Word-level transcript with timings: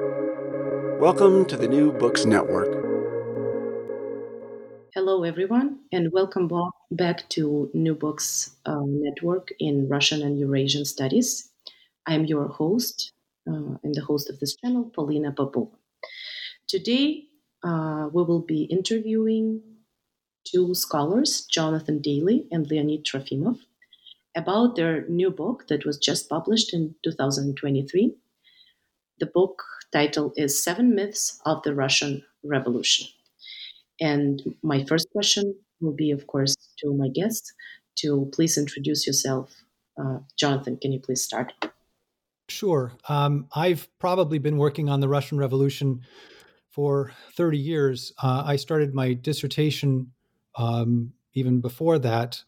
Welcome 0.00 1.44
to 1.46 1.56
the 1.56 1.68
New 1.68 1.92
Books 1.92 2.24
Network. 2.24 2.66
Hello, 4.92 5.22
everyone, 5.22 5.78
and 5.92 6.10
welcome 6.10 6.50
back 6.90 7.28
to 7.28 7.70
New 7.74 7.94
Books 7.94 8.56
uh, 8.66 8.82
Network 8.84 9.52
in 9.60 9.88
Russian 9.88 10.22
and 10.22 10.36
Eurasian 10.36 10.84
Studies. 10.84 11.48
I'm 12.06 12.24
your 12.24 12.48
host. 12.48 13.12
Uh, 13.48 13.76
I'm 13.84 13.92
the 13.92 14.02
host 14.04 14.28
of 14.28 14.40
this 14.40 14.56
channel, 14.56 14.90
Polina 14.92 15.30
Popova. 15.30 15.70
Today, 16.66 17.26
uh, 17.62 18.08
we 18.12 18.24
will 18.24 18.42
be 18.42 18.64
interviewing 18.64 19.62
two 20.44 20.74
scholars, 20.74 21.46
Jonathan 21.46 22.00
Daly 22.00 22.48
and 22.50 22.68
Leonid 22.68 23.04
Trofimov, 23.04 23.60
about 24.34 24.74
their 24.74 25.06
new 25.08 25.30
book 25.30 25.68
that 25.68 25.86
was 25.86 25.98
just 25.98 26.28
published 26.28 26.74
in 26.74 26.96
2023. 27.04 28.16
The 29.20 29.26
book 29.26 29.62
title 29.92 30.32
is 30.36 30.62
Seven 30.62 30.94
Myths 30.94 31.40
of 31.46 31.62
the 31.62 31.72
Russian 31.72 32.24
Revolution. 32.42 33.06
And 34.00 34.42
my 34.62 34.84
first 34.84 35.06
question 35.12 35.54
will 35.80 35.92
be, 35.92 36.10
of 36.10 36.26
course, 36.26 36.56
to 36.78 36.92
my 36.92 37.08
guests 37.08 37.52
to 37.98 38.28
please 38.32 38.58
introduce 38.58 39.06
yourself. 39.06 39.54
Uh, 39.96 40.18
Jonathan, 40.36 40.78
can 40.78 40.90
you 40.90 40.98
please 40.98 41.22
start? 41.22 41.52
Sure. 42.48 42.92
Um, 43.08 43.46
I've 43.54 43.88
probably 44.00 44.38
been 44.38 44.56
working 44.56 44.88
on 44.88 44.98
the 44.98 45.08
Russian 45.08 45.38
Revolution 45.38 46.00
for 46.70 47.12
30 47.36 47.56
years. 47.56 48.12
Uh, 48.20 48.42
I 48.44 48.56
started 48.56 48.94
my 48.94 49.12
dissertation 49.12 50.10
um, 50.56 51.12
even 51.34 51.60
before 51.60 52.00
that, 52.00 52.42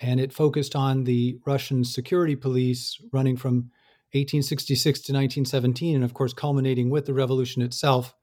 and 0.00 0.20
it 0.20 0.34
focused 0.34 0.76
on 0.76 1.04
the 1.04 1.38
Russian 1.46 1.82
security 1.82 2.36
police 2.36 3.00
running 3.10 3.38
from 3.38 3.70
1866 4.12 4.98
to 4.98 5.12
1917, 5.12 5.94
and 5.94 6.04
of 6.04 6.14
course, 6.14 6.32
culminating 6.32 6.90
with 6.90 7.06
the 7.06 7.14
revolution 7.14 7.62
itself. 7.62 8.14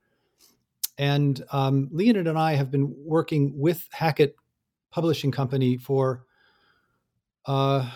And 0.97 1.43
um, 1.51 1.89
Leonid 1.91 2.27
and 2.27 2.37
I 2.37 2.55
have 2.55 2.71
been 2.71 2.93
working 3.05 3.53
with 3.55 3.87
Hackett 3.91 4.35
Publishing 4.91 5.31
Company 5.31 5.77
for, 5.77 6.25
uh, 7.45 7.89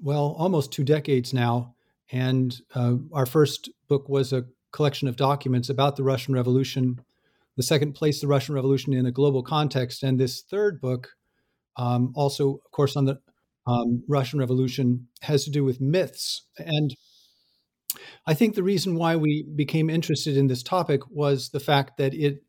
well, 0.00 0.36
almost 0.38 0.70
two 0.70 0.84
decades 0.84 1.32
now. 1.32 1.74
And 2.12 2.56
uh, 2.74 2.96
our 3.12 3.26
first 3.26 3.70
book 3.88 4.08
was 4.08 4.32
a 4.32 4.44
collection 4.70 5.08
of 5.08 5.16
documents 5.16 5.70
about 5.70 5.96
the 5.96 6.02
Russian 6.02 6.34
Revolution. 6.34 7.00
The 7.56 7.62
second 7.62 7.94
placed 7.94 8.20
the 8.20 8.26
Russian 8.28 8.54
Revolution 8.54 8.92
in 8.92 9.06
a 9.06 9.10
global 9.10 9.42
context. 9.42 10.02
And 10.02 10.20
this 10.20 10.42
third 10.42 10.80
book, 10.80 11.16
um, 11.76 12.12
also, 12.14 12.60
of 12.64 12.70
course, 12.70 12.96
on 12.96 13.06
the 13.06 13.18
um, 13.66 14.04
Russian 14.08 14.38
Revolution, 14.38 15.08
has 15.22 15.44
to 15.44 15.50
do 15.50 15.64
with 15.64 15.80
myths. 15.80 16.42
And 16.58 16.94
I 18.26 18.34
think 18.34 18.54
the 18.54 18.62
reason 18.62 18.96
why 18.96 19.16
we 19.16 19.44
became 19.54 19.88
interested 19.88 20.36
in 20.36 20.48
this 20.48 20.62
topic 20.62 21.00
was 21.10 21.50
the 21.50 21.60
fact 21.60 21.96
that 21.98 22.14
it 22.14 22.42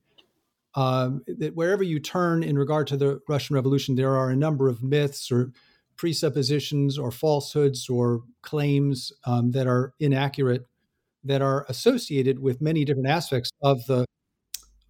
um, 0.75 1.21
that 1.27 1.55
wherever 1.55 1.83
you 1.83 2.01
turn 2.01 2.43
in 2.43 2.57
regard 2.57 2.87
to 2.87 2.97
the 2.97 3.21
Russian 3.29 3.55
Revolution, 3.55 3.95
there 3.95 4.17
are 4.17 4.29
a 4.29 4.35
number 4.35 4.67
of 4.67 4.83
myths 4.83 5.31
or 5.31 5.53
presuppositions 5.95 6.97
or 6.97 7.11
falsehoods 7.11 7.87
or 7.87 8.23
claims 8.41 9.13
um, 9.25 9.51
that 9.51 9.67
are 9.67 9.93
inaccurate 9.99 10.65
that 11.23 11.41
are 11.41 11.65
associated 11.69 12.39
with 12.39 12.61
many 12.61 12.85
different 12.85 13.07
aspects 13.07 13.49
of 13.61 13.85
the 13.87 14.05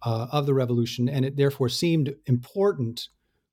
uh, 0.02 0.26
of 0.30 0.46
the 0.46 0.54
revolution, 0.54 1.08
and 1.08 1.24
it 1.24 1.36
therefore 1.36 1.68
seemed 1.68 2.14
important 2.26 3.08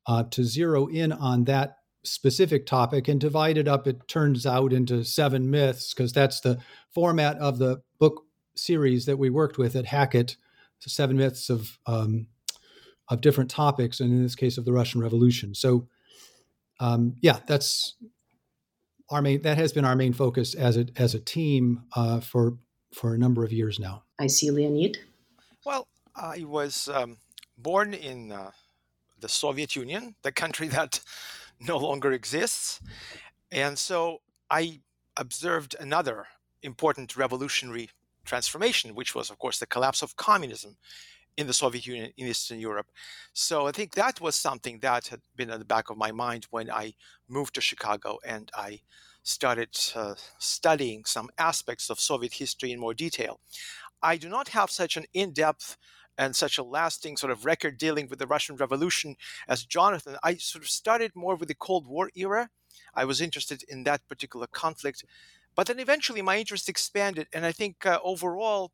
uh, 0.08 0.24
to 0.24 0.44
zero 0.44 0.88
in 0.88 1.12
on 1.12 1.46
that 1.46 1.78
specific 2.04 2.66
topic 2.66 3.08
and 3.08 3.20
divide 3.20 3.58
it 3.58 3.68
up. 3.68 3.88
It 3.88 4.08
turns 4.08 4.46
out 4.46 4.74
into 4.74 5.04
seven 5.04 5.50
myths 5.50 5.94
because 5.94 6.14
that's 6.14 6.42
the 6.42 6.60
format 6.94 7.38
of 7.38 7.58
the 7.58 7.82
book 8.00 8.26
series 8.56 9.06
that 9.06 9.18
we 9.18 9.30
worked 9.30 9.58
with 9.58 9.76
at 9.76 9.86
Hackett. 9.86 10.36
So 10.80 10.90
seven 10.90 11.18
myths 11.18 11.50
of 11.50 11.78
um, 11.86 12.28
of 13.10 13.22
different 13.22 13.50
topics, 13.50 14.00
and 14.00 14.12
in 14.12 14.24
this 14.24 14.36
case, 14.36 14.58
of 14.58 14.66
the 14.66 14.74
Russian 14.74 15.02
Revolution. 15.02 15.54
So, 15.54 15.88
um, 16.80 17.16
yeah, 17.22 17.40
that's 17.48 17.96
our 19.10 19.22
main. 19.22 19.42
That 19.42 19.58
has 19.58 19.72
been 19.72 19.86
our 19.86 19.96
main 19.96 20.14
focus 20.14 20.54
as 20.56 20.78
a 20.78 20.88
as 20.98 21.16
a 21.16 21.20
team 21.20 21.84
uh, 21.96 22.20
for 22.20 22.58
for 22.94 23.14
a 23.14 23.18
number 23.18 23.44
of 23.44 23.54
years 23.54 23.80
now. 23.80 24.04
I 24.20 24.28
see, 24.28 24.52
Leonid. 24.52 24.98
Well, 25.66 25.88
I 26.16 26.44
was 26.46 26.90
um, 26.90 27.18
born 27.58 27.94
in 27.94 28.32
uh, 28.32 28.52
the 29.20 29.30
Soviet 29.30 29.76
Union, 29.76 30.16
the 30.24 30.32
country 30.32 30.68
that 30.70 31.00
no 31.68 31.78
longer 31.78 32.12
exists. 32.12 32.80
And 33.52 33.78
so 33.78 34.22
I 34.50 34.82
observed 35.18 35.76
another 35.80 36.28
important 36.62 37.16
revolutionary 37.16 37.90
transformation, 38.26 38.96
which 38.96 39.14
was, 39.14 39.30
of 39.30 39.38
course, 39.38 39.60
the 39.60 39.68
collapse 39.68 40.02
of 40.02 40.16
communism 40.16 40.78
in 41.36 41.48
the 41.48 41.54
Soviet 41.54 41.88
Union 41.88 42.12
in 42.18 42.28
Eastern 42.28 42.60
Europe. 42.60 42.88
So 43.34 43.68
I 43.68 43.72
think 43.72 43.96
that 43.96 44.22
was 44.22 44.36
something 44.36 44.80
that 44.80 45.08
had 45.08 45.22
been 45.36 45.50
in 45.50 45.60
the 45.60 45.66
back 45.66 45.90
of 45.90 45.98
my 45.98 46.12
mind 46.12 46.48
when 46.52 46.70
I 46.70 46.94
moved 47.28 47.56
to 47.56 47.62
Chicago 47.62 48.20
and 48.26 48.52
I 48.56 48.82
started 49.24 49.70
uh, 49.96 50.16
studying 50.38 51.06
some 51.06 51.30
aspects 51.38 51.90
of 51.90 52.00
Soviet 52.00 52.34
history 52.34 52.72
in 52.72 52.80
more 52.80 52.94
detail. 52.94 53.40
I 54.02 54.18
do 54.18 54.30
not 54.30 54.50
have 54.50 54.70
such 54.70 54.98
an 54.98 55.06
in 55.14 55.32
depth 55.32 55.78
and 56.18 56.36
such 56.36 56.58
a 56.58 56.64
lasting 56.64 57.18
sort 57.18 57.32
of 57.32 57.46
record 57.46 57.78
dealing 57.78 58.08
with 58.08 58.20
the 58.20 58.28
Russian 58.28 58.56
Revolution 58.56 59.16
as 59.48 59.66
Jonathan. 59.66 60.18
I 60.24 60.36
sort 60.36 60.64
of 60.64 60.70
started 60.70 61.16
more 61.16 61.36
with 61.36 61.48
the 61.48 61.56
Cold 61.56 61.88
War 61.88 62.10
era. 62.16 62.50
I 62.94 63.06
was 63.06 63.22
interested 63.22 63.64
in 63.68 63.84
that 63.84 64.08
particular 64.08 64.48
conflict. 64.48 65.04
But 65.56 65.68
then 65.68 65.80
eventually 65.80 66.22
my 66.22 66.38
interest 66.38 66.70
expanded. 66.70 67.28
And 67.34 67.46
I 67.46 67.52
think 67.52 67.86
uh, 67.86 68.00
overall, 68.04 68.72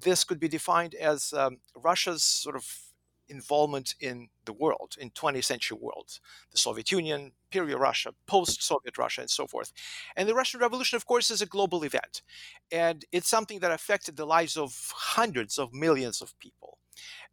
this 0.00 0.24
could 0.24 0.38
be 0.38 0.48
defined 0.48 0.94
as 0.94 1.32
um, 1.32 1.58
Russia's 1.76 2.22
sort 2.22 2.56
of 2.56 2.91
involvement 3.32 3.94
in 4.00 4.28
the 4.44 4.52
world, 4.52 4.96
in 4.98 5.10
20th 5.10 5.44
century 5.44 5.78
world, 5.80 6.18
the 6.50 6.58
Soviet 6.58 6.92
Union, 6.92 7.32
Imperial 7.48 7.78
Russia, 7.78 8.10
post-Soviet 8.26 8.98
Russia, 8.98 9.22
and 9.22 9.30
so 9.30 9.46
forth. 9.46 9.72
And 10.16 10.28
the 10.28 10.34
Russian 10.34 10.60
Revolution, 10.60 10.96
of 10.96 11.06
course, 11.06 11.30
is 11.30 11.42
a 11.42 11.46
global 11.46 11.82
event, 11.82 12.22
and 12.70 13.04
it's 13.12 13.28
something 13.28 13.60
that 13.60 13.72
affected 13.72 14.16
the 14.16 14.26
lives 14.26 14.56
of 14.56 14.92
hundreds 14.94 15.58
of 15.58 15.72
millions 15.72 16.20
of 16.20 16.38
people. 16.38 16.78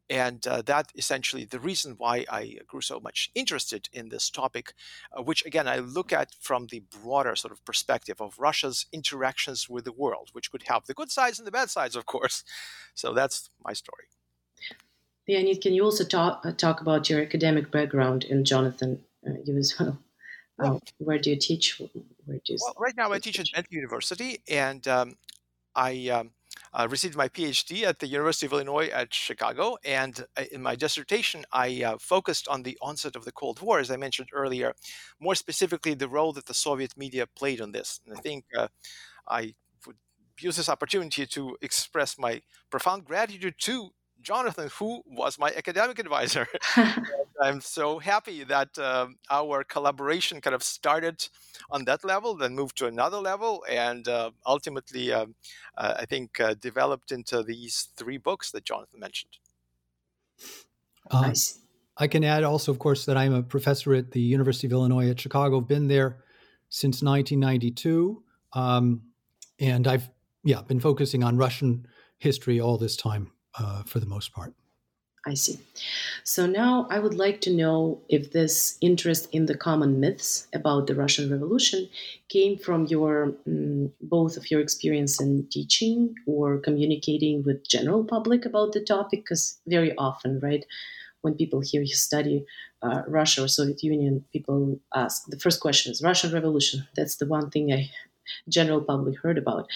And 0.09 0.45
uh, 0.47 0.63
that 0.63 0.91
essentially 0.95 1.45
the 1.45 1.59
reason 1.59 1.93
why 1.97 2.25
I 2.29 2.57
grew 2.65 2.81
so 2.81 2.99
much 2.99 3.29
interested 3.35 3.89
in 3.93 4.09
this 4.09 4.31
topic, 4.31 4.73
uh, 5.15 5.21
which 5.21 5.45
again 5.45 5.67
I 5.67 5.77
look 5.77 6.11
at 6.11 6.29
from 6.39 6.65
the 6.67 6.81
broader 7.01 7.35
sort 7.35 7.51
of 7.51 7.63
perspective 7.63 8.19
of 8.19 8.39
Russia's 8.39 8.87
interactions 8.91 9.69
with 9.69 9.85
the 9.85 9.91
world, 9.91 10.29
which 10.33 10.51
could 10.51 10.63
have 10.63 10.85
the 10.87 10.95
good 10.95 11.11
sides 11.11 11.37
and 11.37 11.45
the 11.45 11.51
bad 11.59 11.69
sides, 11.69 11.95
of 11.95 12.07
course. 12.07 12.43
So 12.95 13.13
that's 13.13 13.51
my 13.63 13.73
story. 13.73 14.05
Leonid, 15.29 15.61
can 15.61 15.75
you 15.75 15.83
also 15.83 16.03
talk 16.03 16.43
uh, 16.43 16.51
talk 16.51 16.81
about 16.81 17.07
your 17.07 17.21
academic 17.21 17.69
background 17.69 18.25
and 18.25 18.47
Jonathan, 18.47 18.99
uh, 19.27 19.33
you 19.45 19.55
as 19.57 19.79
well? 19.79 19.99
uh, 20.59 20.79
where 20.97 21.19
do 21.19 21.29
you 21.29 21.35
teach? 21.35 21.79
Where 22.25 22.39
do 22.43 22.53
you 22.53 22.57
well, 22.59 22.73
right 22.79 22.97
now 22.97 23.11
I 23.11 23.19
teach 23.19 23.39
at 23.39 23.45
Bentley 23.53 23.77
University, 23.77 24.39
and 24.49 24.87
um, 24.87 25.13
I 25.75 26.09
um, 26.09 26.31
uh, 26.73 26.87
received 26.89 27.15
my 27.15 27.29
PhD 27.29 27.83
at 27.83 27.99
the 27.99 28.07
University 28.07 28.47
of 28.47 28.53
Illinois 28.53 28.87
at 28.87 29.13
Chicago. 29.13 29.77
And 29.85 30.25
uh, 30.35 30.45
in 30.51 30.63
my 30.63 30.75
dissertation, 30.75 31.45
I 31.51 31.83
uh, 31.83 31.97
focused 31.99 32.47
on 32.47 32.63
the 32.63 32.75
onset 32.81 33.15
of 33.15 33.23
the 33.23 33.31
Cold 33.31 33.61
War, 33.61 33.79
as 33.79 33.91
I 33.91 33.97
mentioned 33.97 34.29
earlier, 34.33 34.73
more 35.19 35.35
specifically 35.35 35.93
the 35.93 36.09
role 36.09 36.33
that 36.33 36.47
the 36.47 36.55
Soviet 36.55 36.97
media 36.97 37.27
played 37.27 37.61
on 37.61 37.71
this. 37.71 37.99
And 38.05 38.17
I 38.17 38.21
think 38.21 38.45
uh, 38.57 38.67
I 39.27 39.53
would 39.85 39.97
use 40.39 40.57
this 40.57 40.69
opportunity 40.69 41.27
to 41.27 41.55
express 41.61 42.17
my 42.17 42.41
profound 42.71 43.05
gratitude 43.05 43.55
to 43.59 43.91
Jonathan, 44.21 44.69
who 44.77 45.01
was 45.05 45.39
my 45.39 45.51
academic 45.55 45.99
advisor. 45.99 46.47
I'm 47.41 47.61
so 47.61 47.99
happy 47.99 48.43
that 48.43 48.77
uh, 48.77 49.07
our 49.29 49.63
collaboration 49.63 50.41
kind 50.41 50.53
of 50.53 50.63
started 50.63 51.27
on 51.71 51.85
that 51.85 52.03
level, 52.03 52.35
then 52.35 52.55
moved 52.55 52.77
to 52.77 52.87
another 52.87 53.17
level, 53.17 53.63
and 53.69 54.07
uh, 54.07 54.31
ultimately, 54.45 55.13
um, 55.13 55.35
uh, 55.77 55.95
I 55.99 56.05
think, 56.05 56.39
uh, 56.39 56.55
developed 56.55 57.11
into 57.11 57.43
these 57.43 57.89
three 57.95 58.17
books 58.17 58.51
that 58.51 58.65
Jonathan 58.65 58.99
mentioned. 58.99 59.37
Nice. 61.11 61.55
Um, 61.55 61.61
I 61.97 62.07
can 62.07 62.23
add 62.23 62.43
also, 62.43 62.71
of 62.71 62.79
course, 62.79 63.05
that 63.05 63.17
I'm 63.17 63.33
a 63.33 63.43
professor 63.43 63.93
at 63.93 64.11
the 64.11 64.21
University 64.21 64.67
of 64.67 64.73
Illinois 64.73 65.09
at 65.09 65.19
Chicago. 65.19 65.59
I've 65.59 65.67
been 65.67 65.87
there 65.87 66.23
since 66.69 67.01
1992, 67.01 68.23
um, 68.53 69.01
and 69.59 69.87
I've 69.87 70.09
yeah 70.43 70.61
been 70.61 70.79
focusing 70.79 71.23
on 71.23 71.35
Russian 71.37 71.85
history 72.19 72.59
all 72.59 72.77
this 72.77 72.95
time 72.95 73.31
uh, 73.57 73.83
for 73.83 73.99
the 73.99 74.05
most 74.05 74.33
part. 74.33 74.53
I 75.25 75.33
see. 75.33 75.59
So 76.23 76.45
now 76.45 76.87
I 76.89 76.99
would 76.99 77.13
like 77.13 77.41
to 77.41 77.53
know 77.53 78.01
if 78.07 78.31
this 78.31 78.77
interest 78.81 79.27
in 79.33 79.47
the 79.47 79.57
common 79.57 79.99
myths 79.99 80.47
about 80.53 80.87
the 80.87 80.95
Russian 80.95 81.29
Revolution 81.29 81.89
came 82.29 82.57
from 82.57 82.85
your 82.85 83.33
um, 83.45 83.91
both 84.01 84.37
of 84.37 84.49
your 84.49 84.61
experience 84.61 85.19
in 85.21 85.45
teaching 85.51 86.15
or 86.25 86.57
communicating 86.59 87.43
with 87.43 87.67
general 87.67 88.05
public 88.05 88.45
about 88.45 88.71
the 88.71 88.79
topic. 88.79 89.23
Because 89.23 89.59
very 89.67 89.93
often, 89.97 90.39
right, 90.39 90.65
when 91.21 91.35
people 91.35 91.59
hear 91.59 91.81
you 91.81 91.95
study 91.95 92.45
uh, 92.81 93.01
Russia 93.07 93.43
or 93.43 93.49
Soviet 93.49 93.83
Union, 93.83 94.23
people 94.31 94.79
ask 94.95 95.25
the 95.27 95.39
first 95.39 95.59
question 95.59 95.91
is 95.91 96.01
Russian 96.01 96.31
Revolution. 96.31 96.87
That's 96.95 97.17
the 97.17 97.25
one 97.25 97.49
thing 97.49 97.73
I 97.73 97.91
general 98.47 98.81
public 98.81 99.19
heard 99.19 99.37
about 99.37 99.67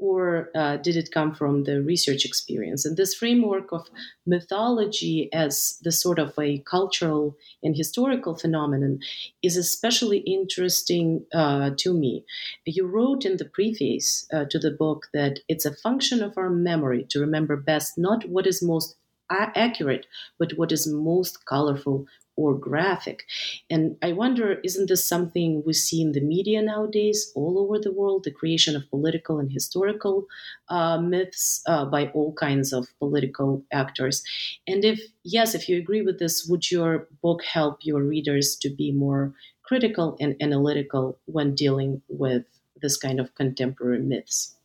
or 0.00 0.50
uh, 0.54 0.78
did 0.78 0.96
it 0.96 1.12
come 1.12 1.34
from 1.34 1.64
the 1.64 1.82
research 1.82 2.24
experience? 2.24 2.84
And 2.86 2.96
this 2.96 3.14
framework 3.14 3.70
of 3.70 3.88
mythology 4.26 5.28
as 5.32 5.78
the 5.82 5.92
sort 5.92 6.18
of 6.18 6.32
a 6.38 6.58
cultural 6.60 7.36
and 7.62 7.76
historical 7.76 8.34
phenomenon 8.34 9.00
is 9.42 9.56
especially 9.56 10.18
interesting 10.18 11.26
uh, 11.34 11.70
to 11.76 11.92
me. 11.92 12.24
You 12.64 12.86
wrote 12.86 13.24
in 13.26 13.36
the 13.36 13.44
preface 13.44 14.26
uh, 14.32 14.46
to 14.46 14.58
the 14.58 14.70
book 14.70 15.08
that 15.12 15.40
it's 15.48 15.66
a 15.66 15.76
function 15.76 16.22
of 16.22 16.38
our 16.38 16.50
memory 16.50 17.06
to 17.10 17.20
remember 17.20 17.56
best 17.56 17.98
not 17.98 18.28
what 18.28 18.46
is 18.46 18.62
most 18.62 18.96
accurate, 19.30 20.06
but 20.38 20.56
what 20.56 20.72
is 20.72 20.86
most 20.86 21.46
colorful 21.46 22.06
or 22.40 22.54
graphic. 22.56 23.26
And 23.68 23.96
I 24.02 24.12
wonder, 24.12 24.60
isn't 24.64 24.88
this 24.88 25.06
something 25.06 25.62
we 25.66 25.74
see 25.74 26.00
in 26.00 26.12
the 26.12 26.20
media 26.20 26.62
nowadays, 26.62 27.32
all 27.34 27.58
over 27.58 27.78
the 27.78 27.92
world, 27.92 28.24
the 28.24 28.38
creation 28.40 28.74
of 28.76 28.88
political 28.90 29.38
and 29.38 29.50
historical 29.52 30.26
uh, 30.68 30.98
myths 31.00 31.62
uh, 31.66 31.84
by 31.84 32.08
all 32.08 32.32
kinds 32.34 32.72
of 32.72 32.86
political 32.98 33.64
actors? 33.72 34.22
And 34.66 34.84
if 34.84 35.00
yes, 35.22 35.54
if 35.54 35.68
you 35.68 35.76
agree 35.78 36.02
with 36.02 36.18
this, 36.18 36.46
would 36.48 36.70
your 36.70 37.08
book 37.22 37.44
help 37.44 37.78
your 37.82 38.02
readers 38.02 38.56
to 38.62 38.70
be 38.70 38.90
more 38.92 39.34
critical 39.62 40.16
and 40.20 40.34
analytical 40.40 41.18
when 41.26 41.54
dealing 41.54 42.02
with 42.08 42.44
this 42.82 42.96
kind 42.96 43.20
of 43.20 43.34
contemporary 43.34 44.00
myths? 44.00 44.56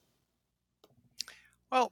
Well, 1.71 1.91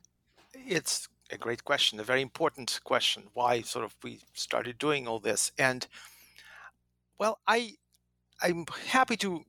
it's 0.54 1.08
a 1.34 1.38
great 1.38 1.64
question, 1.64 2.00
a 2.00 2.04
very 2.04 2.22
important 2.22 2.80
question. 2.84 3.24
Why 3.34 3.62
sort 3.62 3.84
of 3.84 3.96
we 4.04 4.20
started 4.34 4.78
doing 4.78 5.08
all 5.08 5.20
this, 5.20 5.52
and 5.58 5.88
well, 7.18 7.40
I 7.48 7.76
I'm 8.42 8.66
happy 8.88 9.18
to 9.18 9.44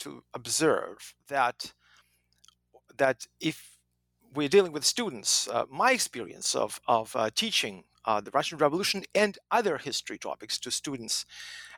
to 0.00 0.24
observe 0.34 1.14
that 1.28 1.72
that 2.96 3.26
if 3.40 3.78
we're 4.34 4.48
dealing 4.48 4.72
with 4.72 4.84
students, 4.84 5.48
uh, 5.48 5.64
my 5.70 5.92
experience 5.92 6.54
of 6.54 6.80
of 6.86 7.14
uh, 7.14 7.30
teaching 7.34 7.84
uh, 8.04 8.20
the 8.20 8.30
Russian 8.32 8.58
Revolution 8.58 9.04
and 9.14 9.38
other 9.50 9.78
history 9.78 10.18
topics 10.18 10.58
to 10.58 10.70
students 10.70 11.26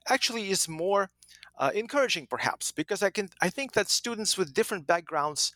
actually 0.08 0.50
is 0.50 0.69
more 0.69 1.10
uh, 1.58 1.70
encouraging, 1.75 2.26
perhaps, 2.26 2.72
because 2.72 3.02
I 3.02 3.10
can 3.10 3.28
I 3.40 3.50
think 3.50 3.72
that 3.72 3.90
students 3.90 4.38
with 4.38 4.54
different 4.54 4.87
backgrounds 4.87 5.52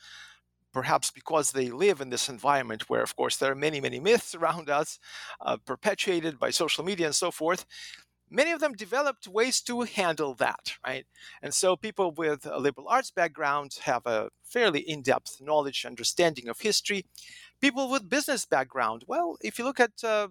perhaps 0.77 1.11
because 1.11 1.53
they 1.53 1.71
live 1.71 2.03
in 2.03 2.11
this 2.11 2.29
environment 2.29 2.91
where, 2.91 3.03
of 3.03 3.17
course, 3.17 3.39
there 3.39 3.51
are 3.51 3.65
many, 3.67 3.81
many 3.81 3.99
myths 3.99 4.35
around 4.35 4.69
us, 4.69 4.99
uh, 5.41 5.57
perpetuated 5.65 6.39
by 6.39 6.51
social 6.51 6.85
media 6.85 7.07
and 7.07 7.15
so 7.15 7.31
forth. 7.31 7.65
Many 8.29 8.53
of 8.53 8.61
them 8.61 8.75
developed 8.75 9.27
ways 9.27 9.63
to 9.63 9.75
handle 9.83 10.35
that, 10.35 10.75
right? 10.87 11.07
And 11.41 11.55
so 11.55 11.77
people 11.77 12.11
with 12.11 12.45
a 12.45 12.59
liberal 12.59 12.89
arts 12.89 13.11
background 13.11 13.79
have 13.85 14.05
a 14.05 14.29
fairly 14.45 14.81
in 14.81 15.01
depth 15.01 15.39
knowledge, 15.41 15.87
understanding 15.87 16.47
of 16.47 16.61
history. 16.61 17.07
People 17.59 17.89
with 17.91 18.11
business 18.11 18.45
background, 18.45 19.05
well, 19.07 19.39
if 19.41 19.59
you 19.59 19.65
look 19.65 19.81
at 19.81 20.05
uh, 20.05 20.29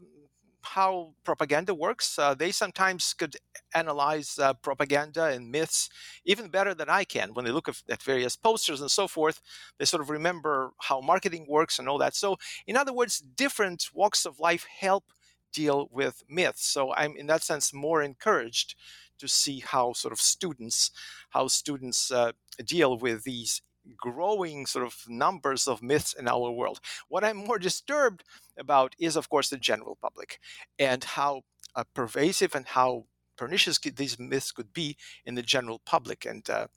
how 0.66 1.14
propaganda 1.24 1.74
works. 1.74 2.18
Uh, 2.18 2.34
they 2.34 2.52
sometimes 2.52 3.14
could 3.14 3.36
analyze 3.74 4.40
uh, 4.40 4.54
propaganda 4.54 5.26
and 5.26 5.52
myths 5.52 5.90
even 6.26 6.50
better 6.50 6.74
than 6.74 6.90
I 6.90 7.04
can. 7.04 7.34
When 7.34 7.46
they 7.46 7.52
look 7.52 7.70
at, 7.70 8.02
various 8.02 8.36
posters 8.36 8.82
and 8.82 8.92
so 8.92 9.08
forth, 9.08 9.42
they 9.78 9.86
sort 9.86 10.02
of 10.02 10.10
remember 10.10 10.72
how 10.82 11.02
marketing 11.02 11.46
works 11.48 11.80
and 11.80 11.88
all 11.88 11.98
that. 12.00 12.16
So, 12.16 12.38
in 12.68 12.78
other 12.78 12.94
words, 12.94 13.20
different 13.20 13.90
walks 13.94 14.26
of 14.26 14.40
life 14.40 14.66
help 14.80 15.06
deal 15.54 15.90
with 15.92 16.24
myths. 16.30 16.66
So, 16.68 16.94
I'm 16.94 17.16
in 17.16 17.28
that 17.28 17.44
sense 17.44 17.74
more 17.74 18.02
encouraged 18.04 18.76
to 19.20 19.28
see 19.28 19.60
how 19.60 19.94
sort 19.94 20.12
of 20.12 20.20
students, 20.20 20.92
how 21.30 21.48
students 21.48 22.12
uh, 22.12 22.34
deal 22.64 22.98
with 22.98 23.24
these 23.24 23.62
growing 23.98 24.66
sort 24.66 24.86
of 24.86 24.96
numbers 25.08 25.68
of 25.68 25.82
myths 25.82 26.14
in 26.14 26.28
our 26.28 26.52
world. 26.52 26.80
What 27.08 27.24
I'm 27.24 27.38
more 27.38 27.60
disturbed 27.60 28.24
about 28.58 28.96
is, 29.00 29.16
of 29.16 29.30
course, 29.30 29.50
the 29.50 29.58
general 29.58 29.98
public 30.02 30.40
and 30.80 31.04
how 31.04 31.42
uh, 31.76 31.84
pervasive 31.94 32.56
and 32.56 32.66
how 32.66 33.06
pernicious 33.38 33.80
these 33.80 34.18
myths 34.18 34.52
could 34.52 34.74
be 34.74 34.98
in 35.26 35.36
the 35.36 35.42
general 35.42 35.82
public. 35.86 36.26
And 36.26 36.50
uh, 36.50 36.68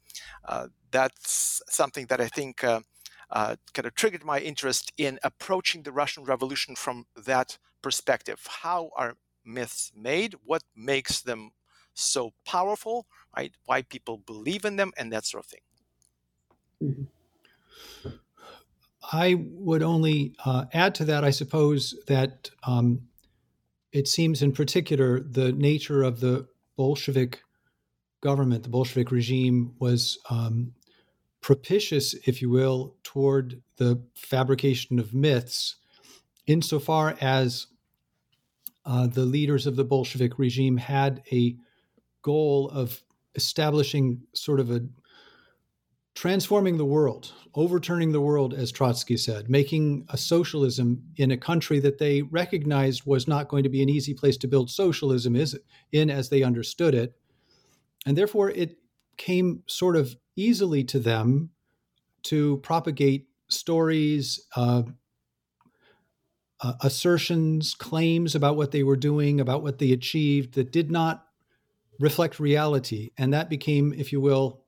uh, 0.45 0.69
that's 0.91 1.63
something 1.69 2.07
that 2.07 2.21
I 2.21 2.29
think 2.29 2.65
uh, 2.65 2.81
uh, 3.31 3.57
kind 3.75 3.87
of 3.87 3.95
triggered 3.95 4.25
my 4.25 4.41
interest 4.41 4.93
in 4.97 5.19
approaching 5.23 5.83
the 5.83 5.93
Russian 5.93 6.25
Revolution 6.25 6.75
from 6.75 7.07
that 7.17 7.59
perspective. 7.83 8.45
How 8.63 8.91
are 8.97 9.15
myths 9.45 9.93
made? 9.95 10.35
What 10.45 10.63
makes 10.75 11.21
them 11.21 11.51
so 11.95 12.33
powerful? 12.45 13.07
Right? 13.37 13.53
Why 13.67 13.83
people 13.83 14.19
believe 14.19 14.65
in 14.65 14.77
them, 14.77 14.93
and 14.97 15.13
that 15.13 15.27
sort 15.27 15.45
of 15.45 15.51
thing. 15.51 15.61
Mm-hmm. 16.83 17.03
I 19.11 19.35
would 19.35 19.83
only 19.83 20.35
uh, 20.45 20.67
add 20.73 20.95
to 20.97 21.05
that, 21.07 21.25
I 21.25 21.31
suppose, 21.31 21.95
that 22.09 22.51
um, 22.65 23.01
it 23.93 24.07
seems 24.07 24.43
in 24.43 24.53
particular 24.53 25.21
the 25.21 25.53
nature 25.53 26.03
of 26.03 26.21
the 26.21 26.47
Bolshevik 26.77 27.43
government, 28.21 28.65
the 28.65 28.69
Bolshevik 28.69 29.11
regime, 29.11 29.75
was 29.79 30.19
um, 30.29 30.75
propitious, 31.41 32.15
if 32.27 32.43
you 32.43 32.51
will, 32.51 32.97
toward 33.03 33.63
the 33.77 34.03
fabrication 34.15 34.99
of 34.99 35.15
myths, 35.15 35.77
insofar 36.47 37.17
as 37.21 37.69
uh, 38.85 39.07
the 39.07 39.25
leaders 39.25 39.67
of 39.67 39.77
the 39.77 39.85
Bolshevik 39.85 40.39
regime 40.39 40.77
had 40.77 41.23
a 41.33 41.57
goal 42.23 42.69
of 42.71 43.03
establishing 43.35 44.23
sort 44.35 44.61
of 44.61 44.71
a 44.71 44.81
transforming 46.19 46.79
the 46.79 46.85
world, 46.85 47.33
overturning 47.55 48.11
the 48.11 48.21
world, 48.21 48.53
as 48.53 48.73
Trotsky 48.73 49.17
said, 49.17 49.49
making 49.49 50.05
a 50.09 50.19
socialism 50.19 51.01
in 51.17 51.31
a 51.31 51.37
country 51.37 51.79
that 51.79 51.99
they 51.99 52.23
recognized 52.23 53.07
was 53.07 53.29
not 53.29 53.47
going 53.47 53.63
to 53.63 53.69
be 53.69 53.85
an 53.85 53.89
easy 53.89 54.13
place 54.15 54.37
to 54.37 54.49
build 54.49 54.69
socialism 54.69 55.37
is 55.37 55.57
in 55.93 56.11
as 56.11 56.29
they 56.29 56.43
understood 56.43 56.93
it. 56.93 57.15
And 58.05 58.19
therefore, 58.19 58.51
it 58.51 58.79
came 59.17 59.63
sort 59.69 59.95
of 59.95 60.17
easily 60.35 60.83
to 60.85 60.99
them 60.99 61.51
to 62.25 62.57
propagate 62.65 63.29
stories, 63.47 64.45
uh, 64.57 64.83
uh, 66.61 66.73
assertions, 66.83 67.75
claims 67.75 68.35
about 68.35 68.57
what 68.57 68.73
they 68.73 68.83
were 68.83 68.97
doing, 68.97 69.39
about 69.39 69.63
what 69.63 69.79
they 69.79 69.93
achieved 69.93 70.55
that 70.55 70.73
did 70.73 70.91
not 70.91 71.27
reflect 72.01 72.41
reality. 72.41 73.11
And 73.17 73.33
that 73.33 73.49
became, 73.49 73.93
if 73.93 74.11
you 74.11 74.21
will, 74.21 74.65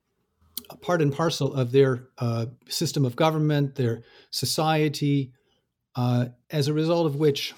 part 0.77 1.03
and 1.03 1.13
parcel 1.13 1.55
of 1.55 1.73
their 1.73 2.09
uh, 2.19 2.47
system 2.69 3.05
of 3.05 3.17
government, 3.17 3.75
their 3.75 4.03
society, 4.31 5.33
uh, 5.97 6.27
as 6.51 6.69
a 6.69 6.73
result 6.73 7.07
of 7.07 7.17
which 7.17 7.55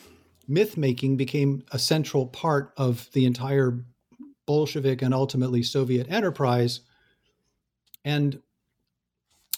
myth 0.48 0.76
making 0.76 1.16
became 1.16 1.62
a 1.72 1.78
central 1.78 2.26
part 2.26 2.72
of 2.76 3.08
the 3.12 3.24
entire 3.24 3.84
Bolshevik 4.46 5.02
and 5.02 5.14
ultimately 5.14 5.62
Soviet 5.62 6.10
enterprise. 6.10 6.81
And 8.04 8.40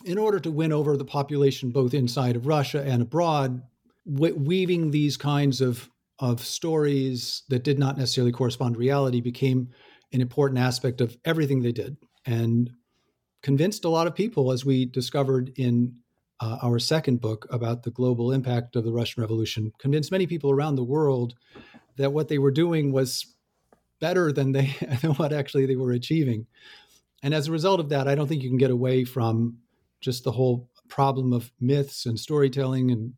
in 0.04 0.18
order 0.18 0.38
to 0.40 0.50
win 0.50 0.72
over 0.72 0.96
the 0.96 1.04
population 1.04 1.70
both 1.70 1.94
inside 1.94 2.36
of 2.36 2.46
Russia 2.46 2.82
and 2.82 3.02
abroad, 3.02 3.62
weaving 4.04 4.90
these 4.90 5.16
kinds 5.16 5.60
of, 5.60 5.88
of 6.18 6.44
stories 6.44 7.42
that 7.48 7.64
did 7.64 7.78
not 7.78 7.96
necessarily 7.96 8.32
correspond 8.32 8.74
to 8.74 8.80
reality 8.80 9.20
became 9.20 9.70
an 10.12 10.20
important 10.20 10.60
aspect 10.60 11.00
of 11.00 11.16
everything 11.24 11.62
they 11.62 11.72
did. 11.72 11.96
And 12.26 12.70
convinced 13.44 13.84
a 13.84 13.90
lot 13.90 14.06
of 14.06 14.14
people, 14.14 14.50
as 14.50 14.64
we 14.64 14.86
discovered 14.86 15.52
in 15.56 15.94
uh, 16.40 16.56
our 16.62 16.78
second 16.78 17.20
book 17.20 17.46
about 17.50 17.82
the 17.82 17.90
global 17.90 18.32
impact 18.32 18.74
of 18.74 18.84
the 18.84 18.90
Russian 18.90 19.20
Revolution, 19.20 19.70
convinced 19.78 20.10
many 20.10 20.26
people 20.26 20.50
around 20.50 20.76
the 20.76 20.82
world 20.82 21.34
that 21.98 22.14
what 22.14 22.28
they 22.28 22.38
were 22.38 22.50
doing 22.50 22.90
was 22.90 23.26
better 24.00 24.32
than 24.32 24.52
they 24.52 24.74
than 25.02 25.12
what 25.16 25.30
actually 25.32 25.66
they 25.66 25.76
were 25.76 25.92
achieving. 25.92 26.46
And 27.22 27.34
as 27.34 27.46
a 27.46 27.52
result 27.52 27.80
of 27.80 27.90
that, 27.90 28.08
I 28.08 28.14
don't 28.14 28.26
think 28.28 28.42
you 28.42 28.48
can 28.48 28.56
get 28.56 28.70
away 28.70 29.04
from 29.04 29.58
just 30.00 30.24
the 30.24 30.32
whole 30.32 30.70
problem 30.88 31.34
of 31.34 31.52
myths 31.60 32.06
and 32.06 32.18
storytelling 32.18 32.90
and, 32.90 33.12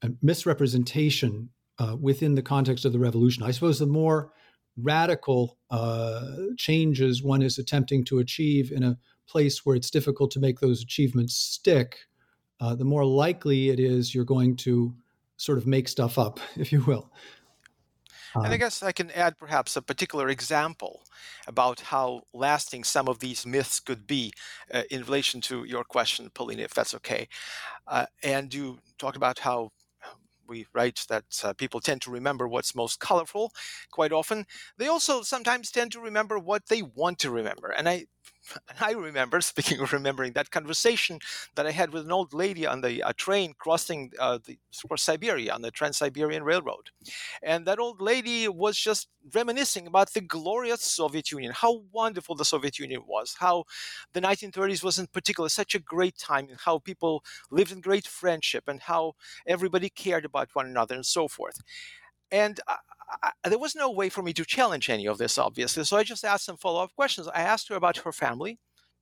and 0.00 0.16
misrepresentation 0.22 1.50
uh, 1.78 1.96
within 2.00 2.36
the 2.36 2.42
context 2.42 2.86
of 2.86 2.94
the 2.94 2.98
revolution. 2.98 3.42
I 3.42 3.50
suppose 3.50 3.78
the 3.78 3.86
more 3.86 4.32
radical 4.78 5.58
uh, 5.70 6.36
changes 6.56 7.22
one 7.22 7.42
is 7.42 7.58
attempting 7.58 8.02
to 8.04 8.18
achieve 8.18 8.72
in 8.72 8.82
a 8.82 8.96
place 9.26 9.64
where 9.64 9.76
it's 9.76 9.90
difficult 9.90 10.30
to 10.32 10.40
make 10.40 10.60
those 10.60 10.82
achievements 10.82 11.34
stick, 11.34 11.98
uh, 12.60 12.74
the 12.74 12.84
more 12.84 13.04
likely 13.04 13.70
it 13.70 13.80
is 13.80 14.14
you're 14.14 14.24
going 14.24 14.56
to 14.56 14.94
sort 15.36 15.58
of 15.58 15.66
make 15.66 15.88
stuff 15.88 16.18
up, 16.18 16.40
if 16.56 16.72
you 16.72 16.80
will. 16.82 17.10
and 18.34 18.46
I 18.46 18.52
um, 18.52 18.58
guess 18.58 18.82
I 18.82 18.92
can 18.92 19.10
add 19.10 19.38
perhaps 19.38 19.76
a 19.76 19.82
particular 19.82 20.28
example 20.28 21.02
about 21.46 21.80
how 21.80 22.22
lasting 22.32 22.84
some 22.84 23.08
of 23.08 23.18
these 23.18 23.44
myths 23.44 23.80
could 23.80 24.06
be 24.06 24.32
uh, 24.72 24.82
in 24.90 25.02
relation 25.02 25.40
to 25.42 25.64
your 25.64 25.84
question, 25.84 26.30
Polina, 26.32 26.62
if 26.62 26.74
that's 26.74 26.94
okay. 26.94 27.28
Uh, 27.86 28.06
and 28.22 28.54
you 28.54 28.78
talked 28.98 29.16
about 29.16 29.40
how 29.40 29.72
we 30.46 30.66
write 30.74 31.04
that 31.08 31.24
uh, 31.44 31.52
people 31.54 31.80
tend 31.80 32.02
to 32.02 32.10
remember 32.10 32.46
what's 32.46 32.74
most 32.74 33.00
colorful 33.00 33.52
quite 33.90 34.12
often. 34.12 34.46
They 34.76 34.88
also 34.88 35.22
sometimes 35.22 35.70
tend 35.70 35.92
to 35.92 36.00
remember 36.00 36.38
what 36.38 36.66
they 36.66 36.82
want 36.82 37.18
to 37.20 37.30
remember. 37.30 37.68
And 37.70 37.88
I 37.88 38.06
I 38.80 38.92
remember, 38.92 39.40
speaking 39.40 39.80
of 39.80 39.92
remembering, 39.92 40.32
that 40.32 40.50
conversation 40.50 41.18
that 41.54 41.66
I 41.66 41.70
had 41.70 41.92
with 41.92 42.04
an 42.04 42.12
old 42.12 42.32
lady 42.34 42.66
on 42.66 42.80
the 42.80 43.02
uh, 43.02 43.12
train 43.16 43.54
crossing 43.58 44.12
uh, 44.18 44.38
the 44.44 44.58
across 44.84 45.02
Siberia 45.02 45.52
on 45.52 45.62
the 45.62 45.70
Trans 45.70 45.98
Siberian 45.98 46.42
Railroad. 46.42 46.90
And 47.42 47.66
that 47.66 47.78
old 47.78 48.00
lady 48.00 48.48
was 48.48 48.76
just 48.78 49.08
reminiscing 49.34 49.86
about 49.86 50.12
the 50.12 50.20
glorious 50.20 50.82
Soviet 50.82 51.30
Union, 51.30 51.52
how 51.54 51.82
wonderful 51.92 52.34
the 52.34 52.44
Soviet 52.44 52.78
Union 52.78 53.02
was, 53.06 53.36
how 53.38 53.64
the 54.12 54.20
1930s 54.20 54.82
was 54.82 54.98
in 54.98 55.06
particular 55.06 55.48
such 55.48 55.74
a 55.74 55.78
great 55.78 56.16
time, 56.18 56.48
and 56.48 56.58
how 56.64 56.78
people 56.78 57.22
lived 57.50 57.72
in 57.72 57.80
great 57.80 58.06
friendship, 58.06 58.64
and 58.66 58.80
how 58.80 59.12
everybody 59.46 59.88
cared 59.88 60.24
about 60.24 60.48
one 60.54 60.66
another, 60.66 60.94
and 60.94 61.06
so 61.06 61.28
forth. 61.28 61.60
And 62.30 62.60
I, 63.22 63.48
there 63.48 63.58
was 63.58 63.74
no 63.74 63.90
way 63.90 64.08
for 64.08 64.22
me 64.22 64.32
to 64.34 64.44
challenge 64.44 64.88
any 64.88 65.06
of 65.06 65.18
this, 65.18 65.38
obviously. 65.38 65.84
So 65.84 65.96
I 65.96 66.04
just 66.04 66.24
asked 66.24 66.46
some 66.46 66.56
follow 66.56 66.82
up 66.82 66.94
questions. 66.94 67.28
I 67.28 67.42
asked 67.42 67.68
her 67.68 67.76
about 67.76 67.98
her 67.98 68.12
family. 68.12 68.58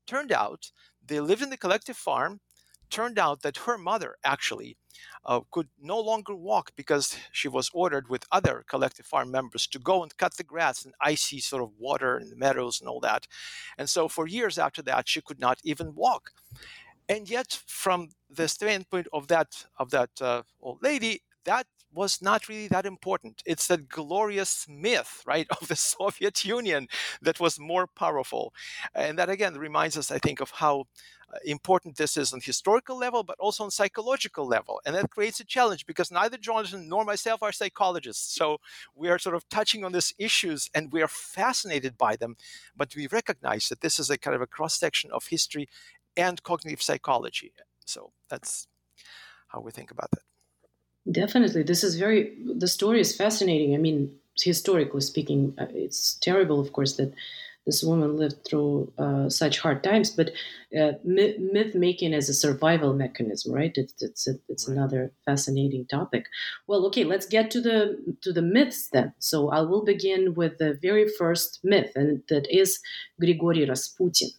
Turned 0.07 0.33
out 0.33 0.73
they 1.07 1.21
lived 1.21 1.43
in 1.43 1.51
the 1.51 1.57
collective 1.57 1.97
farm. 1.97 2.41
Turned 2.91 3.21
out 3.21 3.43
that 3.43 3.57
her 3.59 3.79
mother 3.79 4.17
actually 4.25 4.77
uh, 5.25 5.41
could 5.53 5.69
no 5.81 6.01
longer 6.01 6.35
walk 6.35 6.73
because 6.75 7.17
she 7.31 7.47
was 7.47 7.71
ordered 7.73 8.09
with 8.09 8.27
other 8.33 8.65
collective 8.69 9.07
farm 9.07 9.31
members 9.31 9.69
to 9.69 9.79
go 9.79 10.03
and 10.03 10.17
cut 10.17 10.37
the 10.37 10.43
grass 10.43 10.85
in 10.85 10.93
icy 11.01 11.39
sort 11.39 11.63
of 11.63 11.71
water 11.79 12.21
the 12.29 12.35
meadows 12.35 12.81
and 12.81 12.89
all 12.89 12.99
that. 13.01 13.29
And 13.79 13.89
so 13.89 14.09
for 14.09 14.27
years 14.27 14.59
after 14.59 14.83
that, 14.83 15.09
she 15.09 15.21
could 15.21 15.39
not 15.39 15.61
even 15.63 15.95
walk. 15.95 16.33
And 17.09 17.31
yet, 17.31 17.61
from 17.67 18.11
the 18.29 18.49
standpoint 18.49 19.07
of 19.13 19.29
that 19.29 19.67
of 19.79 19.91
that 19.91 20.11
uh, 20.21 20.43
old 20.61 20.83
lady, 20.83 21.23
that 21.45 21.67
was 21.93 22.23
not 22.23 22.49
really 22.49 22.69
that 22.69 22.87
important. 22.87 23.43
It's 23.45 23.67
that 23.69 23.89
glorious 23.89 24.67
myth, 24.69 25.23
right, 25.27 25.47
of 25.61 25.69
the 25.69 25.77
Soviet 25.77 26.45
Union 26.45 26.89
that 27.23 27.41
was 27.41 27.59
more 27.59 27.87
powerful. 27.87 28.53
And 28.95 29.19
that 29.19 29.31
again 29.31 29.57
reminds 29.57 29.97
us, 29.97 30.11
I 30.11 30.19
think, 30.19 30.41
of 30.41 30.51
how 30.51 30.85
uh, 31.33 31.39
important 31.45 31.97
this 31.97 32.17
is 32.17 32.33
on 32.33 32.41
historical 32.43 32.97
level, 32.97 33.23
but 33.23 33.39
also 33.39 33.65
on 33.65 33.71
psychological 33.71 34.47
level. 34.47 34.81
And 34.85 34.95
that 34.95 35.11
creates 35.11 35.41
a 35.41 35.45
challenge 35.45 35.87
because 35.87 36.11
neither 36.11 36.37
Jonathan 36.37 36.89
nor 36.89 37.05
myself 37.05 37.43
are 37.43 37.53
psychologists. 37.53 38.35
So 38.35 38.59
we 38.95 39.09
are 39.09 39.19
sort 39.19 39.37
of 39.37 39.49
touching 39.49 39.85
on 39.85 39.93
these 39.93 40.15
issues 40.19 40.69
and 40.75 40.93
we 40.93 41.03
are 41.03 41.09
fascinated 41.09 41.97
by 41.97 42.17
them. 42.17 42.37
But 42.77 42.95
we 42.97 43.07
recognize 43.07 43.69
that 43.69 43.81
this 43.81 43.99
is 43.99 44.11
a 44.11 44.19
kind 44.19 44.35
of 44.35 44.43
a 44.43 44.47
cross 44.47 44.79
section 44.79 45.11
of 45.13 45.27
history 45.27 45.69
and 46.17 46.43
cognitive 46.43 46.83
psychology. 46.83 47.53
So 47.87 48.13
that's 48.29 48.67
how 49.49 49.61
we 49.61 49.73
think 49.73 49.91
about 49.91 50.11
that. 50.13 50.30
Definitely. 51.11 51.63
This 51.63 51.83
is 51.83 51.97
very, 51.97 52.37
the 52.45 52.69
story 52.69 53.01
is 53.01 53.17
fascinating. 53.17 53.75
I 53.75 53.79
mean, 53.79 54.15
historically 54.43 55.01
speaking, 55.01 55.55
uh, 55.59 55.67
it's 55.71 56.15
terrible, 56.15 56.61
of 56.61 56.73
course, 56.73 56.97
that 56.97 57.13
this 57.67 57.83
woman 57.83 58.17
lived 58.17 58.45
through 58.49 58.93
uh, 58.97 59.29
such 59.29 59.59
hard 59.59 59.83
times, 59.85 60.11
but 60.11 60.31
uh, 60.79 60.93
myth, 61.05 61.37
myth, 61.39 61.75
making 61.75 62.15
as 62.15 62.29
a 62.29 62.35
survival 62.35 62.95
mechanism, 62.95 63.53
right? 63.53 63.73
It's, 63.75 64.03
it's, 64.03 64.27
a, 64.29 64.35
it's 64.49 64.67
another 64.67 65.13
fascinating 65.27 65.87
topic. 65.87 66.27
Well, 66.67 66.87
okay, 66.87 67.05
let's 67.05 67.27
get 67.27 67.51
to 67.53 67.61
the, 67.61 68.17
to 68.23 68.33
the 68.33 68.43
myths 68.43 68.89
then. 68.91 69.13
So 69.19 69.51
I 69.51 69.61
will 69.61 69.85
begin 69.85 70.35
with 70.35 70.59
the 70.59 70.79
very 70.81 71.09
first 71.19 71.61
myth, 71.63 71.93
and 71.95 72.23
that 72.29 72.47
is 72.51 72.81
Grigory 73.21 73.67
Rasputin. 73.69 74.31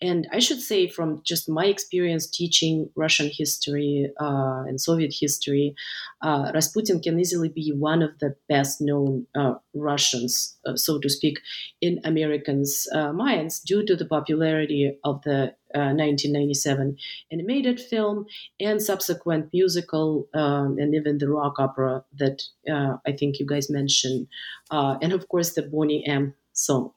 And 0.00 0.26
I 0.32 0.38
should 0.38 0.60
say, 0.60 0.88
from 0.88 1.22
just 1.24 1.48
my 1.48 1.66
experience 1.66 2.26
teaching 2.26 2.90
Russian 2.96 3.30
history 3.32 4.10
uh, 4.20 4.64
and 4.66 4.80
Soviet 4.80 5.14
history, 5.18 5.74
uh, 6.22 6.50
Rasputin 6.54 7.00
can 7.00 7.18
easily 7.18 7.48
be 7.48 7.72
one 7.72 8.02
of 8.02 8.18
the 8.18 8.34
best 8.48 8.80
known 8.80 9.26
uh, 9.34 9.54
Russians, 9.74 10.56
uh, 10.66 10.76
so 10.76 10.98
to 10.98 11.08
speak, 11.08 11.40
in 11.80 12.00
Americans' 12.04 12.88
uh, 12.92 13.12
minds 13.12 13.60
due 13.60 13.84
to 13.86 13.96
the 13.96 14.06
popularity 14.06 14.98
of 15.04 15.22
the 15.22 15.54
1997 15.74 16.88
uh, 16.88 17.02
animated 17.32 17.80
film 17.80 18.26
and 18.60 18.82
subsequent 18.82 19.48
musical 19.54 20.28
um, 20.34 20.76
and 20.78 20.94
even 20.94 21.16
the 21.16 21.30
rock 21.30 21.58
opera 21.58 22.04
that 22.12 22.42
I 22.68 23.12
think 23.12 23.38
you 23.38 23.46
guys 23.46 23.70
mentioned, 23.70 24.26
and 24.70 25.12
of 25.12 25.28
course 25.28 25.54
the 25.54 25.62
Boney 25.62 26.06
M 26.06 26.34
song. 26.52 26.92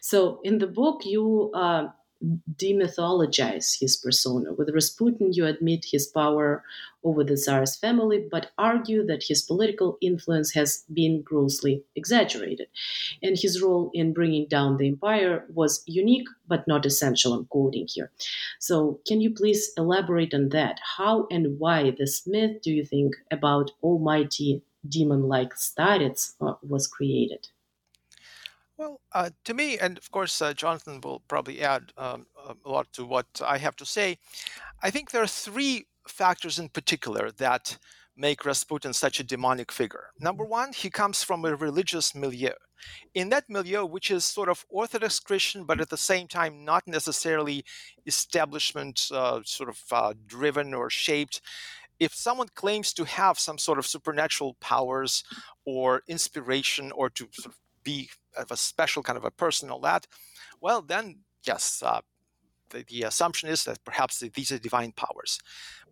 So 0.00 0.40
in 0.44 0.58
the 0.58 0.66
book, 0.66 1.04
you 1.04 1.50
uh, 1.54 1.88
demythologize 2.56 3.78
his 3.78 3.96
persona. 3.96 4.52
With 4.52 4.70
Rasputin, 4.74 5.32
you 5.32 5.46
admit 5.46 5.86
his 5.90 6.06
power 6.06 6.64
over 7.04 7.22
the 7.22 7.36
Tsar's 7.36 7.76
family, 7.76 8.26
but 8.30 8.50
argue 8.58 9.06
that 9.06 9.22
his 9.22 9.42
political 9.42 9.98
influence 10.00 10.52
has 10.54 10.84
been 10.92 11.22
grossly 11.22 11.84
exaggerated. 11.94 12.66
And 13.22 13.38
his 13.38 13.62
role 13.62 13.90
in 13.94 14.12
bringing 14.12 14.48
down 14.48 14.76
the 14.76 14.88
empire 14.88 15.44
was 15.54 15.84
unique, 15.86 16.26
but 16.48 16.66
not 16.66 16.84
essential. 16.84 17.32
I'm 17.34 17.46
quoting 17.46 17.86
here. 17.88 18.10
So, 18.58 19.00
can 19.06 19.20
you 19.20 19.30
please 19.32 19.72
elaborate 19.76 20.34
on 20.34 20.48
that? 20.48 20.80
How 20.96 21.28
and 21.30 21.58
why 21.60 21.92
this 21.92 22.26
myth, 22.26 22.62
do 22.62 22.72
you 22.72 22.84
think, 22.84 23.14
about 23.30 23.70
almighty 23.82 24.62
demon 24.88 25.28
like 25.28 25.54
Starets 25.54 26.34
uh, 26.40 26.54
was 26.62 26.88
created? 26.88 27.48
Well, 28.78 29.00
uh, 29.12 29.30
to 29.44 29.54
me, 29.54 29.76
and 29.76 29.98
of 29.98 30.08
course, 30.12 30.40
uh, 30.40 30.54
Jonathan 30.54 31.00
will 31.02 31.20
probably 31.26 31.62
add 31.62 31.92
um, 31.96 32.26
a 32.64 32.68
lot 32.68 32.92
to 32.92 33.04
what 33.04 33.26
I 33.44 33.58
have 33.58 33.74
to 33.76 33.84
say. 33.84 34.18
I 34.82 34.90
think 34.90 35.10
there 35.10 35.22
are 35.22 35.26
three 35.26 35.86
factors 36.06 36.60
in 36.60 36.68
particular 36.68 37.32
that 37.32 37.76
make 38.16 38.44
Rasputin 38.44 38.92
such 38.92 39.18
a 39.18 39.24
demonic 39.24 39.72
figure. 39.72 40.10
Number 40.20 40.44
one, 40.44 40.72
he 40.72 40.90
comes 40.90 41.24
from 41.24 41.44
a 41.44 41.56
religious 41.56 42.14
milieu. 42.14 42.54
In 43.14 43.30
that 43.30 43.48
milieu, 43.48 43.84
which 43.84 44.12
is 44.12 44.24
sort 44.24 44.48
of 44.48 44.64
Orthodox 44.68 45.18
Christian, 45.18 45.64
but 45.64 45.80
at 45.80 45.88
the 45.88 45.96
same 45.96 46.28
time 46.28 46.64
not 46.64 46.86
necessarily 46.86 47.64
establishment 48.06 49.08
uh, 49.12 49.40
sort 49.44 49.68
of 49.68 49.82
uh, 49.90 50.14
driven 50.26 50.72
or 50.72 50.88
shaped, 50.88 51.40
if 51.98 52.14
someone 52.14 52.48
claims 52.54 52.92
to 52.92 53.04
have 53.04 53.40
some 53.40 53.58
sort 53.58 53.78
of 53.78 53.86
supernatural 53.86 54.56
powers 54.60 55.24
or 55.64 56.02
inspiration 56.06 56.92
or 56.92 57.10
to 57.10 57.26
sort 57.32 57.54
of 57.54 57.58
be 57.88 58.10
of 58.36 58.50
a 58.50 58.56
special 58.56 59.02
kind 59.02 59.16
of 59.16 59.24
a 59.24 59.30
person, 59.30 59.70
all 59.70 59.80
that, 59.80 60.06
well, 60.60 60.82
then 60.82 61.04
yes, 61.44 61.82
uh, 61.84 62.00
the, 62.70 62.84
the, 62.88 63.02
assumption 63.04 63.48
is 63.48 63.64
that 63.64 63.82
perhaps 63.84 64.20
these 64.20 64.52
are 64.52 64.58
divine 64.58 64.92
powers. 64.92 65.38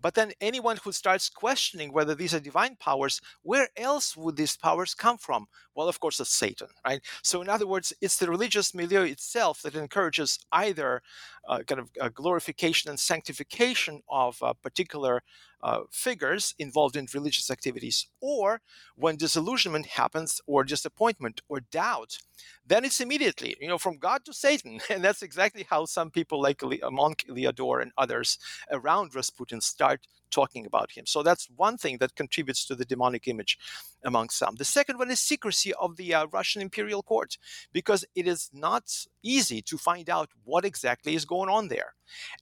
But 0.00 0.14
then 0.14 0.32
anyone 0.40 0.78
who 0.82 0.92
starts 0.92 1.28
questioning 1.28 1.92
whether 1.92 2.14
these 2.14 2.34
are 2.34 2.40
divine 2.40 2.76
powers, 2.76 3.20
where 3.42 3.68
else 3.76 4.16
would 4.16 4.36
these 4.36 4.56
powers 4.56 4.94
come 4.94 5.18
from? 5.18 5.46
Well, 5.74 5.88
of 5.88 6.00
course, 6.00 6.20
it's 6.20 6.30
Satan, 6.30 6.68
right? 6.84 7.00
So, 7.22 7.42
in 7.42 7.48
other 7.48 7.66
words, 7.66 7.92
it's 8.00 8.16
the 8.16 8.30
religious 8.30 8.74
milieu 8.74 9.02
itself 9.02 9.62
that 9.62 9.74
encourages 9.74 10.38
either 10.52 11.02
uh, 11.48 11.60
kind 11.66 11.80
of 11.80 11.90
a 12.00 12.10
glorification 12.10 12.90
and 12.90 12.98
sanctification 12.98 14.02
of 14.08 14.42
uh, 14.42 14.52
particular 14.54 15.22
uh, 15.62 15.80
figures 15.90 16.54
involved 16.58 16.96
in 16.96 17.06
religious 17.14 17.50
activities, 17.50 18.06
or 18.20 18.60
when 18.94 19.16
disillusionment 19.16 19.86
happens, 19.86 20.40
or 20.46 20.64
disappointment, 20.64 21.40
or 21.48 21.60
doubt, 21.60 22.18
then 22.66 22.84
it's 22.84 23.00
immediately, 23.00 23.56
you 23.60 23.68
know, 23.68 23.78
from 23.78 23.98
God 23.98 24.24
to 24.24 24.32
Satan. 24.32 24.80
And 24.90 25.02
that's 25.04 25.22
exactly 25.22 25.66
how 25.68 25.84
some 25.84 26.10
people 26.10 26.40
like 26.40 26.62
Monk 26.90 27.24
Iliodor 27.28 27.82
and 27.82 27.92
others 27.96 28.38
around 28.70 29.14
Rasputin 29.14 29.60
start 29.60 29.85
talking 30.30 30.66
about 30.66 30.90
him. 30.90 31.06
So 31.06 31.22
that's 31.22 31.48
one 31.56 31.76
thing 31.78 31.98
that 31.98 32.14
contributes 32.14 32.66
to 32.66 32.74
the 32.74 32.84
demonic 32.84 33.28
image 33.28 33.58
among 34.04 34.28
some. 34.30 34.54
The 34.56 34.64
second 34.78 34.98
one 34.98 35.10
is 35.10 35.20
secrecy 35.20 35.72
of 35.74 35.96
the 35.96 36.14
uh, 36.14 36.26
Russian 36.38 36.62
imperial 36.62 37.02
court, 37.02 37.38
because 37.72 38.04
it 38.14 38.26
is 38.26 38.50
not 38.52 38.84
easy 39.22 39.62
to 39.62 39.76
find 39.78 40.10
out 40.10 40.28
what 40.44 40.64
exactly 40.64 41.14
is 41.14 41.24
going 41.24 41.50
on 41.58 41.68
there. 41.68 41.94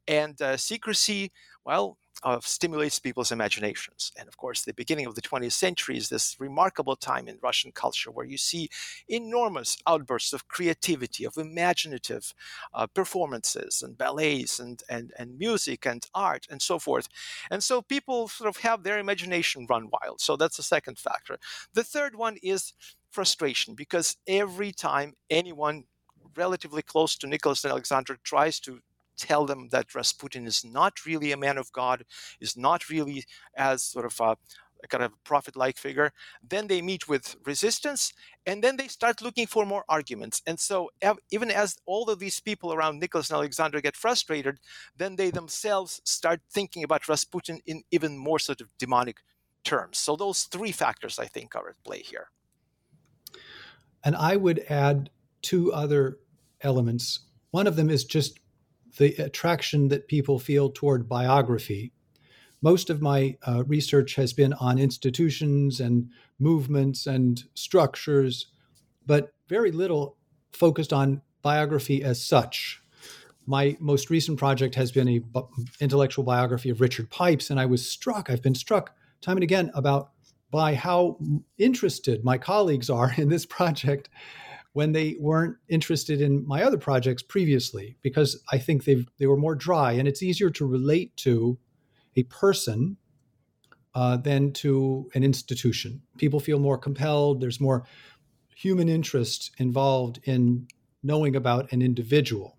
And 0.09 0.41
uh, 0.41 0.57
secrecy, 0.57 1.31
well, 1.65 1.87
uh, 2.23 2.39
stimulates 2.41 2.99
people's 2.99 3.33
imaginations. 3.33 4.13
And 4.17 4.29
of 4.29 4.37
course, 4.37 4.63
the 4.63 4.73
beginning 4.73 5.07
of 5.07 5.15
the 5.15 5.23
20th 5.23 5.53
century 5.53 5.97
is 5.97 6.09
this 6.09 6.37
remarkable 6.39 6.97
time 6.97 7.29
in 7.29 7.39
Russian 7.43 7.73
culture 7.73 8.11
where 8.11 8.27
you 8.27 8.39
see 8.39 8.69
enormous 9.09 9.77
outbursts 9.87 10.33
of 10.33 10.49
creativity, 10.49 11.25
of 11.25 11.37
imaginative 11.37 12.33
uh, 12.73 12.87
performances 12.87 13.83
and 13.83 13.99
ballets 13.99 14.61
and, 14.61 14.83
and, 14.89 15.13
and 15.19 15.39
music 15.39 15.87
and 15.87 16.07
art 16.15 16.47
and 16.51 16.63
so 16.63 16.79
forth. 16.79 17.09
And 17.51 17.63
so 17.63 17.83
people 17.83 18.29
sort 18.29 18.49
of 18.49 18.59
have 18.59 18.83
their 18.83 18.99
imagination 18.99 19.67
run 19.69 19.91
wild. 19.91 20.21
So 20.21 20.37
that's 20.37 20.57
the 20.57 20.63
second 20.63 20.99
factor. 20.99 21.39
The 21.75 21.85
third 21.85 22.15
one 22.15 22.37
is 22.43 22.73
frustration 23.11 23.75
because 23.75 24.17
every 24.27 24.73
time 24.73 25.15
anyone 25.31 25.85
relatively 26.37 26.83
close 26.83 27.17
to 27.17 27.27
Nicholas 27.27 27.65
and 27.65 27.71
Alexandra 27.71 28.17
tries 28.25 28.59
to 28.61 28.81
tell 29.17 29.47
them 29.47 29.69
that 29.71 29.95
Rasputin 29.95 30.47
is 30.47 30.65
not 30.65 31.05
really 31.07 31.33
a 31.33 31.37
man 31.37 31.59
of 31.59 31.73
God, 31.73 32.05
is 32.41 32.57
not 32.57 32.89
really 32.89 33.25
as 33.57 33.83
sort 33.83 34.07
of 34.07 34.21
a, 34.21 34.37
a 34.83 34.89
kind 34.89 35.03
of 35.03 35.13
prophet 35.25 35.57
like 35.57 35.79
figure. 35.79 36.13
Then 36.47 36.67
they 36.67 36.83
meet 36.83 37.09
with 37.09 37.37
resistance 37.45 38.13
and 38.47 38.63
then 38.63 38.77
they 38.77 38.89
start 38.89 39.23
looking 39.23 39.47
for 39.47 39.65
more 39.65 39.85
arguments. 39.89 40.43
And 40.47 40.61
so, 40.61 40.91
even 41.31 41.51
as 41.51 41.77
all 41.87 42.11
of 42.11 42.19
these 42.19 42.41
people 42.41 42.73
around 42.73 43.01
Nicholas 43.01 43.31
and 43.31 43.37
Alexandra 43.37 43.81
get 43.81 43.97
frustrated, 43.97 44.59
then 44.97 45.17
they 45.17 45.31
themselves 45.31 46.01
start 46.05 46.41
thinking 46.51 46.85
about 46.85 47.09
Rasputin 47.09 47.61
in 47.67 47.83
even 47.91 48.19
more 48.19 48.39
sort 48.39 48.61
of 48.61 48.69
demonic 48.79 49.19
terms. 49.65 49.99
So, 49.99 50.17
those 50.17 50.45
three 50.45 50.73
factors 50.73 51.19
I 51.19 51.27
think 51.27 51.55
are 51.55 51.69
at 51.69 51.83
play 51.85 52.01
here. 52.01 52.29
And 54.05 54.15
I 54.15 54.37
would 54.37 54.67
add 54.69 55.09
two 55.41 55.73
other 55.73 56.19
elements. 56.61 57.21
One 57.51 57.67
of 57.67 57.77
them 57.77 57.89
is 57.89 58.05
just 58.05 58.39
the 58.99 59.15
attraction 59.17 59.89
that 59.89 60.09
people 60.09 60.39
feel 60.39 60.71
toward 60.71 61.09
biography. 61.09 61.93
Most 62.63 62.91
of 62.91 63.03
my 63.03 63.37
uh, 63.47 63.65
research 63.65 64.15
has 64.15 64.33
been 64.33 64.53
on 64.55 64.79
institutions 64.79 65.81
and 65.81 66.11
movements 66.39 67.07
and 67.07 67.45
structures, 67.55 68.47
but 69.07 69.33
very 69.49 69.71
little 69.71 70.17
focused 70.53 70.93
on 70.93 71.21
biography 71.43 72.03
as 72.03 72.25
such. 72.25 72.83
My 73.47 73.77
most 73.79 74.09
recent 74.09 74.39
project 74.39 74.75
has 74.77 74.91
been 74.91 75.09
a 75.09 75.21
intellectual 75.81 76.25
biography 76.25 76.71
of 76.71 76.81
Richard 76.81 77.11
Pipes, 77.11 77.51
and 77.51 77.61
I 77.61 77.67
was 77.67 77.89
struck. 77.89 78.31
I've 78.31 78.43
been 78.43 78.55
struck 78.55 78.97
time 79.21 79.37
and 79.37 79.45
again 79.45 79.71
about 79.75 80.11
by 80.51 80.75
how 80.75 81.19
interested 81.59 82.25
my 82.25 82.39
colleagues 82.39 82.89
are 82.89 83.13
in 83.19 83.29
this 83.29 83.45
project 83.45 84.09
when 84.75 84.93
they 84.93 85.17
weren't 85.21 85.57
interested 85.69 86.21
in 86.21 86.47
my 86.47 86.63
other 86.63 86.77
projects 86.77 87.23
previously, 87.23 87.97
because 88.03 88.43
I 88.53 88.59
think 88.59 88.85
they 88.85 89.07
they 89.19 89.27
were 89.27 89.37
more 89.37 89.55
dry, 89.55 89.93
and 89.93 90.07
it's 90.07 90.23
easier 90.23 90.51
to 90.51 90.67
relate 90.67 91.17
to 91.19 91.59
a 92.17 92.25
person 92.25 92.97
uh, 93.95 94.17
than 94.17 94.53
to 94.53 95.09
an 95.15 95.23
institution. 95.23 96.03
People 96.19 96.41
feel 96.41 96.59
more 96.59 96.77
compelled. 96.77 97.41
There's 97.41 97.61
more 97.61 97.87
human 98.57 98.89
interest 98.89 99.53
involved 99.59 100.19
in 100.25 100.67
knowing 101.03 101.37
about 101.37 101.71
an 101.73 101.81
individual. 101.81 102.57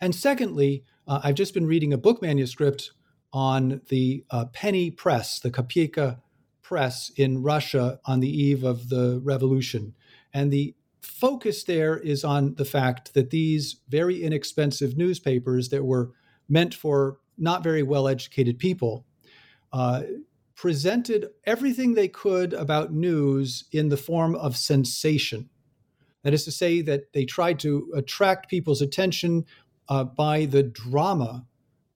And 0.00 0.14
secondly, 0.14 0.84
uh, 1.06 1.20
I've 1.22 1.34
just 1.36 1.54
been 1.54 1.66
reading 1.66 1.92
a 1.92 1.98
book 1.98 2.20
manuscript 2.20 2.90
on 3.32 3.80
the 3.88 4.24
uh, 4.30 4.46
penny 4.46 4.90
press, 4.90 5.38
the 5.38 5.50
Kopeyka 5.50 6.18
press 6.62 7.10
in 7.16 7.42
Russia 7.42 8.00
on 8.06 8.18
the 8.20 8.30
eve 8.30 8.64
of 8.64 8.88
the 8.88 9.20
revolution. 9.22 9.94
And 10.34 10.52
the 10.52 10.74
focus 11.00 11.64
there 11.64 11.98
is 11.98 12.24
on 12.24 12.54
the 12.54 12.64
fact 12.64 13.14
that 13.14 13.30
these 13.30 13.76
very 13.88 14.22
inexpensive 14.22 14.96
newspapers 14.96 15.68
that 15.68 15.84
were 15.84 16.12
meant 16.48 16.74
for 16.74 17.18
not 17.38 17.62
very 17.62 17.82
well 17.82 18.08
educated 18.08 18.58
people 18.58 19.04
uh, 19.72 20.02
presented 20.54 21.28
everything 21.44 21.94
they 21.94 22.08
could 22.08 22.52
about 22.54 22.92
news 22.92 23.64
in 23.72 23.88
the 23.88 23.96
form 23.96 24.34
of 24.34 24.56
sensation. 24.56 25.48
That 26.22 26.34
is 26.34 26.44
to 26.44 26.50
say, 26.50 26.80
that 26.82 27.12
they 27.12 27.24
tried 27.24 27.60
to 27.60 27.92
attract 27.94 28.48
people's 28.48 28.82
attention 28.82 29.44
uh, 29.88 30.04
by 30.04 30.46
the 30.46 30.62
drama 30.62 31.46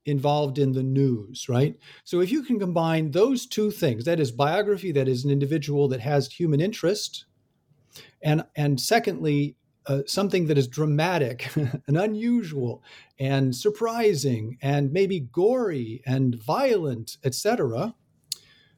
involved 0.06 0.58
in 0.58 0.72
the 0.72 0.82
news, 0.82 1.48
right? 1.48 1.76
So 2.04 2.20
if 2.20 2.30
you 2.30 2.42
can 2.42 2.58
combine 2.58 3.10
those 3.10 3.46
two 3.46 3.70
things, 3.70 4.04
that 4.04 4.20
is 4.20 4.30
biography, 4.30 4.92
that 4.92 5.08
is 5.08 5.24
an 5.24 5.30
individual 5.30 5.88
that 5.88 6.00
has 6.00 6.30
human 6.32 6.60
interest, 6.60 7.24
and 8.22 8.44
and 8.56 8.80
secondly, 8.80 9.56
uh, 9.86 10.02
something 10.06 10.46
that 10.46 10.58
is 10.58 10.68
dramatic 10.68 11.50
and 11.56 11.96
unusual 11.96 12.82
and 13.18 13.54
surprising 13.54 14.58
and 14.62 14.92
maybe 14.92 15.20
gory 15.20 16.02
and 16.06 16.34
violent, 16.36 17.16
etc., 17.24 17.94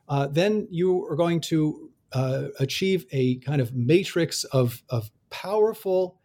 uh, 0.09 0.26
then 0.26 0.66
you 0.71 1.04
are 1.07 1.16
going 1.16 1.40
to 1.40 1.90
uh, 2.12 2.49
achieve 2.59 3.07
a 3.12 3.37
kind 3.38 3.61
of 3.61 3.75
matrix 3.75 4.45
of, 4.45 4.83
of 4.90 5.11
powerful 5.31 6.21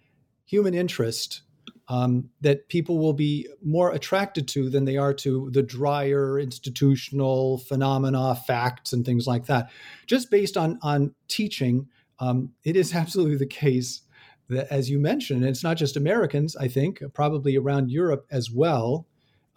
human 0.46 0.74
interest 0.74 1.41
um, 1.89 2.29
that 2.41 2.67
people 2.67 2.98
will 2.98 3.13
be 3.13 3.48
more 3.63 3.91
attracted 3.91 4.48
to 4.50 4.70
than 4.70 4.86
they 4.86 4.98
are 4.98 5.13
to 5.13 5.50
the 5.51 5.63
drier 5.63 6.38
institutional 6.38 7.60
phenomena, 7.60 8.36
facts, 8.36 8.91
and 8.91 9.06
things 9.06 9.25
like 9.25 9.46
that. 9.46 9.70
Just 10.06 10.29
based 10.29 10.58
on 10.58 10.79
on 10.82 11.15
teaching, 11.29 11.88
um, 12.19 12.51
it 12.63 12.75
is 12.75 12.93
absolutely 12.95 13.38
the 13.38 13.45
case 13.45 14.01
that, 14.50 14.71
as 14.71 14.89
you 14.89 15.00
mentioned, 15.00 15.45
it's 15.45 15.63
not 15.63 15.77
just 15.77 15.97
Americans. 15.97 16.55
I 16.55 16.67
think 16.67 17.01
probably 17.13 17.57
around 17.57 17.91
Europe 17.91 18.25
as 18.31 18.50
well. 18.51 19.07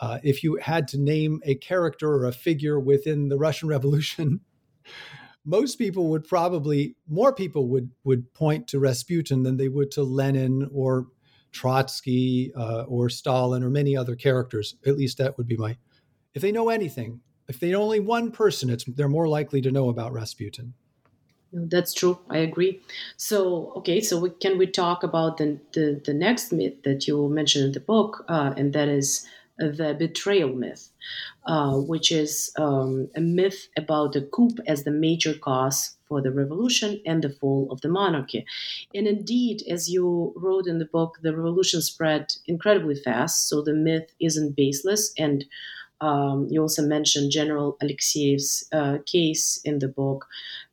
Uh, 0.00 0.18
if 0.22 0.42
you 0.42 0.56
had 0.56 0.88
to 0.88 0.98
name 0.98 1.40
a 1.44 1.54
character 1.56 2.10
or 2.10 2.24
a 2.24 2.32
figure 2.32 2.80
within 2.80 3.28
the 3.28 3.36
Russian 3.36 3.68
Revolution, 3.76 4.40
most 5.44 5.76
people 5.76 6.08
would 6.08 6.26
probably 6.26 6.96
more 7.08 7.34
people 7.34 7.68
would 7.68 7.90
would 8.04 8.32
point 8.34 8.68
to 8.68 8.78
Rasputin 8.78 9.42
than 9.42 9.56
they 9.56 9.68
would 9.68 9.90
to 9.92 10.02
Lenin 10.02 10.68
or 10.72 11.06
Trotsky 11.52 12.52
uh, 12.54 12.82
or 12.82 13.08
Stalin 13.08 13.62
or 13.62 13.70
many 13.70 13.96
other 13.96 14.16
characters. 14.16 14.76
At 14.86 14.96
least 14.96 15.18
that 15.18 15.36
would 15.36 15.46
be 15.46 15.56
my. 15.56 15.76
If 16.34 16.42
they 16.42 16.52
know 16.52 16.68
anything, 16.68 17.20
if 17.48 17.58
they 17.58 17.72
know 17.72 17.82
only 17.82 18.00
one 18.00 18.30
person, 18.30 18.70
it's 18.70 18.84
they're 18.84 19.08
more 19.08 19.28
likely 19.28 19.60
to 19.62 19.72
know 19.72 19.88
about 19.88 20.12
Rasputin. 20.12 20.74
That's 21.52 21.92
true. 21.92 22.18
I 22.28 22.38
agree. 22.38 22.80
So, 23.16 23.72
okay, 23.78 24.00
so 24.00 24.20
we, 24.20 24.30
can 24.30 24.56
we 24.56 24.66
talk 24.68 25.02
about 25.02 25.38
the, 25.38 25.58
the, 25.72 26.00
the 26.04 26.14
next 26.14 26.52
myth 26.52 26.82
that 26.84 27.08
you 27.08 27.28
mentioned 27.28 27.64
in 27.66 27.72
the 27.72 27.80
book, 27.80 28.24
uh, 28.28 28.54
and 28.56 28.72
that 28.72 28.88
is 28.88 29.26
the 29.58 29.94
betrayal 29.98 30.54
myth, 30.54 30.90
uh, 31.46 31.76
which 31.76 32.12
is 32.12 32.52
um, 32.56 33.10
a 33.16 33.20
myth 33.20 33.68
about 33.76 34.12
the 34.12 34.22
coup 34.22 34.50
as 34.66 34.84
the 34.84 34.90
major 34.92 35.34
cause 35.34 35.96
for 36.08 36.22
the 36.22 36.30
revolution 36.30 37.00
and 37.04 37.22
the 37.22 37.28
fall 37.30 37.66
of 37.70 37.80
the 37.80 37.88
monarchy. 37.88 38.46
And 38.94 39.06
indeed, 39.08 39.62
as 39.68 39.90
you 39.90 40.32
wrote 40.36 40.66
in 40.68 40.78
the 40.78 40.86
book, 40.86 41.18
the 41.20 41.36
revolution 41.36 41.82
spread 41.82 42.32
incredibly 42.46 42.94
fast, 42.94 43.48
so 43.48 43.60
the 43.60 43.74
myth 43.74 44.14
isn't 44.20 44.56
baseless. 44.56 45.12
And 45.18 45.44
um, 46.00 46.46
you 46.50 46.62
also 46.62 46.82
mentioned 46.82 47.30
General 47.30 47.76
Alexeyev's 47.82 48.66
uh, 48.72 48.98
case 49.04 49.60
in 49.64 49.80
the 49.80 49.88
book, 49.88 50.26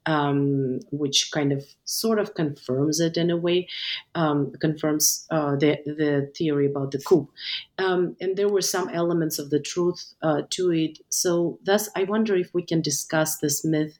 um, 0.07 0.79
which 0.91 1.31
kind 1.31 1.51
of 1.51 1.65
sort 1.83 2.17
of 2.17 2.33
confirms 2.33 2.99
it 2.99 3.17
in 3.17 3.29
a 3.29 3.37
way, 3.37 3.67
um, 4.15 4.51
confirms 4.59 5.27
uh, 5.29 5.55
the, 5.57 5.77
the 5.85 6.31
theory 6.35 6.65
about 6.65 6.91
the 6.91 6.99
coup. 6.99 7.29
Um, 7.77 8.15
and 8.19 8.35
there 8.35 8.49
were 8.49 8.61
some 8.61 8.89
elements 8.89 9.37
of 9.37 9.49
the 9.49 9.59
truth 9.59 10.13
uh, 10.23 10.43
to 10.51 10.71
it. 10.71 10.99
So, 11.09 11.59
thus, 11.63 11.89
I 11.95 12.05
wonder 12.05 12.35
if 12.35 12.53
we 12.53 12.63
can 12.63 12.81
discuss 12.81 13.37
this 13.37 13.63
myth 13.63 13.99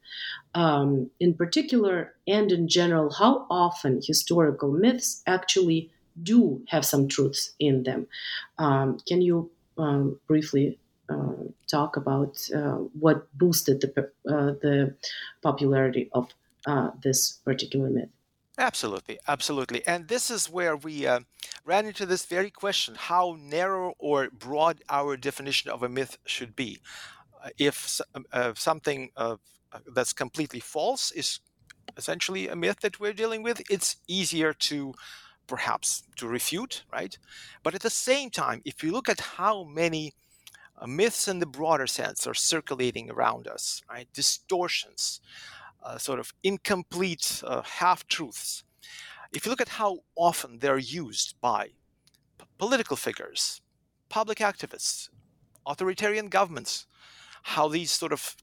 um, 0.56 1.12
in 1.20 1.34
particular 1.34 2.14
and 2.26 2.52
in 2.52 2.68
general, 2.68 3.12
how 3.12 3.46
often 3.50 4.02
historical 4.02 4.72
myths 4.72 5.22
actually 5.28 5.92
do 6.24 6.64
have 6.70 6.86
some 6.86 7.08
truths 7.08 7.54
in 7.60 7.84
them. 7.84 8.08
Um, 8.58 8.98
can 9.08 9.22
you 9.22 9.52
um, 9.78 10.20
briefly 10.28 10.80
talk 11.68 11.98
about 11.98 12.50
uh, 12.56 12.78
what 13.00 13.28
boosted 13.38 13.82
the 13.82 14.12
uh, 14.30 14.54
the 14.62 14.96
popularity 15.42 16.10
of 16.14 16.30
this 17.02 17.40
particular 17.46 17.90
myth. 17.90 18.10
Absolutely, 18.58 19.20
absolutely. 19.28 19.86
And 19.86 20.08
this 20.08 20.32
is 20.32 20.50
where 20.50 20.76
we 20.76 21.06
uh, 21.06 21.20
ran 21.64 21.86
into 21.86 22.06
this 22.06 22.26
very 22.26 22.50
question 22.50 22.96
how 22.98 23.38
narrow 23.40 23.94
or 24.00 24.30
broad 24.32 24.82
our 24.90 25.16
definition 25.16 25.70
of 25.70 25.84
a 25.84 25.90
myth 25.90 26.18
should 26.26 26.56
be. 26.56 26.80
Uh, 27.44 27.50
if 27.60 28.02
uh, 28.34 28.54
something 28.56 29.12
that's 29.94 30.14
completely 30.14 30.60
false 30.60 31.12
is 31.12 31.40
essentially 31.98 32.48
a 32.48 32.56
myth 32.56 32.80
that 32.82 33.00
we're 33.00 33.14
dealing 33.14 33.44
with, 33.44 33.62
it's 33.70 33.98
easier 34.08 34.54
to 34.54 34.94
perhaps 35.46 36.04
to 36.18 36.28
refute, 36.28 36.84
right? 36.92 37.18
But 37.64 37.76
at 37.76 37.82
the 37.82 37.90
same 37.90 38.30
time, 38.30 38.62
if 38.66 38.84
you 38.84 38.92
look 38.92 39.08
at 39.08 39.20
how 39.20 39.64
many 39.64 40.14
uh, 40.78 40.88
myths 40.88 41.28
in 41.28 41.40
the 41.40 41.46
broader 41.46 41.88
sense 41.88 42.28
are 42.28 42.34
circulating 42.34 43.10
around 43.10 43.48
us, 43.48 43.82
right? 43.90 44.08
Distortions, 44.14 45.22
uh, 45.84 45.98
sort 45.98 46.20
of 46.20 46.34
incomplete 46.44 47.42
uh, 47.46 47.62
half 47.64 48.08
truths. 48.08 48.64
If 49.34 49.46
you 49.46 49.50
look 49.50 49.62
at 49.62 49.70
how 49.70 50.00
often 50.16 50.60
they're 50.60 50.78
used 50.78 51.36
by 51.42 51.68
p- 52.38 52.46
political 52.58 52.96
figures, 52.96 53.62
public 54.10 54.38
activists, 54.38 55.10
authoritarian 55.66 56.30
governments, 56.30 56.86
how 57.44 57.68
these 57.68 57.92
sort 57.92 58.14
of 58.14 58.36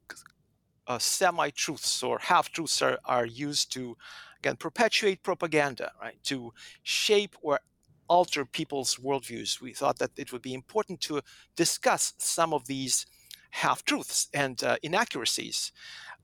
uh, 0.86 0.98
semi 0.98 1.50
truths 1.50 2.02
or 2.02 2.18
half 2.18 2.50
truths 2.50 2.82
are, 2.82 2.98
are 3.04 3.26
used 3.26 3.72
to, 3.72 3.96
again, 4.38 4.56
perpetuate 4.56 5.22
propaganda, 5.22 5.92
right? 6.00 6.22
To 6.24 6.52
shape 6.82 7.36
or 7.42 7.60
alter 8.08 8.44
people's 8.44 8.96
worldviews, 8.96 9.60
we 9.60 9.72
thought 9.72 9.98
that 9.98 10.10
it 10.16 10.32
would 10.32 10.42
be 10.42 10.54
important 10.54 11.00
to 11.02 11.20
discuss 11.56 12.14
some 12.18 12.52
of 12.52 12.66
these 12.66 13.06
half 13.50 13.84
truths 13.84 14.28
and 14.34 14.62
uh, 14.64 14.76
inaccuracies. 14.82 15.72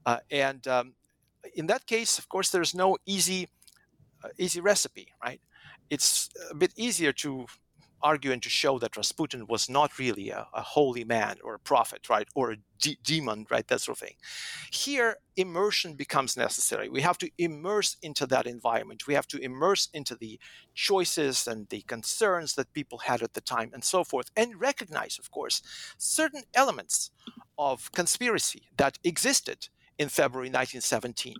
Uh, 0.04 0.18
and 0.30 0.66
um, 0.66 0.94
in 1.54 1.66
that 1.66 1.86
case, 1.86 2.18
of 2.18 2.28
course, 2.28 2.50
there's 2.50 2.74
no 2.74 2.96
easy, 3.06 3.48
uh, 4.24 4.28
easy 4.38 4.60
recipe, 4.60 5.08
right? 5.22 5.40
It's 5.88 6.28
a 6.50 6.54
bit 6.54 6.72
easier 6.76 7.12
to 7.12 7.46
argue 8.02 8.32
and 8.32 8.42
to 8.42 8.48
show 8.48 8.78
that 8.78 8.96
Rasputin 8.96 9.46
was 9.46 9.68
not 9.68 9.98
really 9.98 10.30
a, 10.30 10.46
a 10.54 10.62
holy 10.62 11.04
man 11.04 11.36
or 11.44 11.54
a 11.54 11.58
prophet, 11.58 12.08
right, 12.08 12.28
or 12.34 12.52
a 12.52 12.56
de- 12.80 12.98
demon, 13.02 13.46
right, 13.50 13.66
that 13.68 13.80
sort 13.80 13.96
of 13.98 14.06
thing. 14.06 14.16
Here, 14.70 15.16
immersion 15.36 15.94
becomes 15.94 16.36
necessary. 16.36 16.88
We 16.88 17.02
have 17.02 17.18
to 17.18 17.30
immerse 17.38 17.96
into 18.02 18.26
that 18.26 18.46
environment. 18.46 19.06
We 19.06 19.14
have 19.14 19.26
to 19.28 19.38
immerse 19.38 19.88
into 19.92 20.14
the 20.14 20.38
choices 20.74 21.46
and 21.46 21.68
the 21.68 21.82
concerns 21.82 22.54
that 22.54 22.72
people 22.72 22.98
had 22.98 23.22
at 23.22 23.34
the 23.34 23.40
time 23.40 23.70
and 23.72 23.84
so 23.84 24.04
forth, 24.04 24.30
and 24.36 24.60
recognize, 24.60 25.18
of 25.18 25.30
course, 25.30 25.62
certain 25.98 26.42
elements 26.54 27.10
of 27.58 27.92
conspiracy 27.92 28.68
that 28.76 28.98
existed 29.04 29.68
in 30.00 30.08
February 30.08 30.48
1917. 30.48 31.36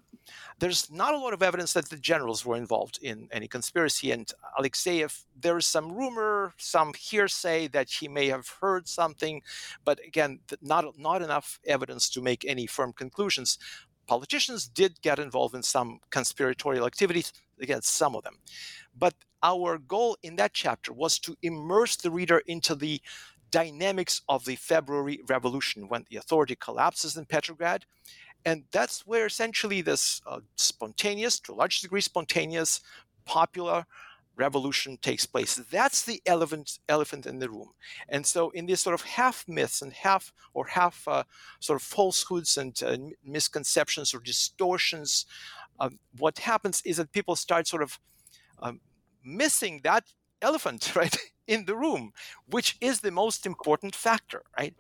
there's 0.58 0.90
not 0.90 1.14
a 1.14 1.18
lot 1.18 1.32
of 1.32 1.42
evidence 1.42 1.72
that 1.72 1.88
the 1.88 1.96
generals 1.96 2.44
were 2.44 2.56
involved 2.56 2.98
in 3.00 3.26
any 3.32 3.48
conspiracy. 3.48 4.12
And 4.12 4.30
Alexeyev, 4.58 5.24
there 5.40 5.56
is 5.56 5.66
some 5.66 5.90
rumor, 5.90 6.52
some 6.58 6.92
hearsay 6.92 7.68
that 7.68 7.88
he 7.88 8.06
may 8.06 8.26
have 8.26 8.46
heard 8.60 8.86
something, 8.86 9.40
but 9.82 9.98
again, 10.06 10.40
not 10.60 10.84
not 10.98 11.22
enough 11.22 11.58
evidence 11.66 12.10
to 12.10 12.20
make 12.20 12.44
any 12.44 12.66
firm 12.66 12.92
conclusions. 12.92 13.58
Politicians 14.06 14.68
did 14.68 15.00
get 15.00 15.18
involved 15.18 15.54
in 15.54 15.62
some 15.62 16.00
conspiratorial 16.10 16.86
activities, 16.86 17.32
again, 17.62 17.80
some 17.80 18.14
of 18.14 18.22
them. 18.24 18.36
But 18.94 19.14
our 19.42 19.78
goal 19.78 20.18
in 20.22 20.36
that 20.36 20.52
chapter 20.52 20.92
was 20.92 21.18
to 21.20 21.34
immerse 21.40 21.96
the 21.96 22.10
reader 22.10 22.42
into 22.46 22.74
the 22.74 23.00
dynamics 23.50 24.22
of 24.28 24.44
the 24.44 24.56
February 24.56 25.20
Revolution 25.28 25.88
when 25.88 26.04
the 26.08 26.16
authority 26.16 26.56
collapses 26.56 27.16
in 27.16 27.24
Petrograd 27.24 27.84
and 28.44 28.64
that's 28.72 29.06
where 29.06 29.26
essentially 29.26 29.82
this 29.82 30.20
uh, 30.26 30.40
spontaneous, 30.56 31.40
to 31.40 31.52
a 31.52 31.54
large 31.54 31.80
degree, 31.80 32.00
spontaneous, 32.00 32.80
popular 33.24 33.86
revolution 34.36 34.96
takes 34.96 35.26
place. 35.26 35.56
That's 35.70 36.02
the 36.04 36.22
elephant 36.26 36.78
elephant 36.88 37.26
in 37.26 37.38
the 37.38 37.50
room. 37.50 37.70
And 38.08 38.26
so, 38.26 38.50
in 38.50 38.66
these 38.66 38.80
sort 38.80 38.94
of 38.94 39.02
half 39.02 39.46
myths 39.46 39.82
and 39.82 39.92
half 39.92 40.32
or 40.54 40.66
half 40.66 41.06
uh, 41.06 41.24
sort 41.60 41.80
of 41.80 41.82
falsehoods 41.82 42.56
and 42.56 42.82
uh, 42.82 42.96
misconceptions 43.24 44.14
or 44.14 44.20
distortions, 44.20 45.26
uh, 45.78 45.90
what 46.18 46.38
happens 46.38 46.82
is 46.84 46.96
that 46.96 47.12
people 47.12 47.36
start 47.36 47.66
sort 47.66 47.82
of 47.82 47.98
um, 48.60 48.80
missing 49.24 49.80
that 49.84 50.04
elephant 50.42 50.94
right 51.00 51.16
in 51.50 51.64
the 51.64 51.74
room, 51.74 52.12
which 52.46 52.76
is 52.80 53.00
the 53.00 53.10
most 53.10 53.44
important 53.44 53.94
factor, 53.96 54.42
right? 54.56 54.74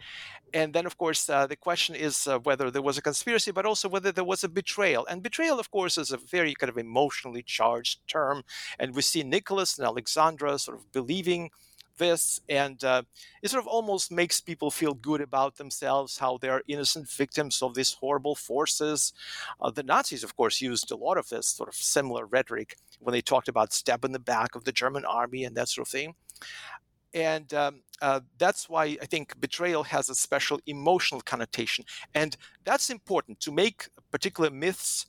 And 0.54 0.72
then, 0.72 0.86
of 0.86 0.96
course, 0.96 1.28
uh, 1.28 1.46
the 1.48 1.56
question 1.56 1.96
is 1.96 2.26
uh, 2.26 2.38
whether 2.38 2.70
there 2.70 2.88
was 2.88 2.96
a 2.96 3.02
conspiracy, 3.02 3.50
but 3.50 3.66
also 3.66 3.88
whether 3.88 4.12
there 4.12 4.30
was 4.32 4.44
a 4.44 4.48
betrayal. 4.48 5.04
And 5.06 5.20
betrayal, 5.22 5.58
of 5.58 5.70
course, 5.70 5.98
is 5.98 6.12
a 6.12 6.16
very 6.16 6.54
kind 6.54 6.70
of 6.70 6.78
emotionally 6.78 7.42
charged 7.42 7.98
term. 8.06 8.44
And 8.78 8.94
we 8.94 9.02
see 9.02 9.24
Nicholas 9.24 9.78
and 9.78 9.86
Alexandra 9.86 10.58
sort 10.58 10.78
of 10.78 10.92
believing 10.92 11.50
this, 11.98 12.40
and 12.48 12.82
uh, 12.82 13.02
it 13.42 13.50
sort 13.50 13.62
of 13.62 13.68
almost 13.68 14.10
makes 14.10 14.40
people 14.40 14.70
feel 14.70 14.94
good 14.94 15.20
about 15.20 15.56
themselves, 15.56 16.18
how 16.18 16.38
they 16.38 16.48
are 16.48 16.62
innocent 16.66 17.08
victims 17.10 17.62
of 17.62 17.74
these 17.74 17.92
horrible 17.92 18.34
forces. 18.34 19.12
Uh, 19.60 19.70
the 19.70 19.82
Nazis, 19.82 20.24
of 20.24 20.36
course, 20.36 20.60
used 20.60 20.90
a 20.90 20.96
lot 20.96 21.18
of 21.18 21.28
this 21.28 21.46
sort 21.46 21.68
of 21.68 21.74
similar 21.74 22.26
rhetoric 22.26 22.76
when 23.00 23.12
they 23.12 23.20
talked 23.20 23.48
about 23.48 23.72
stab 23.72 24.04
in 24.04 24.12
the 24.12 24.18
back 24.18 24.54
of 24.54 24.64
the 24.64 24.72
German 24.72 25.04
army 25.04 25.44
and 25.44 25.56
that 25.56 25.68
sort 25.68 25.86
of 25.86 25.92
thing. 25.92 26.14
And 27.12 27.52
um, 27.54 27.82
uh, 28.00 28.20
that's 28.38 28.68
why 28.68 28.96
I 29.02 29.06
think 29.06 29.38
betrayal 29.40 29.82
has 29.84 30.08
a 30.08 30.14
special 30.14 30.60
emotional 30.66 31.20
connotation. 31.20 31.84
And 32.14 32.36
that's 32.64 32.88
important 32.88 33.40
to 33.40 33.52
make 33.52 33.88
particular 34.10 34.50
myths 34.50 35.06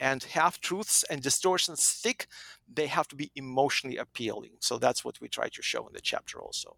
and 0.00 0.22
half 0.22 0.60
truths 0.60 1.04
and 1.10 1.22
distortions 1.22 1.82
stick, 1.82 2.26
they 2.72 2.86
have 2.86 3.08
to 3.08 3.16
be 3.16 3.30
emotionally 3.36 3.96
appealing. 3.96 4.52
So 4.60 4.78
that's 4.78 5.04
what 5.04 5.20
we 5.20 5.28
try 5.28 5.48
to 5.48 5.62
show 5.62 5.86
in 5.86 5.92
the 5.92 6.00
chapter 6.00 6.40
also. 6.40 6.76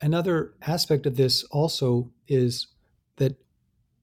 Another 0.00 0.54
aspect 0.62 1.06
of 1.06 1.16
this 1.16 1.44
also 1.44 2.10
is 2.28 2.66
that 3.16 3.36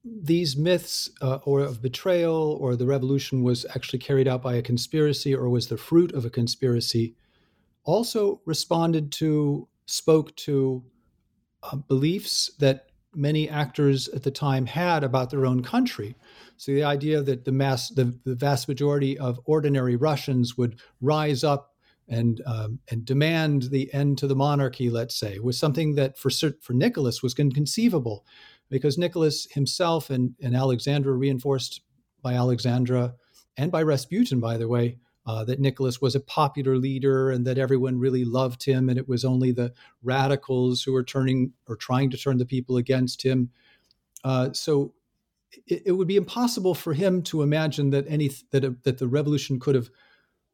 these 0.04 0.58
myths 0.58 1.12
uh, 1.22 1.40
or 1.46 1.60
of 1.60 1.82
betrayal 1.82 2.58
or 2.60 2.76
the 2.76 2.88
revolution 2.88 3.44
was 3.44 3.66
actually 3.76 4.00
carried 4.00 4.28
out 4.28 4.42
by 4.42 4.56
a 4.56 4.62
conspiracy 4.62 5.36
or 5.36 5.48
was 5.48 5.68
the 5.68 5.78
fruit 5.78 6.12
of 6.14 6.26
a 6.26 6.30
conspiracy 6.30 7.16
also 7.84 8.42
responded 8.46 9.12
to 9.12 9.68
spoke 9.86 10.36
to 10.36 10.84
uh, 11.64 11.76
beliefs 11.76 12.52
that 12.60 12.88
many 13.14 13.50
actors 13.50 14.08
at 14.10 14.24
the 14.24 14.32
time 14.32 14.66
had 14.66 15.04
about 15.04 15.30
their 15.30 15.46
own 15.46 15.62
country. 15.62 16.16
So 16.58 16.72
the 16.72 16.84
idea 16.84 17.22
that 17.22 17.44
the 17.44 17.52
mass, 17.52 17.90
the, 17.90 18.18
the 18.24 18.36
vast 18.36 18.68
majority 18.68 19.18
of 19.18 19.40
ordinary 19.46 19.96
Russians 19.96 20.58
would 20.58 20.80
rise 21.02 21.44
up 21.44 21.76
and 22.08 22.42
um, 22.46 22.80
and 22.90 23.06
demand 23.06 23.64
the 23.64 23.94
end 23.94 24.18
to 24.18 24.28
the 24.28 24.36
monarchy, 24.36 24.90
let's 24.90 25.16
say, 25.16 25.40
was 25.40 25.58
something 25.58 25.96
that 25.96 26.18
for 26.18 26.30
for 26.62 26.74
Nicholas 26.74 27.24
was 27.24 27.38
inconceivable, 27.40 28.26
because 28.70 28.98
Nicholas 28.98 29.48
himself 29.52 30.10
and, 30.10 30.36
and 30.42 30.56
Alexandra 30.56 31.14
reinforced 31.14 31.82
by 32.22 32.34
Alexandra 32.34 33.14
and 33.58 33.72
by 33.72 33.82
Rasputin, 33.84 34.40
by 34.40 34.58
the 34.58 34.68
way, 34.68 34.98
uh, 35.32 35.46
that 35.46 35.62
Nicholas 35.62 36.02
was 36.02 36.14
a 36.14 36.20
popular 36.20 36.76
leader 36.76 37.32
and 37.32 37.48
that 37.48 37.58
everyone 37.58 37.98
really 37.98 38.26
loved 38.26 38.66
him, 38.66 38.90
and 38.90 38.98
it 38.98 39.08
was 39.08 39.24
only 39.24 39.54
the 39.54 39.72
radicals 40.04 40.84
who 40.84 40.92
were 40.92 41.06
turning 41.06 41.54
or 41.70 41.78
trying 41.78 42.10
to 42.10 42.18
turn 42.18 42.38
the 42.38 42.46
people 42.46 42.76
against 42.76 43.24
him. 43.24 43.50
Uh, 44.26 44.52
so 44.52 44.94
it, 45.68 45.84
it, 45.86 45.92
would 45.94 46.08
be 46.10 46.18
impossible 46.18 46.76
for 46.76 46.94
him 46.94 47.22
to 47.22 47.44
imagine 47.44 47.92
that 47.92 48.04
any 48.10 48.30
that 48.52 48.84
that 48.84 48.98
the 48.98 49.08
revolution 49.08 49.58
could 49.58 49.74
have 49.74 49.90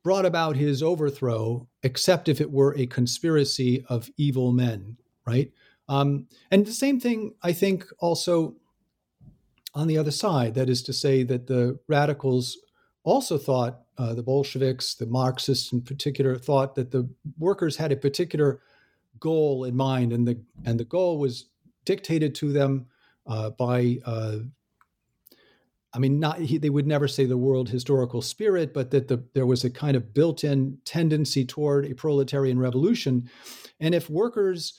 brought 0.04 0.28
about 0.28 0.56
his 0.56 0.84
overthrow, 0.84 1.68
except 1.82 2.30
if 2.30 2.40
it 2.40 2.52
were 2.52 2.76
a 2.78 2.86
conspiracy 2.86 3.84
of 3.90 4.12
evil 4.16 4.52
men, 4.52 4.96
right? 5.26 5.52
Um, 5.90 6.28
and 6.52 6.68
the 6.68 6.72
same 6.72 7.00
thing, 7.00 7.34
I 7.42 7.52
think, 7.52 7.88
also 7.98 8.58
on 9.74 9.88
the 9.88 9.98
other 9.98 10.12
side. 10.12 10.54
That 10.54 10.70
is 10.70 10.84
to 10.84 10.94
say, 10.94 11.24
that 11.24 11.48
the 11.48 11.80
radicals 11.88 12.60
also 13.04 13.40
thought 13.40 13.87
uh, 13.98 14.14
the 14.14 14.24
Bolsheviks, 14.24 14.96
the 14.96 15.06
Marxists 15.06 15.72
in 15.72 15.82
particular, 15.82 16.38
thought 16.38 16.76
that 16.76 16.92
the 16.92 17.10
workers 17.38 17.76
had 17.76 17.92
a 17.92 17.98
particular 17.98 18.62
goal 19.20 19.64
in 19.64 19.76
mind, 19.76 20.14
and 20.14 20.28
the 20.28 20.40
and 20.66 20.80
the 20.80 20.86
goal 20.86 21.18
was 21.18 21.46
dictated 21.86 22.36
to 22.36 22.52
them 22.52 22.86
uh, 23.26 23.50
by 23.52 24.00
uh, 24.06 24.38
I 25.94 26.00
mean, 26.00 26.20
not 26.20 26.40
he, 26.40 26.58
they 26.58 26.70
would 26.70 26.86
never 26.86 27.08
say 27.08 27.26
the 27.26 27.38
world 27.38 27.70
historical 27.70 28.22
spirit, 28.22 28.74
but 28.74 28.92
that 28.92 29.08
the, 29.08 29.24
there 29.34 29.46
was 29.46 29.64
a 29.64 29.70
kind 29.70 29.98
of 29.98 30.14
built-in 30.14 30.78
tendency 30.86 31.46
toward 31.46 31.86
a 31.86 31.96
proletarian 31.96 32.60
revolution, 32.60 33.30
and 33.80 33.96
if 33.96 34.10
workers 34.10 34.74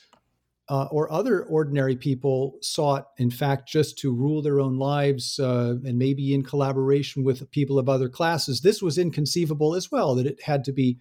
uh, 0.69 0.87
or 0.91 1.11
other 1.11 1.43
ordinary 1.45 1.95
people 1.95 2.57
sought, 2.61 3.07
in 3.17 3.31
fact, 3.31 3.67
just 3.67 3.97
to 3.97 4.13
rule 4.13 4.41
their 4.41 4.59
own 4.59 4.77
lives 4.77 5.39
uh, 5.39 5.75
and 5.83 5.97
maybe 5.97 6.33
in 6.33 6.43
collaboration 6.43 7.23
with 7.23 7.49
people 7.51 7.79
of 7.79 7.89
other 7.89 8.07
classes, 8.07 8.61
this 8.61 8.81
was 8.81 8.97
inconceivable 8.97 9.73
as 9.73 9.91
well. 9.91 10.13
That 10.13 10.27
it 10.27 10.43
had 10.43 10.63
to 10.65 10.71
be 10.71 10.99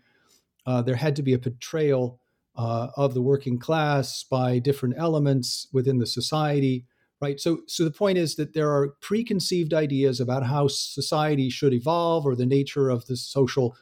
uh, 0.67 0.83
there 0.83 0.97
had 0.97 1.17
to 1.17 1.23
be 1.23 1.35
a 1.35 1.39
portrayal 1.39 2.21
uh, 2.57 2.89
of 2.97 3.15
the 3.15 3.23
working 3.23 3.59
class 3.59 4.25
by 4.25 4.59
different 4.59 4.95
elements 4.99 5.69
within 5.73 5.99
the 5.99 6.07
society 6.07 6.85
right 7.21 7.39
so 7.41 7.61
so 7.67 7.85
the 7.85 7.91
point 7.91 8.19
is 8.19 8.35
that 8.35 8.53
there 8.53 8.71
are 8.71 8.89
preconceived 9.01 9.73
ideas 9.73 10.19
about 10.19 10.45
how 10.45 10.67
society 10.67 11.49
should 11.51 11.73
evolve 11.73 12.27
or 12.27 12.35
the 12.35 12.47
nature 12.47 12.91
of 12.91 13.07
the 13.07 13.17
social 13.17 13.77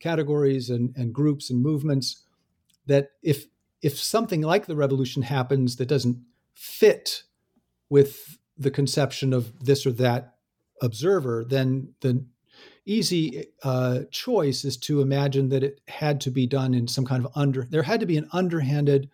categories 0.00 0.70
and, 0.70 0.94
and 0.96 1.12
groups 1.12 1.50
and 1.50 1.62
movements 1.62 2.22
that 2.86 3.10
if 3.22 3.46
if 3.82 3.98
something 3.98 4.40
like 4.40 4.66
the 4.66 4.76
revolution 4.76 5.22
happens 5.22 5.76
that 5.76 5.88
doesn't 5.88 6.18
fit 6.54 7.24
with 7.90 8.38
the 8.56 8.70
conception 8.70 9.32
of 9.32 9.64
this 9.64 9.84
or 9.84 9.92
that 9.92 10.34
observer 10.80 11.44
then 11.48 11.92
the 12.00 12.24
easy 12.84 13.46
uh, 13.62 14.00
choice 14.10 14.64
is 14.64 14.76
to 14.76 15.00
imagine 15.00 15.48
that 15.48 15.62
it 15.62 15.80
had 15.86 16.20
to 16.20 16.30
be 16.30 16.46
done 16.46 16.74
in 16.74 16.88
some 16.88 17.04
kind 17.04 17.24
of 17.24 17.32
under 17.36 17.64
there 17.70 17.82
had 17.82 18.00
to 18.00 18.06
be 18.06 18.16
an 18.16 18.28
underhanded 18.32 19.08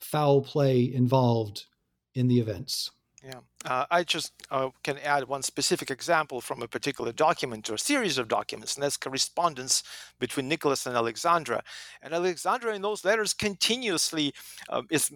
foul 0.00 0.42
play 0.42 0.82
involved 0.92 1.66
in 2.14 2.28
the 2.28 2.38
events 2.38 2.90
yeah, 3.24 3.40
uh, 3.64 3.86
I 3.90 4.04
just 4.04 4.32
uh, 4.50 4.68
can 4.82 4.98
add 4.98 5.26
one 5.26 5.42
specific 5.42 5.90
example 5.90 6.42
from 6.42 6.60
a 6.60 6.68
particular 6.68 7.10
document 7.10 7.70
or 7.70 7.74
a 7.74 7.78
series 7.78 8.18
of 8.18 8.28
documents, 8.28 8.74
and 8.74 8.82
that's 8.82 8.98
correspondence 8.98 9.82
between 10.18 10.46
Nicholas 10.46 10.84
and 10.84 10.94
Alexandra. 10.94 11.62
And 12.02 12.12
Alexandra, 12.12 12.74
in 12.74 12.82
those 12.82 13.02
letters, 13.02 13.32
continuously 13.32 14.34
uh, 14.68 14.82
is 14.90 15.10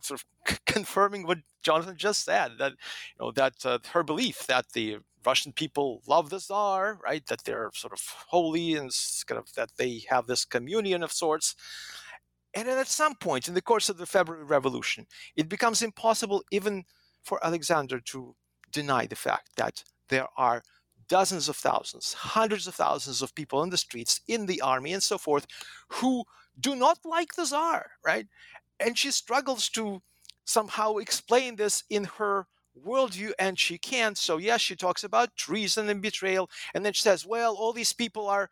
sort 0.00 0.22
of 0.22 0.58
confirming 0.66 1.26
what 1.26 1.38
Jonathan 1.62 1.96
just 1.98 2.24
said 2.24 2.52
that 2.58 2.72
you 2.72 3.26
know 3.26 3.30
that 3.32 3.54
uh, 3.66 3.78
her 3.92 4.02
belief 4.02 4.46
that 4.46 4.72
the 4.72 4.98
Russian 5.26 5.52
people 5.52 6.00
love 6.06 6.30
the 6.30 6.40
Tsar, 6.40 6.98
right? 7.04 7.26
That 7.26 7.44
they're 7.44 7.70
sort 7.74 7.92
of 7.92 8.00
holy 8.28 8.74
and 8.74 8.90
kind 9.26 9.38
of 9.38 9.52
that 9.54 9.72
they 9.76 10.04
have 10.08 10.26
this 10.26 10.46
communion 10.46 11.02
of 11.02 11.12
sorts. 11.12 11.54
And 12.54 12.66
then 12.66 12.78
at 12.78 12.88
some 12.88 13.14
point 13.14 13.48
in 13.48 13.54
the 13.54 13.62
course 13.62 13.88
of 13.90 13.98
the 13.98 14.06
February 14.06 14.44
Revolution, 14.44 15.06
it 15.36 15.48
becomes 15.48 15.82
impossible 15.82 16.42
even 16.50 16.84
for 17.24 17.44
Alexandra 17.44 18.00
to 18.06 18.34
deny 18.72 19.06
the 19.06 19.16
fact 19.16 19.50
that 19.56 19.82
there 20.08 20.28
are 20.36 20.62
dozens 21.08 21.48
of 21.48 21.56
thousands, 21.56 22.12
hundreds 22.14 22.66
of 22.66 22.74
thousands 22.74 23.20
of 23.22 23.34
people 23.34 23.62
in 23.62 23.70
the 23.70 23.76
streets, 23.76 24.20
in 24.28 24.46
the 24.46 24.60
army, 24.60 24.92
and 24.92 25.02
so 25.02 25.18
forth, 25.18 25.46
who 25.94 26.24
do 26.58 26.74
not 26.76 26.98
like 27.04 27.34
the 27.34 27.44
Tsar, 27.44 27.92
right? 28.04 28.26
And 28.78 28.96
she 28.96 29.10
struggles 29.10 29.68
to 29.70 30.02
somehow 30.44 30.96
explain 30.96 31.56
this 31.56 31.84
in 31.90 32.04
her 32.18 32.46
worldview, 32.86 33.32
and 33.38 33.58
she 33.58 33.78
can't. 33.78 34.16
So, 34.16 34.38
yes, 34.38 34.60
she 34.60 34.76
talks 34.76 35.04
about 35.04 35.36
treason 35.36 35.88
and 35.88 36.00
betrayal, 36.00 36.48
and 36.74 36.84
then 36.84 36.92
she 36.92 37.02
says, 37.02 37.26
well, 37.26 37.54
all 37.54 37.72
these 37.72 37.92
people 37.92 38.28
are, 38.28 38.48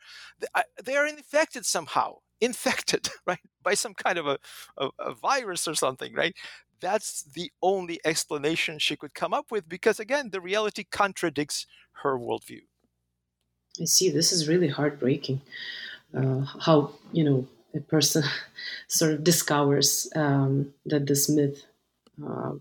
uh, 0.54 0.62
they 0.82 0.96
are 0.96 1.06
infected 1.06 1.64
somehow, 1.64 2.16
infected, 2.40 3.08
right, 3.26 3.38
by 3.62 3.74
some 3.74 3.94
kind 3.94 4.18
of 4.18 4.26
a, 4.26 4.38
a, 4.76 4.88
a 4.98 5.14
virus 5.14 5.68
or 5.68 5.74
something, 5.74 6.12
right? 6.14 6.34
That's 6.80 7.22
the 7.22 7.50
only 7.62 8.00
explanation 8.04 8.78
she 8.78 8.96
could 8.96 9.14
come 9.14 9.32
up 9.34 9.50
with 9.50 9.68
because, 9.68 10.00
again, 10.00 10.30
the 10.30 10.40
reality 10.40 10.84
contradicts 10.90 11.66
her 12.02 12.18
worldview. 12.18 12.62
I 13.80 13.84
see. 13.84 14.10
This 14.10 14.32
is 14.32 14.48
really 14.48 14.68
heartbreaking. 14.68 15.40
Uh, 16.14 16.40
how 16.40 16.92
you 17.12 17.22
know 17.22 17.46
a 17.74 17.80
person 17.80 18.24
sort 18.88 19.12
of 19.12 19.24
discovers 19.24 20.10
um, 20.16 20.72
that 20.86 21.06
this 21.06 21.28
myth 21.28 21.64
uh, 22.26 22.52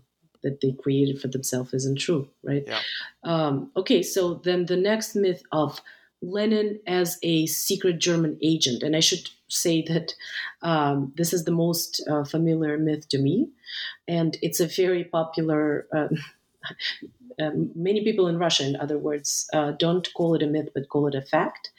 that 0.42 0.60
they 0.60 0.72
created 0.72 1.20
for 1.20 1.28
themselves 1.28 1.74
isn't 1.74 1.98
true, 1.98 2.28
right? 2.42 2.64
Yeah. 2.66 2.80
Um, 3.24 3.70
okay, 3.76 4.02
so 4.02 4.34
then 4.34 4.66
the 4.66 4.76
next 4.76 5.14
myth 5.14 5.42
of 5.50 5.80
Lenin 6.22 6.80
as 6.86 7.18
a 7.22 7.46
secret 7.46 7.98
German 7.98 8.38
agent, 8.42 8.82
and 8.82 8.96
I 8.96 9.00
should 9.00 9.28
say 9.48 9.82
that 9.82 10.14
um, 10.62 11.12
this 11.16 11.32
is 11.32 11.44
the 11.44 11.52
most 11.52 12.02
uh, 12.10 12.24
familiar 12.24 12.76
myth 12.78 13.08
to 13.10 13.18
me, 13.18 13.48
and 14.06 14.36
it's 14.42 14.60
a 14.60 14.66
very 14.66 15.04
popular. 15.04 15.86
Uh, 15.92 16.08
many 17.74 18.02
people 18.02 18.26
in 18.26 18.36
Russia, 18.36 18.66
in 18.66 18.74
other 18.76 18.98
words, 18.98 19.48
uh, 19.52 19.70
don't 19.72 20.12
call 20.14 20.34
it 20.34 20.42
a 20.42 20.46
myth 20.46 20.70
but 20.74 20.88
call 20.88 21.06
it 21.06 21.14
a 21.14 21.22
fact, 21.22 21.70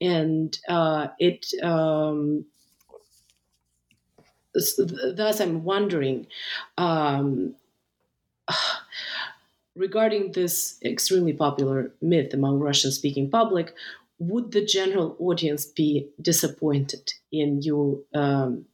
and 0.00 0.58
uh, 0.68 1.08
it. 1.18 1.46
Um, 1.62 2.44
thus, 5.14 5.40
I'm 5.40 5.64
wondering 5.64 6.26
um, 6.76 7.54
regarding 9.78 10.32
this 10.32 10.78
extremely 10.84 11.32
popular 11.32 11.92
myth 12.02 12.34
among 12.34 12.58
Russian 12.58 12.90
speaking 12.90 13.30
public, 13.30 13.74
would 14.18 14.50
the 14.50 14.64
general 14.64 15.16
audience 15.20 15.64
be 15.64 16.08
disappointed 16.20 17.12
in 17.30 17.62
you 17.62 18.04
um, 18.14 18.64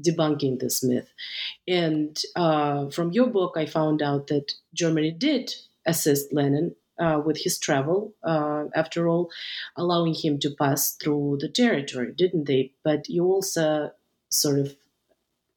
debunking 0.00 0.60
this 0.60 0.84
myth? 0.84 1.08
And 1.66 2.16
uh, 2.36 2.90
from 2.90 3.12
your 3.12 3.28
book, 3.28 3.54
I 3.56 3.66
found 3.66 4.02
out 4.02 4.26
that 4.26 4.52
Germany 4.74 5.10
did 5.10 5.54
assist 5.86 6.32
Lenin 6.32 6.74
uh, 6.98 7.20
with 7.24 7.38
his 7.38 7.58
travel, 7.58 8.14
uh, 8.22 8.64
after 8.74 9.08
all, 9.08 9.30
allowing 9.76 10.14
him 10.14 10.38
to 10.40 10.50
pass 10.50 10.94
through 10.96 11.38
the 11.40 11.48
territory, 11.48 12.12
didn't 12.12 12.44
they? 12.44 12.72
But 12.84 13.08
you 13.08 13.24
also 13.24 13.92
sort 14.28 14.58
of 14.58 14.76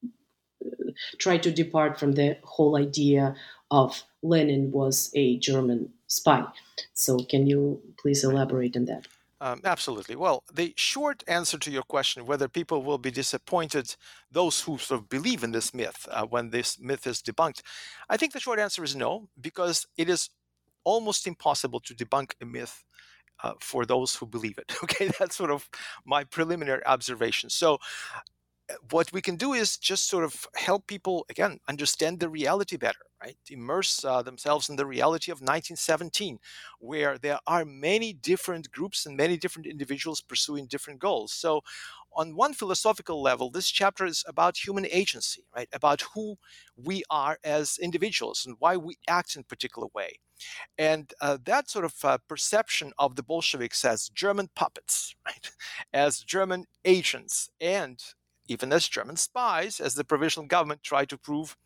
uh, 0.03 0.91
try 1.19 1.37
to 1.37 1.51
depart 1.51 1.99
from 1.99 2.13
the 2.13 2.37
whole 2.43 2.77
idea 2.77 3.35
of 3.69 4.03
Lenin 4.27 4.71
was 4.71 5.11
a 5.13 5.37
German 5.39 5.89
spy. 6.07 6.45
So, 6.93 7.17
can 7.17 7.47
you 7.47 7.81
please 7.97 8.23
elaborate 8.23 8.75
on 8.75 8.85
that? 8.85 9.07
Um, 9.41 9.61
absolutely. 9.65 10.15
Well, 10.15 10.43
the 10.53 10.73
short 10.77 11.23
answer 11.27 11.57
to 11.57 11.69
your 11.69 11.83
question, 11.83 12.25
whether 12.25 12.47
people 12.47 12.83
will 12.83 12.97
be 12.97 13.11
disappointed, 13.11 13.95
those 14.31 14.61
who 14.61 14.77
sort 14.77 15.01
of 15.01 15.09
believe 15.09 15.43
in 15.43 15.51
this 15.51 15.73
myth 15.73 16.07
uh, 16.09 16.25
when 16.25 16.49
this 16.49 16.79
myth 16.79 17.05
is 17.05 17.21
debunked, 17.21 17.61
I 18.09 18.17
think 18.17 18.31
the 18.33 18.39
short 18.39 18.59
answer 18.59 18.83
is 18.83 18.95
no, 18.95 19.27
because 19.39 19.85
it 19.97 20.09
is 20.09 20.29
almost 20.85 21.27
impossible 21.27 21.81
to 21.81 21.93
debunk 21.93 22.31
a 22.41 22.45
myth 22.45 22.83
uh, 23.43 23.53
for 23.59 23.85
those 23.85 24.15
who 24.15 24.25
believe 24.25 24.57
it. 24.57 24.73
Okay, 24.83 25.11
that's 25.19 25.35
sort 25.35 25.51
of 25.51 25.69
my 26.05 26.23
preliminary 26.23 26.85
observation. 26.85 27.49
So, 27.49 27.79
what 28.91 29.11
we 29.13 29.21
can 29.21 29.35
do 29.35 29.53
is 29.53 29.77
just 29.77 30.09
sort 30.09 30.23
of 30.23 30.47
help 30.55 30.87
people 30.87 31.25
again 31.29 31.59
understand 31.67 32.19
the 32.19 32.29
reality 32.29 32.77
better 32.77 32.99
right? 33.23 33.37
Immerse 33.49 34.03
uh, 34.03 34.21
themselves 34.21 34.69
in 34.69 34.75
the 34.75 34.85
reality 34.85 35.31
of 35.31 35.37
1917 35.37 36.37
where 36.79 37.17
there 37.17 37.39
are 37.47 37.65
many 37.65 38.13
different 38.13 38.69
groups 38.71 39.05
and 39.05 39.15
many 39.17 39.37
different 39.37 39.65
individuals 39.65 40.21
pursuing 40.21 40.67
different 40.67 40.99
goals. 40.99 41.31
So 41.31 41.61
on 42.13 42.35
one 42.35 42.53
philosophical 42.53 43.21
level 43.21 43.49
this 43.49 43.69
chapter 43.69 44.05
is 44.05 44.23
about 44.27 44.57
human 44.57 44.85
agency 44.91 45.43
right? 45.55 45.69
About 45.73 46.01
who 46.13 46.35
we 46.75 47.03
are 47.09 47.37
as 47.43 47.77
individuals 47.81 48.45
and 48.45 48.55
why 48.59 48.77
we 48.77 48.97
act 49.07 49.35
in 49.35 49.41
a 49.41 49.45
particular 49.45 49.87
way. 49.93 50.19
And 50.77 51.13
uh, 51.21 51.37
that 51.45 51.69
sort 51.69 51.85
of 51.85 51.93
uh, 52.03 52.17
perception 52.27 52.91
of 52.99 53.15
the 53.15 53.23
bolsheviks 53.23 53.85
as 53.85 54.09
german 54.09 54.49
puppets 54.55 55.15
right? 55.25 55.51
As 55.93 56.19
german 56.19 56.65
agents 56.83 57.49
and 57.61 58.03
even 58.47 58.71
as 58.71 58.87
German 58.87 59.17
spies, 59.17 59.79
as 59.79 59.95
the 59.95 60.03
provisional 60.03 60.47
government 60.47 60.83
tried 60.83 61.09
to 61.09 61.17
prove, 61.17 61.57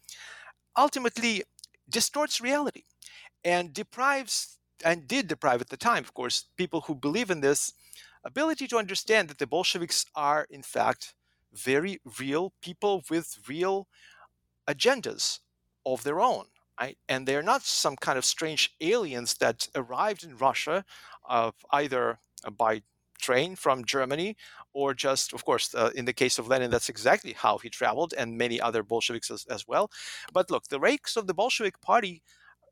ultimately 0.77 1.43
distorts 1.89 2.39
reality 2.39 2.83
and 3.43 3.73
deprives, 3.73 4.57
and 4.83 5.07
did 5.07 5.27
deprive 5.27 5.61
at 5.61 5.69
the 5.69 5.77
time, 5.77 6.03
of 6.03 6.13
course, 6.13 6.45
people 6.57 6.81
who 6.81 6.95
believe 6.95 7.29
in 7.29 7.41
this 7.41 7.73
ability 8.23 8.67
to 8.67 8.77
understand 8.77 9.29
that 9.29 9.37
the 9.37 9.47
Bolsheviks 9.47 10.05
are, 10.15 10.45
in 10.49 10.63
fact, 10.63 11.15
very 11.53 11.99
real 12.19 12.53
people 12.61 13.01
with 13.09 13.39
real 13.47 13.87
agendas 14.67 15.39
of 15.85 16.03
their 16.03 16.19
own. 16.19 16.45
Right? 16.79 16.97
And 17.09 17.27
they're 17.27 17.43
not 17.43 17.63
some 17.63 17.97
kind 17.97 18.17
of 18.17 18.23
strange 18.23 18.73
aliens 18.79 19.35
that 19.35 19.67
arrived 19.75 20.23
in 20.23 20.37
Russia 20.37 20.85
uh, 21.27 21.51
either 21.71 22.19
by 22.57 22.83
train 23.19 23.55
from 23.55 23.83
Germany, 23.83 24.37
or 24.73 24.93
just, 24.93 25.34
of 25.34 25.45
course, 25.45 25.73
uh, 25.73 25.91
in 25.95 26.05
the 26.05 26.13
case 26.13 26.39
of 26.39 26.47
Lenin, 26.47 26.71
that's 26.71 26.89
exactly 26.89 27.34
how 27.34 27.58
he 27.58 27.69
traveled, 27.69 28.13
and 28.17 28.38
many 28.38 28.62
other 28.62 28.84
Bolsheviks 28.84 29.32
as, 29.32 29.45
as 29.45 29.67
well. 29.67 29.89
But 30.34 30.49
look, 30.51 30.67
the 30.67 30.79
ranks 30.79 31.15
of 31.17 31.27
the 31.27 31.34
Bolshevik 31.34 31.82
Party 31.82 32.21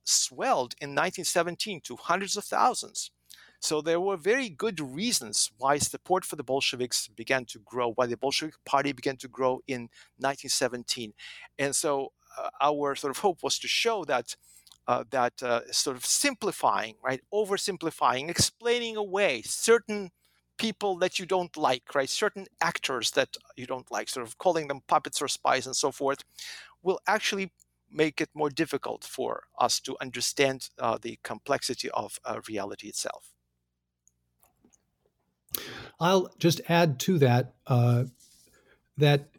swelled 0.04 0.74
in 0.80 0.90
1917 0.90 1.82
to 1.82 1.96
hundreds 1.96 2.38
of 2.38 2.44
thousands. 2.44 3.12
So 3.60 3.82
there 3.82 4.00
were 4.00 4.18
very 4.18 4.50
good 4.50 4.80
reasons 4.80 5.52
why 5.58 5.80
support 5.80 6.24
for 6.24 6.36
the 6.36 6.44
Bolsheviks 6.44 7.08
began 7.08 7.46
to 7.46 7.60
grow, 7.60 7.92
why 7.94 8.06
the 8.06 8.18
Bolshevik 8.18 8.56
Party 8.66 8.92
began 8.92 9.18
to 9.18 9.28
grow 9.28 9.62
in 9.68 9.90
1917. 10.20 11.14
And 11.58 11.76
so 11.76 12.14
uh, 12.38 12.50
our 12.62 12.96
sort 12.96 13.12
of 13.12 13.18
hope 13.18 13.42
was 13.42 13.58
to 13.60 13.68
show 13.68 14.06
that 14.06 14.36
uh, 14.88 15.04
that 15.10 15.44
uh, 15.44 15.62
sort 15.70 15.98
of 15.98 16.06
simplifying, 16.06 16.96
right, 17.04 17.20
oversimplifying, 17.34 18.30
explaining 18.30 18.96
away 18.96 19.42
certain 19.42 20.12
people 20.58 20.98
that 20.98 21.20
you 21.20 21.26
don't 21.26 21.56
like, 21.56 21.96
right? 21.96 22.10
Certain 22.10 22.48
actors 22.62 23.12
that 23.12 23.38
you 23.56 23.66
don't 23.66 23.90
like, 23.92 24.10
sort 24.10 24.26
of 24.28 24.38
calling 24.38 24.68
them 24.68 24.82
puppets 24.88 25.22
or 25.22 25.28
spies 25.28 25.66
and 25.66 25.76
so 25.76 25.92
forth, 25.92 26.24
will 26.84 27.00
actually 27.08 27.52
make 27.90 28.20
it 28.20 28.30
more 28.34 28.50
difficult 28.50 29.04
for 29.04 29.44
us 29.60 29.80
to 29.80 29.96
understand 30.02 30.70
uh, 30.80 30.98
the 31.02 31.18
complexity 31.24 31.90
of 31.92 32.20
uh, 32.26 32.42
reality 32.48 32.88
itself. 32.88 33.34
I'll 36.00 36.30
just 36.38 36.62
add 36.70 37.00
to 37.02 37.18
that 37.20 37.56
uh, 37.66 38.06
that 38.98 39.30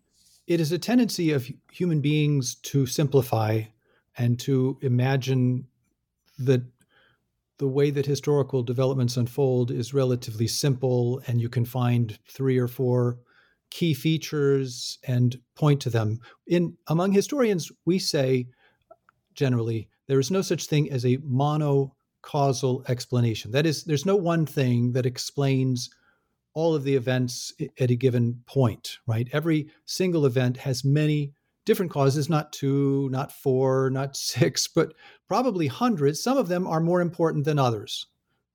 it 0.46 0.61
is 0.61 0.72
a 0.72 0.78
tendency 0.78 1.33
of 1.33 1.50
human 1.70 2.00
beings 2.00 2.54
to 2.54 2.87
simplify 2.87 3.62
and 4.16 4.38
to 4.40 4.78
imagine 4.81 5.66
that 6.38 6.62
the 7.59 7.68
way 7.68 7.90
that 7.90 8.07
historical 8.07 8.62
developments 8.62 9.16
unfold 9.16 9.71
is 9.71 9.92
relatively 9.92 10.47
simple, 10.47 11.21
and 11.27 11.40
you 11.40 11.49
can 11.49 11.64
find 11.64 12.18
three 12.29 12.59
or 12.59 12.68
four 12.68 13.18
key 13.71 13.94
features 13.94 14.99
and 15.07 15.38
point 15.55 15.81
to 15.83 15.90
them. 15.90 16.21
In 16.47 16.77
among 16.87 17.12
historians, 17.12 17.71
we 17.85 17.99
say 17.99 18.47
generally 19.35 19.88
there 20.07 20.21
is 20.21 20.31
no 20.31 20.42
such 20.42 20.66
thing 20.66 20.90
as 20.90 21.05
a 21.05 21.18
mono 21.23 21.94
causal 22.23 22.85
explanation. 22.88 23.51
That 23.51 23.66
is, 23.66 23.85
there's 23.85 24.07
no 24.07 24.16
one 24.16 24.47
thing 24.47 24.92
that 24.92 25.07
explains 25.07 25.90
all 26.55 26.75
of 26.75 26.83
the 26.83 26.97
events 26.97 27.53
at 27.79 27.90
a 27.90 27.97
given 27.97 28.42
point, 28.47 28.99
right? 29.07 29.29
Every 29.33 29.68
single 29.85 30.27
event 30.27 30.57
has 30.59 30.85
many 30.85 31.33
different 31.68 31.92
causes, 31.92 32.31
not 32.31 32.50
two, 32.50 33.11
not 33.11 33.31
four, 33.31 33.90
not 33.90 34.16
six, 34.33 34.66
but 34.66 34.94
probably 35.28 35.66
hundreds. 35.66 36.22
Some 36.22 36.38
of 36.38 36.48
them 36.48 36.66
are 36.66 36.81
more 36.81 37.02
important 37.02 37.44
than 37.44 37.59
others, 37.59 38.07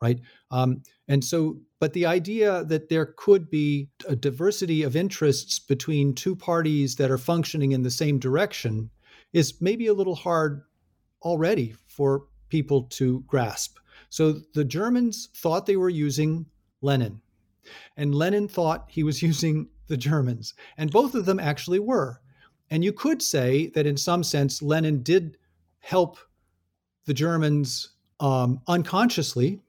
right? 0.01 0.19
Um, 0.49 0.81
and 1.07 1.23
so, 1.23 1.59
but 1.79 1.93
the 1.93 2.07
idea 2.07 2.63
that 2.65 2.89
there 2.89 3.13
could 3.15 3.51
be 3.51 3.89
a 4.09 4.15
diversity 4.15 4.81
of 4.81 4.95
interests 4.95 5.59
between 5.59 6.15
two 6.15 6.35
parties 6.35 6.95
that 6.95 7.11
are 7.11 7.19
functioning 7.19 7.71
in 7.71 7.83
the 7.83 7.91
same 7.91 8.17
direction 8.17 8.89
is 9.31 9.61
maybe 9.61 9.87
a 9.87 9.93
little 9.93 10.15
hard 10.15 10.63
already 11.21 11.75
for 11.87 12.25
people 12.49 12.83
to 12.83 13.21
grasp. 13.27 13.77
So 14.09 14.41
the 14.55 14.65
Germans 14.65 15.29
thought 15.35 15.67
they 15.67 15.77
were 15.77 15.89
using 15.89 16.47
Lenin, 16.81 17.21
and 17.95 18.15
Lenin 18.15 18.47
thought 18.47 18.85
he 18.89 19.03
was 19.03 19.21
using 19.29 19.69
the 19.87 19.97
Germans, 19.97 20.55
and 20.77 20.89
both 20.89 21.13
of 21.13 21.25
them 21.25 21.39
actually 21.39 21.79
were. 21.79 22.19
And 22.73 22.83
you 22.83 22.91
could 22.91 23.21
say 23.21 23.67
that 23.75 23.85
in 23.85 23.97
some 23.97 24.23
sense, 24.23 24.59
Lenin 24.59 25.03
did 25.03 25.37
help 25.77 26.17
the 27.05 27.13
Germans 27.13 27.89
um, 28.19 28.61
unconsciously. 28.67 29.59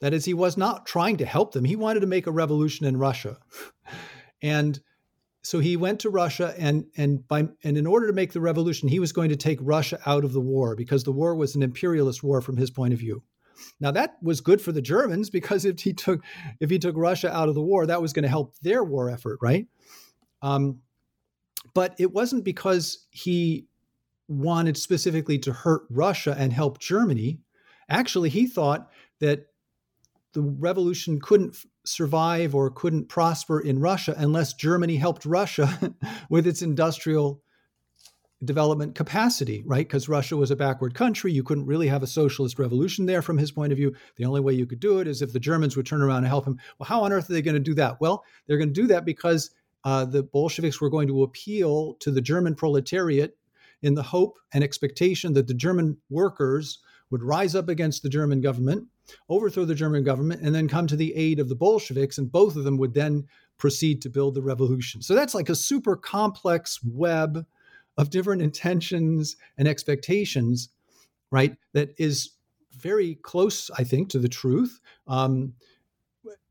That 0.00 0.14
is, 0.14 0.24
he 0.24 0.32
was 0.32 0.56
not 0.56 0.86
trying 0.86 1.18
to 1.18 1.26
help 1.26 1.52
them. 1.52 1.66
He 1.66 1.76
wanted 1.76 2.00
to 2.00 2.06
make 2.06 2.26
a 2.26 2.30
revolution 2.30 2.86
in 2.86 2.96
Russia. 2.96 3.36
and 4.42 4.80
so 5.42 5.58
he 5.58 5.76
went 5.76 6.00
to 6.00 6.10
Russia 6.10 6.54
and 6.56 6.86
and 6.96 7.28
by 7.28 7.48
and 7.62 7.76
in 7.76 7.86
order 7.86 8.06
to 8.06 8.14
make 8.14 8.32
the 8.32 8.40
revolution, 8.40 8.88
he 8.88 8.98
was 8.98 9.12
going 9.12 9.28
to 9.28 9.36
take 9.36 9.58
Russia 9.60 10.00
out 10.06 10.24
of 10.24 10.32
the 10.32 10.40
war 10.40 10.74
because 10.74 11.04
the 11.04 11.12
war 11.12 11.34
was 11.34 11.54
an 11.54 11.62
imperialist 11.62 12.22
war 12.22 12.40
from 12.40 12.56
his 12.56 12.70
point 12.70 12.94
of 12.94 12.98
view. 12.98 13.22
Now 13.78 13.90
that 13.90 14.16
was 14.22 14.40
good 14.40 14.62
for 14.62 14.72
the 14.72 14.80
Germans 14.80 15.28
because 15.28 15.66
if 15.66 15.80
he 15.80 15.92
took 15.92 16.22
if 16.60 16.70
he 16.70 16.78
took 16.78 16.96
Russia 16.96 17.30
out 17.30 17.50
of 17.50 17.54
the 17.54 17.60
war, 17.60 17.84
that 17.84 18.00
was 18.00 18.14
going 18.14 18.22
to 18.22 18.28
help 18.30 18.56
their 18.62 18.82
war 18.82 19.10
effort, 19.10 19.38
right? 19.42 19.66
Um, 20.40 20.80
but 21.76 21.94
it 21.98 22.10
wasn't 22.10 22.42
because 22.42 23.06
he 23.10 23.68
wanted 24.28 24.78
specifically 24.78 25.38
to 25.38 25.52
hurt 25.52 25.82
Russia 25.90 26.34
and 26.38 26.50
help 26.50 26.78
Germany. 26.78 27.38
Actually, 27.90 28.30
he 28.30 28.46
thought 28.46 28.88
that 29.20 29.48
the 30.32 30.40
revolution 30.40 31.20
couldn't 31.20 31.54
survive 31.84 32.54
or 32.54 32.70
couldn't 32.70 33.10
prosper 33.10 33.60
in 33.60 33.78
Russia 33.78 34.14
unless 34.16 34.54
Germany 34.54 34.96
helped 34.96 35.26
Russia 35.26 35.94
with 36.30 36.46
its 36.46 36.62
industrial 36.62 37.42
development 38.42 38.94
capacity, 38.94 39.62
right? 39.66 39.86
Because 39.86 40.08
Russia 40.08 40.38
was 40.38 40.50
a 40.50 40.56
backward 40.56 40.94
country. 40.94 41.30
You 41.30 41.42
couldn't 41.42 41.66
really 41.66 41.88
have 41.88 42.02
a 42.02 42.06
socialist 42.06 42.58
revolution 42.58 43.04
there 43.04 43.20
from 43.20 43.36
his 43.36 43.52
point 43.52 43.72
of 43.72 43.76
view. 43.76 43.94
The 44.16 44.24
only 44.24 44.40
way 44.40 44.54
you 44.54 44.64
could 44.64 44.80
do 44.80 45.00
it 45.00 45.06
is 45.06 45.20
if 45.20 45.34
the 45.34 45.40
Germans 45.40 45.76
would 45.76 45.84
turn 45.84 46.00
around 46.00 46.18
and 46.18 46.28
help 46.28 46.46
him. 46.46 46.58
Well, 46.78 46.86
how 46.86 47.02
on 47.02 47.12
earth 47.12 47.28
are 47.28 47.34
they 47.34 47.42
going 47.42 47.52
to 47.52 47.60
do 47.60 47.74
that? 47.74 48.00
Well, 48.00 48.24
they're 48.46 48.56
going 48.56 48.72
to 48.72 48.80
do 48.80 48.86
that 48.86 49.04
because 49.04 49.50
uh, 49.86 50.04
the 50.04 50.24
Bolsheviks 50.24 50.80
were 50.80 50.90
going 50.90 51.06
to 51.06 51.22
appeal 51.22 51.94
to 52.00 52.10
the 52.10 52.20
German 52.20 52.56
proletariat 52.56 53.36
in 53.82 53.94
the 53.94 54.02
hope 54.02 54.36
and 54.52 54.64
expectation 54.64 55.32
that 55.34 55.46
the 55.46 55.54
German 55.54 55.96
workers 56.10 56.80
would 57.10 57.22
rise 57.22 57.54
up 57.54 57.68
against 57.68 58.02
the 58.02 58.08
German 58.08 58.40
government, 58.40 58.88
overthrow 59.28 59.64
the 59.64 59.76
German 59.76 60.02
government, 60.02 60.42
and 60.42 60.52
then 60.52 60.66
come 60.66 60.88
to 60.88 60.96
the 60.96 61.14
aid 61.14 61.38
of 61.38 61.48
the 61.48 61.54
Bolsheviks, 61.54 62.18
and 62.18 62.32
both 62.32 62.56
of 62.56 62.64
them 62.64 62.78
would 62.78 62.94
then 62.94 63.28
proceed 63.58 64.02
to 64.02 64.10
build 64.10 64.34
the 64.34 64.42
revolution. 64.42 65.02
So 65.02 65.14
that's 65.14 65.36
like 65.36 65.48
a 65.48 65.54
super 65.54 65.94
complex 65.94 66.80
web 66.82 67.46
of 67.96 68.10
different 68.10 68.42
intentions 68.42 69.36
and 69.56 69.68
expectations, 69.68 70.68
right? 71.30 71.56
That 71.74 71.94
is 71.96 72.30
very 72.72 73.14
close, 73.22 73.70
I 73.78 73.84
think, 73.84 74.08
to 74.10 74.18
the 74.18 74.28
truth. 74.28 74.80
Um, 75.06 75.54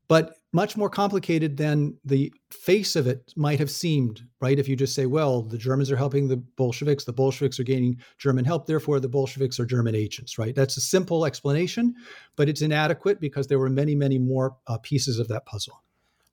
but 0.08 0.35
much 0.52 0.76
more 0.76 0.88
complicated 0.88 1.56
than 1.56 1.96
the 2.04 2.32
face 2.50 2.96
of 2.96 3.06
it 3.06 3.32
might 3.36 3.58
have 3.58 3.70
seemed, 3.70 4.22
right? 4.40 4.58
If 4.58 4.68
you 4.68 4.76
just 4.76 4.94
say, 4.94 5.06
well, 5.06 5.42
the 5.42 5.58
Germans 5.58 5.90
are 5.90 5.96
helping 5.96 6.28
the 6.28 6.36
Bolsheviks, 6.36 7.04
the 7.04 7.12
Bolsheviks 7.12 7.60
are 7.60 7.64
gaining 7.64 7.98
German 8.18 8.44
help, 8.44 8.66
therefore 8.66 9.00
the 9.00 9.08
Bolsheviks 9.08 9.60
are 9.60 9.66
German 9.66 9.94
agents, 9.94 10.38
right? 10.38 10.54
That's 10.54 10.76
a 10.76 10.80
simple 10.80 11.26
explanation, 11.26 11.94
but 12.36 12.48
it's 12.48 12.62
inadequate 12.62 13.20
because 13.20 13.48
there 13.48 13.58
were 13.58 13.68
many, 13.68 13.94
many 13.94 14.18
more 14.18 14.56
uh, 14.66 14.78
pieces 14.78 15.18
of 15.18 15.28
that 15.28 15.46
puzzle. 15.46 15.82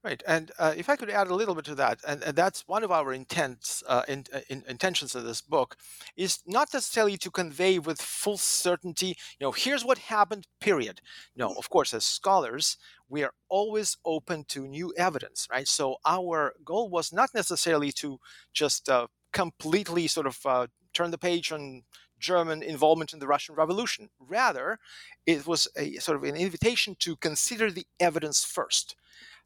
Right, 0.04 0.22
and 0.28 0.52
uh, 0.60 0.74
if 0.76 0.90
I 0.90 0.98
could 0.98 1.10
add 1.10 1.30
a 1.30 1.34
little 1.34 1.56
bit 1.56 1.64
to 1.66 1.76
that, 1.76 2.02
and, 2.06 2.22
and 2.24 2.36
that's 2.36 2.68
one 2.68 2.84
of 2.84 2.92
our 2.92 3.14
intents, 3.14 3.82
uh, 3.88 4.02
in, 4.10 4.26
uh, 4.34 4.42
in, 4.50 4.62
intentions 4.68 5.16
of 5.16 5.24
this 5.24 5.40
book, 5.40 5.78
is 6.18 6.40
not 6.46 6.74
necessarily 6.74 7.16
to 7.16 7.32
convey 7.32 7.80
with 7.80 8.02
full 8.02 8.36
certainty, 8.36 9.16
you 9.40 9.46
know, 9.46 9.54
here's 9.54 9.86
what 9.86 9.98
happened. 10.00 10.46
Period. 10.60 11.00
No, 11.38 11.54
of 11.54 11.70
course, 11.70 11.94
as 11.94 12.04
scholars, 12.04 12.76
we 13.08 13.24
are 13.24 13.32
always 13.48 13.96
open 14.04 14.44
to 14.50 14.68
new 14.68 14.94
evidence, 14.98 15.48
right? 15.50 15.70
So 15.70 15.96
our 16.06 16.54
goal 16.66 16.90
was 16.90 17.14
not 17.14 17.30
necessarily 17.34 17.94
to 17.94 18.20
just 18.52 18.90
uh, 18.90 19.08
completely 19.32 20.08
sort 20.08 20.28
of 20.28 20.38
uh, 20.46 20.68
turn 20.94 21.12
the 21.12 21.18
page 21.18 21.54
on 21.54 21.84
German 22.20 22.62
involvement 22.62 23.14
in 23.14 23.20
the 23.20 23.28
Russian 23.28 23.56
Revolution. 23.56 24.10
Rather, 24.20 24.80
it 25.26 25.48
was 25.48 25.70
a 25.78 25.94
sort 25.96 26.18
of 26.18 26.24
an 26.24 26.36
invitation 26.36 26.98
to 27.00 27.16
consider 27.16 27.72
the 27.72 27.88
evidence 28.02 28.44
first 28.44 28.98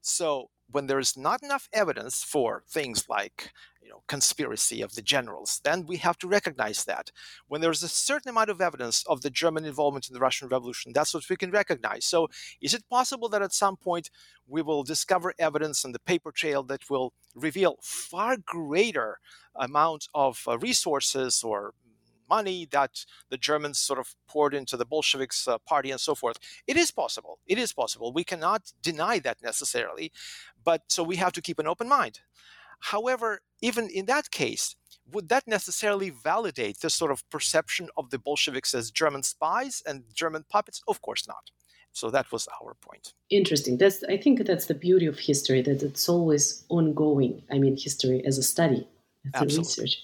so 0.08 0.50
when 0.70 0.88
there's 0.88 1.18
not 1.18 1.44
enough 1.44 1.70
evidence 1.74 2.24
for 2.24 2.64
things 2.68 3.08
like 3.10 3.52
you 3.82 3.90
know 3.90 4.04
conspiracy 4.08 4.82
of 4.82 4.96
the 4.96 5.02
generals 5.02 5.62
then 5.64 5.86
we 5.86 5.98
have 5.98 6.18
to 6.18 6.28
recognize 6.28 6.84
that. 6.86 7.12
When 7.48 7.62
there's 7.62 7.84
a 7.84 7.88
certain 7.88 8.30
amount 8.30 8.50
of 8.50 8.62
evidence 8.62 9.04
of 9.08 9.22
the 9.22 9.30
german 9.30 9.66
involvement 9.66 10.08
in 10.08 10.14
the 10.14 10.20
russian 10.20 10.48
revolution 10.50 10.92
that's 10.94 11.14
what 11.14 11.30
we 11.30 11.36
can 11.36 11.52
recognize. 11.52 12.06
So 12.06 12.28
is 12.62 12.74
it 12.74 12.90
possible 12.90 13.30
that 13.30 13.42
at 13.42 13.54
some 13.54 13.78
point 13.78 14.10
we 14.48 14.62
will 14.62 14.84
discover 14.84 15.34
evidence 15.40 15.84
on 15.86 15.92
the 15.92 16.00
paper 16.00 16.32
trail 16.32 16.64
that 16.64 16.90
will 16.90 17.14
reveal 17.36 17.78
far 17.82 18.38
greater 18.38 19.20
amount 19.56 20.08
of 20.14 20.44
uh, 20.48 20.58
resources 20.60 21.44
or 21.44 21.74
money 22.30 22.68
that 22.72 23.06
the 23.30 23.38
Germans 23.38 23.80
sort 23.80 24.00
of 24.00 24.16
poured 24.28 24.54
into 24.54 24.78
the 24.78 24.86
Bolsheviks 24.86 25.48
uh, 25.48 25.58
party 25.60 25.92
and 25.92 26.00
so 26.00 26.16
forth. 26.16 26.38
It 26.68 26.78
is 26.78 26.92
possible. 26.92 27.40
It 27.46 27.58
is 27.58 27.74
possible. 27.74 28.14
We 28.14 28.24
cannot 28.24 28.72
deny 28.82 29.20
that 29.20 29.42
necessarily, 29.42 30.12
but 30.64 30.84
so 30.88 31.04
we 31.04 31.18
have 31.18 31.34
to 31.34 31.42
keep 31.42 31.60
an 31.60 31.68
open 31.68 31.88
mind. 31.88 32.20
However, 32.80 33.42
even 33.62 33.90
in 33.90 34.06
that 34.06 34.32
case, 34.32 34.76
would 35.12 35.30
that 35.30 35.48
necessarily 35.48 36.10
validate 36.10 36.80
this 36.80 36.94
sort 36.94 37.12
of 37.12 37.28
perception 37.30 37.90
of 37.98 38.10
the 38.10 38.20
Bolsheviks 38.20 38.74
as 38.74 38.92
German 38.92 39.24
spies 39.24 39.82
and 39.86 40.04
German 40.14 40.46
puppets? 40.50 40.82
Of 40.88 41.02
course 41.02 41.28
not. 41.28 41.52
So 41.94 42.12
that 42.12 42.32
was 42.32 42.48
our 42.62 42.76
point. 42.76 43.14
Interesting. 43.32 43.78
That's 43.78 44.04
I 44.04 44.18
think 44.18 44.46
that's 44.46 44.68
the 44.68 44.76
beauty 44.76 45.08
of 45.08 45.18
history 45.18 45.62
that 45.64 45.82
it's 45.82 46.08
always 46.08 46.64
ongoing. 46.70 47.42
I 47.52 47.58
mean, 47.58 47.76
history 47.76 48.24
as 48.26 48.38
a 48.38 48.44
study, 48.44 48.88
as 49.34 49.56
a 49.56 49.60
research. 49.60 50.04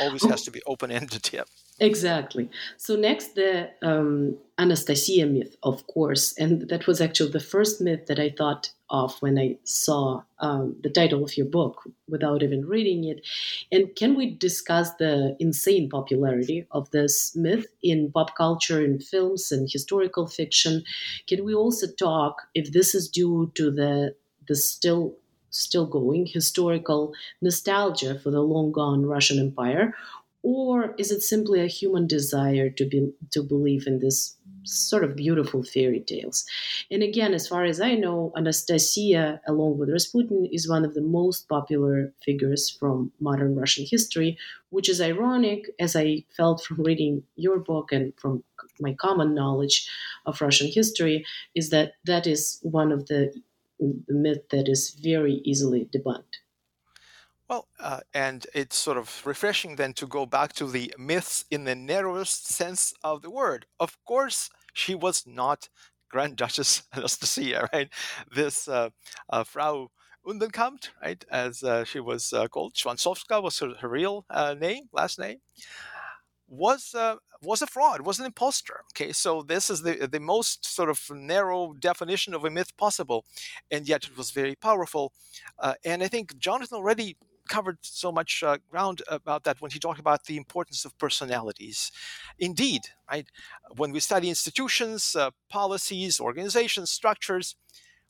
Always 0.00 0.24
has 0.24 0.42
to 0.44 0.50
be 0.50 0.62
open 0.66 0.90
ended. 0.90 1.30
Yeah. 1.32 1.42
Exactly. 1.80 2.48
So 2.76 2.94
next, 2.94 3.34
the 3.34 3.68
um, 3.82 4.38
Anastasia 4.58 5.26
myth, 5.26 5.56
of 5.64 5.84
course, 5.88 6.32
and 6.38 6.68
that 6.68 6.86
was 6.86 7.00
actually 7.00 7.32
the 7.32 7.40
first 7.40 7.80
myth 7.80 8.06
that 8.06 8.20
I 8.20 8.30
thought 8.30 8.70
of 8.90 9.20
when 9.20 9.36
I 9.40 9.58
saw 9.64 10.22
um, 10.38 10.76
the 10.84 10.88
title 10.90 11.24
of 11.24 11.36
your 11.36 11.46
book 11.46 11.82
without 12.08 12.44
even 12.44 12.64
reading 12.64 13.02
it. 13.02 13.26
And 13.72 13.94
can 13.96 14.14
we 14.14 14.30
discuss 14.36 14.94
the 15.00 15.36
insane 15.40 15.88
popularity 15.90 16.64
of 16.70 16.88
this 16.92 17.34
myth 17.34 17.66
in 17.82 18.12
pop 18.12 18.36
culture, 18.36 18.84
in 18.84 19.00
films, 19.00 19.50
and 19.50 19.68
historical 19.68 20.28
fiction? 20.28 20.84
Can 21.26 21.44
we 21.44 21.54
also 21.54 21.88
talk 21.98 22.42
if 22.54 22.70
this 22.72 22.94
is 22.94 23.08
due 23.08 23.50
to 23.56 23.72
the 23.72 24.14
the 24.46 24.54
still 24.54 25.16
still 25.50 25.86
going 25.86 26.26
historical 26.26 27.14
nostalgia 27.40 28.18
for 28.18 28.30
the 28.30 28.40
long 28.42 28.70
gone 28.72 29.06
Russian 29.06 29.38
Empire, 29.38 29.94
or 30.44 30.94
is 30.98 31.10
it 31.10 31.22
simply 31.22 31.60
a 31.60 31.66
human 31.66 32.06
desire 32.06 32.68
to 32.68 32.84
be 32.84 33.10
to 33.32 33.42
believe 33.42 33.86
in 33.86 33.98
this 33.98 34.36
sort 34.64 35.02
of 35.02 35.16
beautiful 35.16 35.62
fairy 35.62 36.00
tales? 36.00 36.44
And 36.90 37.02
again 37.02 37.32
as 37.34 37.48
far 37.48 37.64
as 37.64 37.80
i 37.80 37.94
know 37.94 38.32
anastasia 38.36 39.40
along 39.46 39.78
with 39.78 39.90
rasputin 39.90 40.46
is 40.52 40.68
one 40.68 40.84
of 40.84 40.94
the 40.94 41.00
most 41.00 41.48
popular 41.48 42.12
figures 42.24 42.70
from 42.78 43.10
modern 43.20 43.56
russian 43.56 43.86
history 43.90 44.36
which 44.70 44.88
is 44.88 45.00
ironic 45.00 45.70
as 45.80 45.96
i 45.96 46.24
felt 46.36 46.62
from 46.62 46.82
reading 46.82 47.22
your 47.36 47.58
book 47.58 47.90
and 47.92 48.12
from 48.20 48.44
my 48.80 48.92
common 48.94 49.34
knowledge 49.34 49.88
of 50.26 50.40
russian 50.40 50.70
history 50.70 51.24
is 51.54 51.70
that 51.70 51.94
that 52.04 52.26
is 52.26 52.58
one 52.62 52.92
of 52.92 53.06
the, 53.06 53.32
myth 54.08 54.48
that 54.50 54.68
is 54.68 54.90
very 55.02 55.34
easily 55.44 55.88
debunked 55.92 56.43
well, 57.48 57.68
uh, 57.78 58.00
and 58.14 58.46
it's 58.54 58.76
sort 58.76 58.96
of 58.96 59.22
refreshing 59.26 59.76
then 59.76 59.92
to 59.94 60.06
go 60.06 60.26
back 60.26 60.52
to 60.54 60.66
the 60.66 60.94
myths 60.98 61.44
in 61.50 61.64
the 61.64 61.74
narrowest 61.74 62.46
sense 62.48 62.94
of 63.02 63.22
the 63.22 63.30
word. 63.30 63.66
Of 63.78 63.96
course, 64.04 64.48
she 64.72 64.94
was 64.94 65.24
not 65.26 65.68
Grand 66.08 66.36
Duchess 66.36 66.84
Anastasia, 66.94 67.68
right? 67.72 67.88
This 68.34 68.68
uh, 68.68 68.90
uh, 69.28 69.44
Frau 69.44 69.88
Undenkamp, 70.26 70.88
right, 71.02 71.22
as 71.30 71.62
uh, 71.62 71.84
she 71.84 72.00
was 72.00 72.32
uh, 72.32 72.48
called, 72.48 72.74
Schanzkowska 72.74 73.42
was 73.42 73.58
her, 73.58 73.74
her 73.80 73.88
real 73.88 74.24
uh, 74.30 74.54
name, 74.58 74.84
last 74.92 75.18
name, 75.18 75.38
was 76.48 76.94
was 77.42 77.60
a 77.60 77.66
fraud, 77.66 78.00
was 78.00 78.18
an 78.18 78.24
impostor. 78.24 78.80
Okay, 78.92 79.12
so 79.12 79.42
this 79.42 79.68
is 79.68 79.82
the 79.82 80.08
the 80.10 80.20
most 80.20 80.64
sort 80.64 80.88
of 80.88 80.98
narrow 81.10 81.74
definition 81.78 82.32
of 82.32 82.44
a 82.44 82.50
myth 82.50 82.74
possible, 82.78 83.24
and 83.70 83.86
yet 83.88 84.04
it 84.04 84.16
was 84.16 84.30
very 84.30 84.54
powerful. 84.54 85.12
and 85.84 86.02
I 86.02 86.08
think 86.08 86.38
Jonathan 86.38 86.78
already 86.78 87.16
covered 87.48 87.78
so 87.82 88.10
much 88.12 88.42
uh, 88.42 88.58
ground 88.70 89.02
about 89.08 89.44
that 89.44 89.60
when 89.60 89.70
he 89.70 89.78
talked 89.78 90.00
about 90.00 90.24
the 90.24 90.36
importance 90.36 90.84
of 90.84 90.96
personalities. 90.98 91.92
Indeed, 92.38 92.82
right? 93.10 93.26
When 93.76 93.92
we 93.92 94.00
study 94.00 94.28
institutions, 94.28 95.14
uh, 95.16 95.30
policies, 95.48 96.20
organizations, 96.20 96.90
structures, 96.90 97.56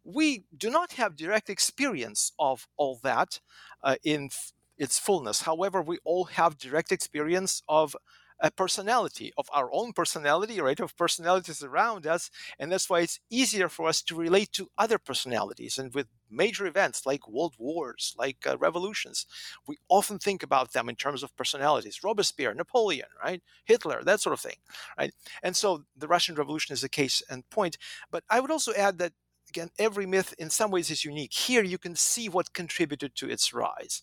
we 0.05 0.45
do 0.57 0.71
not 0.71 0.93
have 0.93 1.17
direct 1.17 1.49
experience 1.51 2.33
of 2.39 2.69
all 2.77 3.01
that 3.03 3.41
uh, 3.83 3.97
in 4.05 4.27
f- 4.27 4.53
its 4.77 4.99
fullness. 4.99 5.43
However, 5.43 5.81
we 5.83 5.99
all 6.05 6.25
have 6.25 6.59
direct 6.59 6.93
experience 6.93 7.63
of 7.69 7.97
a 8.41 8.51
personality 8.51 9.33
of 9.39 9.49
our 9.53 9.71
own 9.73 9.93
personality, 9.93 10.61
right? 10.61 10.81
Of 10.81 10.97
personalities 10.97 11.63
around 11.63 12.07
us. 12.07 12.31
And 12.59 12.71
that's 12.71 12.91
why 12.91 13.01
it's 13.01 13.21
easier 13.31 13.69
for 13.69 13.89
us 13.89 14.03
to 14.03 14.15
relate 14.15 14.53
to 14.53 14.71
other 14.77 14.99
personalities. 14.99 15.79
And 15.79 15.95
with 15.95 16.09
major 16.31 16.67
events 16.67 17.07
like 17.07 17.29
world 17.29 17.55
wars, 17.59 18.15
like 18.19 18.47
uh, 18.47 18.59
revolutions, 18.59 19.27
we 19.67 19.79
often 19.89 20.19
think 20.19 20.43
about 20.43 20.73
them 20.73 20.89
in 20.89 20.97
terms 20.97 21.23
of 21.23 21.37
personalities 21.37 22.03
Robespierre, 22.03 22.55
Napoleon, 22.55 23.09
right? 23.23 23.43
Hitler, 23.65 24.03
that 24.05 24.21
sort 24.21 24.35
of 24.35 24.41
thing, 24.41 24.57
right? 24.99 25.13
And 25.43 25.57
so 25.57 25.85
the 25.97 26.09
Russian 26.09 26.35
Revolution 26.35 26.73
is 26.73 26.85
a 26.85 26.89
case 26.89 27.23
and 27.31 27.49
point. 27.51 27.79
But 28.11 28.25
I 28.29 28.41
would 28.41 28.51
also 28.51 28.73
add 28.75 28.99
that 28.99 29.13
again, 29.49 29.71
every 29.79 30.07
myth 30.07 30.35
in 30.39 30.51
some 30.51 30.71
ways 30.71 30.91
is 30.91 31.05
unique. 31.05 31.33
Here 31.33 31.63
you 31.63 31.79
can 31.79 31.95
see 31.95 32.29
what 32.29 32.53
contributed 32.53 33.15
to 33.17 33.31
its 33.31 33.53
rise. 33.55 34.03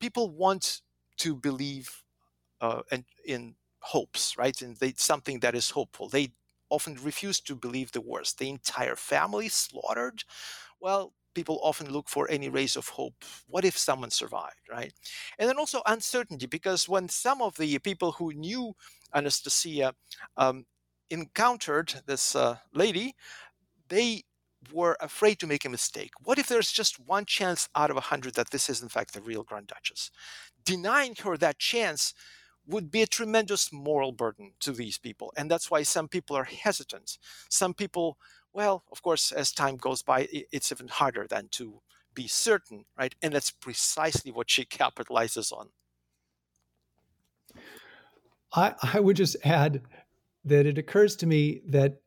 People 0.00 0.30
want 0.30 0.80
to 1.18 1.36
believe 1.36 2.02
uh, 2.60 2.82
and 2.90 3.04
in 3.24 3.54
hopes, 3.80 4.36
right? 4.36 4.60
And 4.62 4.76
they, 4.76 4.92
something 4.96 5.40
that 5.40 5.54
is 5.54 5.70
hopeful. 5.70 6.08
They 6.08 6.32
often 6.68 6.96
refuse 7.02 7.40
to 7.40 7.54
believe 7.54 7.92
the 7.92 8.00
worst. 8.00 8.38
The 8.38 8.50
entire 8.50 8.96
family 8.96 9.48
slaughtered. 9.48 10.24
Well, 10.80 11.12
people 11.34 11.60
often 11.62 11.90
look 11.90 12.08
for 12.08 12.28
any 12.30 12.48
rays 12.48 12.76
of 12.76 12.88
hope. 12.88 13.24
What 13.46 13.64
if 13.64 13.78
someone 13.78 14.10
survived, 14.10 14.68
right? 14.70 14.92
And 15.38 15.48
then 15.48 15.58
also 15.58 15.82
uncertainty, 15.86 16.46
because 16.46 16.88
when 16.88 17.08
some 17.08 17.42
of 17.42 17.56
the 17.56 17.78
people 17.78 18.12
who 18.12 18.32
knew 18.32 18.74
Anastasia 19.14 19.94
um, 20.36 20.66
encountered 21.08 21.94
this 22.06 22.36
uh, 22.36 22.56
lady, 22.74 23.14
they 23.88 24.22
were 24.72 24.96
afraid 25.00 25.38
to 25.40 25.46
make 25.46 25.64
a 25.64 25.70
mistake. 25.70 26.10
What 26.22 26.38
if 26.38 26.46
there's 26.48 26.70
just 26.70 27.00
one 27.00 27.24
chance 27.24 27.68
out 27.74 27.90
of 27.90 27.96
a 27.96 28.00
hundred 28.00 28.34
that 28.34 28.50
this 28.50 28.68
is 28.68 28.82
in 28.82 28.88
fact 28.88 29.14
the 29.14 29.22
real 29.22 29.42
Grand 29.42 29.68
Duchess? 29.68 30.10
Denying 30.64 31.16
her 31.22 31.36
that 31.38 31.58
chance 31.58 32.12
would 32.70 32.90
be 32.90 33.02
a 33.02 33.06
tremendous 33.06 33.72
moral 33.72 34.12
burden 34.12 34.52
to 34.60 34.72
these 34.72 34.98
people. 34.98 35.32
And 35.36 35.50
that's 35.50 35.70
why 35.70 35.82
some 35.82 36.08
people 36.08 36.36
are 36.36 36.44
hesitant. 36.44 37.18
Some 37.48 37.74
people, 37.74 38.16
well, 38.52 38.84
of 38.92 39.02
course, 39.02 39.32
as 39.32 39.52
time 39.52 39.76
goes 39.76 40.02
by, 40.02 40.28
it's 40.30 40.72
even 40.72 40.88
harder 40.88 41.26
than 41.26 41.48
to 41.52 41.80
be 42.14 42.26
certain, 42.26 42.84
right? 42.96 43.14
And 43.22 43.34
that's 43.34 43.50
precisely 43.50 44.30
what 44.30 44.50
she 44.50 44.64
capitalizes 44.80 45.52
on. 45.52 45.70
I, 48.52 48.74
I 48.82 49.00
would 49.00 49.16
just 49.16 49.36
add 49.44 49.82
that 50.44 50.66
it 50.66 50.78
occurs 50.78 51.16
to 51.16 51.26
me 51.26 51.62
that 51.68 52.00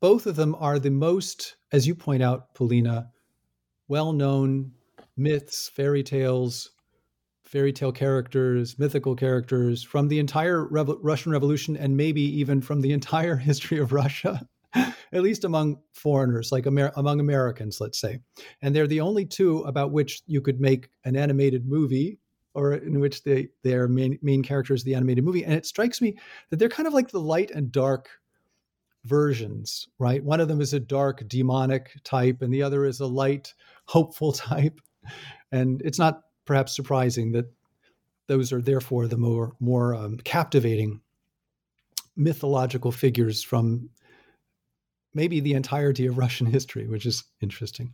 both 0.00 0.26
of 0.26 0.36
them 0.36 0.54
are 0.58 0.78
the 0.78 0.90
most, 0.90 1.56
as 1.72 1.86
you 1.86 1.94
point 1.94 2.22
out, 2.22 2.54
Polina, 2.54 3.10
well 3.88 4.12
known 4.12 4.72
myths, 5.16 5.68
fairy 5.68 6.02
tales, 6.02 6.70
fairy 7.46 7.72
tale 7.72 7.92
characters, 7.92 8.78
mythical 8.78 9.14
characters 9.14 9.82
from 9.82 10.08
the 10.08 10.18
entire 10.18 10.66
Revo- 10.66 10.98
Russian 11.00 11.32
Revolution 11.32 11.76
and 11.76 11.96
maybe 11.96 12.22
even 12.22 12.60
from 12.60 12.80
the 12.80 12.92
entire 12.92 13.36
history 13.50 13.78
of 13.78 13.92
Russia, 13.92 14.46
at 14.74 15.22
least 15.22 15.44
among 15.44 15.78
foreigners, 15.92 16.50
like 16.52 16.66
Amer- 16.66 16.92
among 16.96 17.20
Americans, 17.20 17.80
let's 17.80 18.00
say. 18.00 18.18
And 18.62 18.74
they're 18.74 18.86
the 18.86 19.00
only 19.00 19.24
two 19.24 19.60
about 19.60 19.92
which 19.92 20.22
you 20.26 20.40
could 20.40 20.60
make 20.60 20.90
an 21.04 21.16
animated 21.16 21.66
movie 21.66 22.18
or 22.54 22.72
in 22.72 23.00
which 23.00 23.22
they, 23.22 23.48
their 23.62 23.86
main, 23.86 24.18
main 24.22 24.42
characters 24.42 24.82
the 24.82 24.94
animated 24.94 25.22
movie. 25.22 25.44
And 25.44 25.54
it 25.54 25.66
strikes 25.66 26.00
me 26.00 26.16
that 26.50 26.56
they're 26.56 26.68
kind 26.68 26.86
of 26.86 26.94
like 26.94 27.10
the 27.10 27.20
light 27.20 27.50
and 27.50 27.70
dark 27.70 28.08
versions, 29.04 29.86
right? 29.98 30.24
One 30.24 30.40
of 30.40 30.48
them 30.48 30.60
is 30.60 30.72
a 30.72 30.80
dark 30.80 31.28
demonic 31.28 31.92
type, 32.02 32.42
and 32.42 32.52
the 32.52 32.62
other 32.62 32.86
is 32.86 33.00
a 33.00 33.06
light, 33.06 33.54
hopeful 33.84 34.32
type. 34.32 34.80
And 35.52 35.80
it's 35.84 35.98
not 35.98 36.22
perhaps 36.46 36.74
surprising 36.74 37.32
that 37.32 37.52
those 38.28 38.52
are 38.52 38.62
therefore 38.62 39.06
the 39.06 39.16
more 39.16 39.54
more 39.60 39.94
um, 39.94 40.16
captivating 40.18 41.00
mythological 42.16 42.90
figures 42.90 43.42
from 43.42 43.90
maybe 45.12 45.40
the 45.40 45.54
entirety 45.54 46.06
of 46.06 46.18
Russian 46.18 46.46
history, 46.46 46.86
which 46.86 47.06
is 47.06 47.24
interesting. 47.40 47.92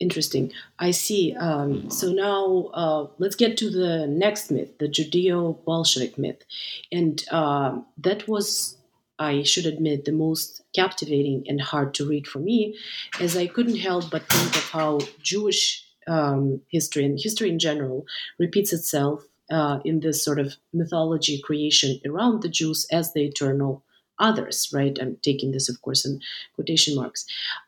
Interesting. 0.00 0.52
I 0.80 0.90
see. 0.90 1.34
Um, 1.36 1.88
so 1.88 2.12
now 2.12 2.70
uh, 2.74 3.06
let's 3.18 3.36
get 3.36 3.56
to 3.58 3.70
the 3.70 4.06
next 4.08 4.50
myth, 4.50 4.78
the 4.78 4.88
Judeo 4.88 5.64
Bolshevik 5.64 6.18
myth. 6.18 6.44
And 6.90 7.24
uh, 7.30 7.78
that 7.98 8.26
was, 8.26 8.76
I 9.22 9.42
should 9.44 9.66
admit, 9.66 10.04
the 10.04 10.12
most 10.26 10.62
captivating 10.74 11.44
and 11.48 11.60
hard 11.60 11.94
to 11.94 12.08
read 12.12 12.26
for 12.26 12.40
me, 12.40 12.76
as 13.20 13.36
I 13.36 13.46
couldn't 13.46 13.76
help 13.76 14.10
but 14.10 14.28
think 14.28 14.56
of 14.56 14.64
how 14.70 14.98
Jewish 15.22 15.84
um, 16.08 16.60
history 16.68 17.04
and 17.04 17.18
history 17.18 17.48
in 17.48 17.58
general 17.58 18.04
repeats 18.38 18.72
itself 18.72 19.24
uh, 19.50 19.78
in 19.84 20.00
this 20.00 20.24
sort 20.24 20.40
of 20.40 20.56
mythology 20.72 21.40
creation 21.46 22.00
around 22.04 22.42
the 22.42 22.48
Jews 22.48 22.86
as 22.90 23.12
the 23.12 23.24
eternal 23.24 23.84
others, 24.18 24.70
right? 24.72 24.96
I'm 25.00 25.16
taking 25.22 25.52
this, 25.52 25.68
of 25.68 25.80
course, 25.82 26.04
in 26.04 26.20
quotation 26.54 26.94
marks. 26.94 27.24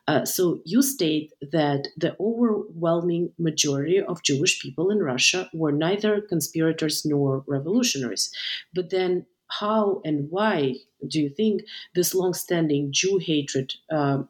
Uh, 0.07 0.25
so 0.25 0.59
you 0.65 0.81
state 0.81 1.33
that 1.51 1.87
the 1.97 2.15
overwhelming 2.19 3.31
majority 3.37 4.01
of 4.01 4.23
Jewish 4.23 4.61
people 4.61 4.89
in 4.89 4.99
Russia 4.99 5.49
were 5.53 5.71
neither 5.71 6.21
conspirators 6.21 7.05
nor 7.05 7.43
revolutionaries. 7.47 8.31
But 8.73 8.89
then, 8.89 9.25
how 9.47 10.01
and 10.03 10.29
why 10.29 10.75
do 11.07 11.21
you 11.21 11.29
think 11.29 11.61
this 11.93 12.15
long-standing 12.15 12.91
Jew 12.91 13.19
hatred 13.19 13.73
uh, 13.91 14.23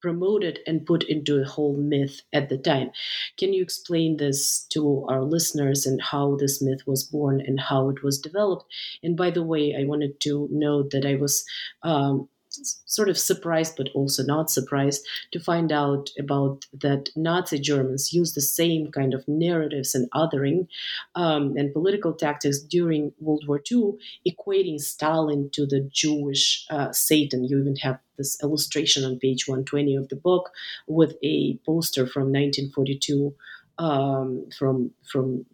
promoted 0.00 0.58
and 0.66 0.84
put 0.84 1.04
into 1.04 1.40
a 1.40 1.44
whole 1.44 1.76
myth 1.76 2.22
at 2.32 2.48
the 2.48 2.58
time. 2.58 2.90
Can 3.38 3.52
you 3.52 3.62
explain 3.62 4.16
this 4.16 4.66
to 4.72 5.06
our 5.08 5.22
listeners 5.22 5.86
and 5.86 6.02
how 6.02 6.36
this 6.36 6.60
myth 6.60 6.86
was 6.86 7.04
born 7.04 7.40
and 7.40 7.60
how 7.60 7.88
it 7.88 8.02
was 8.02 8.18
developed? 8.18 8.66
And 9.02 9.16
by 9.16 9.30
the 9.30 9.44
way, 9.44 9.76
I 9.78 9.84
wanted 9.84 10.20
to 10.20 10.48
note 10.50 10.90
that 10.90 11.06
I 11.06 11.14
was 11.14 11.44
um, 11.82 12.28
sort 12.86 13.08
of 13.08 13.18
surprised, 13.18 13.74
but 13.76 13.88
also 13.94 14.22
not 14.22 14.50
surprised 14.50 15.06
to 15.32 15.40
find 15.40 15.72
out 15.72 16.10
about 16.18 16.66
that 16.80 17.10
Nazi 17.16 17.58
Germans 17.58 18.12
used 18.12 18.34
the 18.34 18.40
same 18.40 18.90
kind 18.90 19.14
of 19.14 19.26
narratives 19.26 19.94
and 19.94 20.10
othering 20.12 20.68
um, 21.14 21.56
and 21.56 21.72
political 21.72 22.12
tactics 22.12 22.60
during 22.60 23.12
World 23.20 23.44
War 23.46 23.60
II, 23.70 23.92
equating 24.26 24.80
Stalin 24.80 25.50
to 25.52 25.66
the 25.66 25.88
Jewish 25.92 26.66
uh, 26.70 26.92
Satan. 26.92 27.44
You 27.44 27.60
even 27.60 27.76
have 27.76 27.98
this 28.18 28.42
illustration 28.42 29.04
on 29.04 29.18
page 29.18 29.48
120 29.48 29.96
of 29.96 30.08
the 30.08 30.16
book 30.16 30.50
with 30.86 31.14
a 31.22 31.58
poster 31.64 32.06
from 32.06 32.24
1942 32.24 33.34
um, 33.78 34.46
from 34.56 34.92
from 35.10 35.46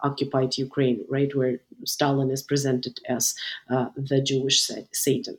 occupied 0.00 0.58
Ukraine, 0.58 1.04
right, 1.08 1.34
where 1.34 1.60
Stalin 1.84 2.30
is 2.30 2.42
presented 2.42 3.00
as 3.08 3.34
uh, 3.70 3.86
the 3.96 4.20
Jewish 4.20 4.68
Satan. 4.92 5.38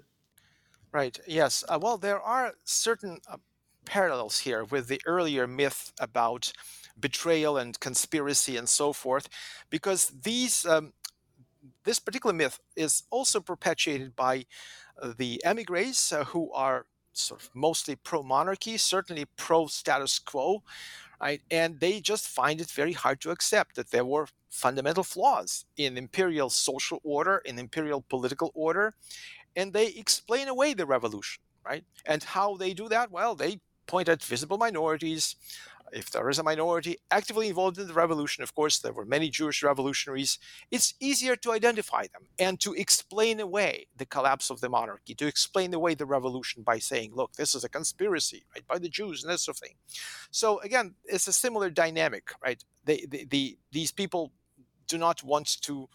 Right. 0.92 1.20
Yes. 1.28 1.64
Uh, 1.70 1.80
well, 1.82 1.98
there 1.98 2.20
are 2.22 2.54
certain 2.66 3.20
uh, 3.30 3.38
parallels 3.86 4.40
here 4.40 4.64
with 4.66 4.88
the 4.88 5.02
earlier 5.06 5.48
myth 5.48 5.94
about 6.00 6.52
betrayal 7.00 7.58
and 7.58 7.80
conspiracy 7.80 8.58
and 8.58 8.68
so 8.68 8.92
forth, 8.92 9.30
because 9.70 10.08
these 10.24 10.66
um, 10.66 10.92
this 11.86 12.00
particular 12.00 12.34
myth 12.36 12.60
is 12.76 13.04
also 13.12 13.40
perpetuated 13.42 14.16
by 14.16 14.46
uh, 15.02 15.14
the 15.18 15.42
emigres 15.46 16.14
uh, 16.14 16.26
who 16.26 16.52
are 16.54 16.86
sort 17.14 17.42
of 17.42 17.50
mostly 17.56 17.96
pro 17.96 18.24
monarchy, 18.24 18.78
certainly 18.78 19.26
pro 19.38 19.68
status 19.68 20.20
quo, 20.20 20.64
right? 21.22 21.42
And 21.52 21.80
they 21.80 22.02
just 22.02 22.28
find 22.28 22.62
it 22.62 22.72
very 22.72 22.94
hard 22.94 23.22
to 23.22 23.32
accept 23.32 23.76
that 23.76 23.92
there 23.92 24.06
were 24.06 24.28
fundamental 24.50 25.04
flaws 25.04 25.66
in 25.78 25.98
imperial 25.98 26.50
social 26.50 27.00
order, 27.04 27.40
in 27.46 27.60
imperial 27.60 28.02
political 28.10 28.52
order, 28.56 28.94
and 29.56 29.74
they 29.74 29.88
explain 29.88 30.48
away 30.48 30.74
the 30.74 30.86
revolution, 30.86 31.42
right? 31.66 31.84
And 32.06 32.24
how 32.24 32.58
they 32.58 32.74
do 32.74 32.90
that? 32.90 33.12
Well, 33.12 33.36
they 33.36 33.60
point 33.88 34.10
at 34.10 34.24
visible 34.24 34.58
minorities. 34.58 35.36
If 35.92 36.10
there 36.12 36.30
is 36.30 36.40
a 36.40 36.44
minority 36.44 36.98
actively 37.10 37.50
involved 37.50 37.78
in 37.78 37.88
the 37.88 37.94
revolution, 37.94 38.44
of 38.44 38.56
course, 38.56 38.80
there 38.80 38.94
were 38.94 39.04
many 39.04 39.30
Jewish 39.30 39.62
revolutionaries, 39.62 40.40
it's 40.72 40.94
easier 41.02 41.36
to 41.36 41.52
identify 41.52 42.04
them 42.04 42.28
and 42.40 42.62
to 42.62 42.74
explain 42.74 43.42
away 43.42 43.88
the 43.98 44.06
collapse 44.06 44.50
of 44.50 44.62
the 44.62 44.70
monarchy, 44.70 45.14
to 45.16 45.28
explain 45.28 45.74
away 45.74 45.94
the 45.96 46.06
revolution 46.06 46.64
by 46.64 46.80
saying, 46.80 47.12
look, 47.14 47.34
this 47.34 47.54
is 47.54 47.66
a 47.66 47.70
conspiracy, 47.70 48.46
right, 48.56 48.66
by 48.68 48.78
the 48.80 48.88
Jews 48.88 49.22
and 49.22 49.34
this 49.34 49.44
sort 49.44 49.58
of 49.58 49.60
thing. 49.60 49.76
So 50.32 50.60
again, 50.62 50.96
it's 51.04 51.28
a 51.28 51.34
similar 51.34 51.70
dynamic, 51.70 52.32
right? 52.42 52.64
They, 52.86 53.06
the, 53.10 53.26
the, 53.26 53.58
these 53.74 53.92
people 53.92 54.32
do 54.88 54.98
not 54.98 55.24
want 55.24 55.62
to 55.64 55.90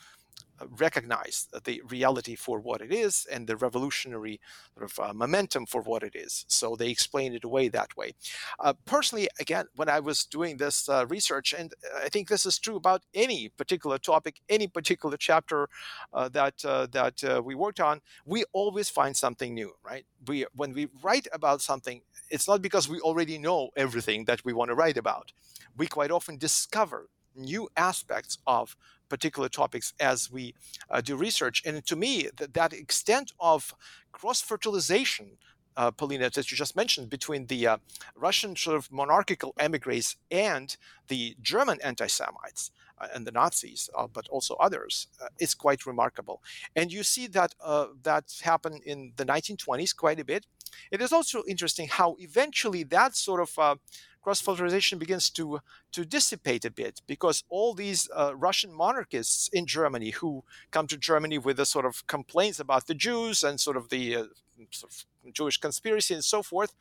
recognize 0.79 1.49
the 1.65 1.83
reality 1.89 2.35
for 2.35 2.61
what 2.61 2.81
it 2.81 2.93
is 2.93 3.27
and 3.31 3.47
the 3.47 3.57
revolutionary 3.57 4.41
sort 4.75 4.91
of 4.91 4.99
uh, 4.99 5.13
momentum 5.13 5.67
for 5.67 5.83
what 5.83 6.03
it 6.03 6.15
is. 6.15 6.45
So 6.49 6.77
they 6.77 6.91
explain 6.91 7.35
it 7.35 7.45
away 7.45 7.69
that 7.69 7.97
way. 7.97 8.15
Uh, 8.59 8.75
personally, 8.85 9.29
again, 9.41 9.67
when 9.75 9.89
I 9.89 10.01
was 10.01 10.25
doing 10.25 10.57
this 10.57 10.89
uh, 10.89 11.07
research, 11.07 11.53
and 11.53 11.75
I 12.03 12.09
think 12.09 12.29
this 12.29 12.47
is 12.47 12.59
true 12.59 12.77
about 12.77 13.03
any 13.15 13.49
particular 13.49 13.99
topic, 13.99 14.41
any 14.49 14.67
particular 14.67 15.17
chapter 15.17 15.69
uh, 16.13 16.29
that 16.31 16.65
uh, 16.65 16.87
that 16.93 17.23
uh, 17.25 17.43
we 17.45 17.55
worked 17.55 17.81
on, 17.81 18.01
we 18.25 18.45
always 18.53 18.89
find 18.89 19.17
something 19.17 19.55
new, 19.55 19.73
right? 19.83 20.05
We 20.27 20.47
when 20.55 20.73
we 20.73 20.89
write 21.03 21.27
about 21.33 21.61
something, 21.61 22.03
it's 22.31 22.49
not 22.49 22.63
because 22.63 22.89
we 22.89 23.01
already 23.01 23.39
know 23.39 23.71
everything 23.77 24.25
that 24.25 24.45
we 24.45 24.53
want 24.53 24.71
to 24.71 24.75
write 24.75 24.97
about. 24.97 25.33
We 25.77 25.87
quite 25.87 26.11
often 26.11 26.39
discover 26.39 27.09
new 27.35 27.69
aspects 27.77 28.39
of 28.47 28.77
particular 29.09 29.49
topics 29.49 29.95
as 30.01 30.31
we 30.31 30.55
uh, 30.91 31.01
do 31.01 31.17
research. 31.17 31.63
And 31.65 31.85
to 31.87 31.97
me, 31.97 32.29
th- 32.37 32.53
that 32.53 32.73
extent 32.73 33.33
of 33.41 33.75
cross 34.13 34.41
fertilization, 34.41 35.39
uh, 35.77 35.91
Polina, 35.91 36.31
that 36.31 36.51
you 36.51 36.57
just 36.57 36.77
mentioned, 36.77 37.11
between 37.11 37.47
the 37.47 37.67
uh, 37.67 37.77
Russian 38.15 38.57
sort 38.57 38.77
of 38.77 38.91
monarchical 38.91 39.55
emigres 39.59 40.17
and 40.31 40.77
the 41.09 41.37
German 41.43 41.79
anti 41.83 42.07
Semites. 42.07 42.71
Uh, 42.99 43.09
and 43.15 43.27
the 43.27 43.31
Nazis, 43.31 43.91
uh, 43.95 44.07
but 44.07 44.27
also 44.29 44.55
others, 44.55 45.09
uh, 45.23 45.27
is 45.39 45.55
quite 45.55 45.85
remarkable. 45.85 46.43
And 46.75 46.91
you 46.91 47.03
see 47.03 47.27
that 47.27 47.55
that 48.03 48.25
happened 48.43 48.81
in 48.87 49.13
the 49.17 49.27
1920s 49.27 49.95
quite 49.95 50.19
a 50.19 50.25
bit. 50.25 50.47
It 50.91 51.03
is 51.03 51.13
also 51.13 51.43
interesting 51.47 51.89
how 51.89 52.17
eventually 52.19 52.85
that 52.85 53.15
sort 53.15 53.43
of 53.43 53.79
cross-fertilization 54.27 54.99
begins 54.99 55.31
to 55.31 55.61
to 55.93 56.05
dissipate 56.05 56.65
a 56.65 56.71
bit 56.83 57.01
because 57.07 57.45
all 57.49 57.75
these 57.75 58.11
uh, 58.13 58.35
Russian 58.35 58.73
monarchists 58.73 59.49
in 59.53 59.67
Germany 59.67 60.11
who 60.11 60.43
come 60.73 60.89
to 60.89 60.97
Germany 60.97 61.39
with 61.39 61.59
the 61.59 61.65
sort 61.65 61.87
of 61.87 62.05
complaints 62.09 62.59
about 62.59 62.89
the 62.89 62.95
Jews 63.07 63.45
and 63.45 63.61
sort 63.61 63.77
of 63.77 63.89
the 63.89 64.17
uh, 64.17 64.25
sort 64.73 64.91
of 64.93 65.33
Jewish 65.33 65.59
conspiracy 65.59 66.15
and 66.15 66.25
so 66.25 66.43
forth. 66.43 66.73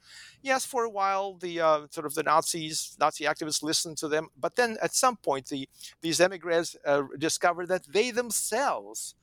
Yes, 0.41 0.65
for 0.65 0.85
a 0.85 0.89
while 0.89 1.35
the 1.35 1.61
uh, 1.61 1.81
sort 1.91 2.07
of 2.07 2.15
the 2.15 2.23
Nazis, 2.23 2.97
Nazi 2.99 3.25
activists 3.25 3.61
listened 3.61 3.97
to 3.99 4.07
them, 4.07 4.29
but 4.35 4.55
then 4.55 4.77
at 4.81 4.95
some 4.95 5.15
point 5.15 5.45
the 5.49 5.69
these 6.01 6.19
emigres 6.19 6.75
uh, 6.83 7.03
discovered 7.19 7.67
that 7.67 7.85
they 7.95 8.09
themselves 8.09 9.13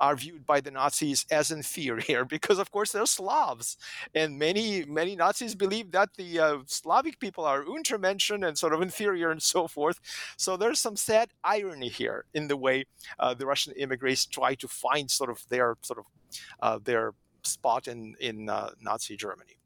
are 0.00 0.16
viewed 0.16 0.46
by 0.46 0.60
the 0.60 0.70
Nazis 0.70 1.26
as 1.30 1.50
inferior 1.50 2.24
because, 2.36 2.58
of 2.58 2.70
course, 2.70 2.92
they're 2.92 3.06
Slavs, 3.06 3.76
and 4.14 4.38
many 4.38 4.84
many 4.84 5.16
Nazis 5.16 5.54
believe 5.54 5.90
that 5.92 6.14
the 6.16 6.40
uh, 6.40 6.58
Slavic 6.66 7.18
people 7.20 7.44
are 7.44 7.64
Untermenschen 7.64 8.46
and 8.46 8.58
sort 8.58 8.72
of 8.72 8.82
inferior 8.82 9.30
and 9.30 9.42
so 9.42 9.68
forth. 9.68 10.00
So 10.36 10.56
there's 10.56 10.80
some 10.80 10.96
sad 10.96 11.30
irony 11.42 11.88
here 11.88 12.24
in 12.34 12.48
the 12.48 12.56
way 12.56 12.84
uh, 13.18 13.34
the 13.34 13.46
Russian 13.46 13.72
immigrants 13.74 14.26
try 14.26 14.54
to 14.56 14.68
find 14.68 15.10
sort 15.10 15.30
of 15.30 15.44
their 15.48 15.76
sort 15.82 15.98
of 15.98 16.06
uh, 16.60 16.78
their 16.82 17.14
spot 17.42 17.88
in 17.88 18.14
in 18.20 18.48
uh, 18.48 18.70
Nazi 18.80 19.16
Germany 19.16 19.56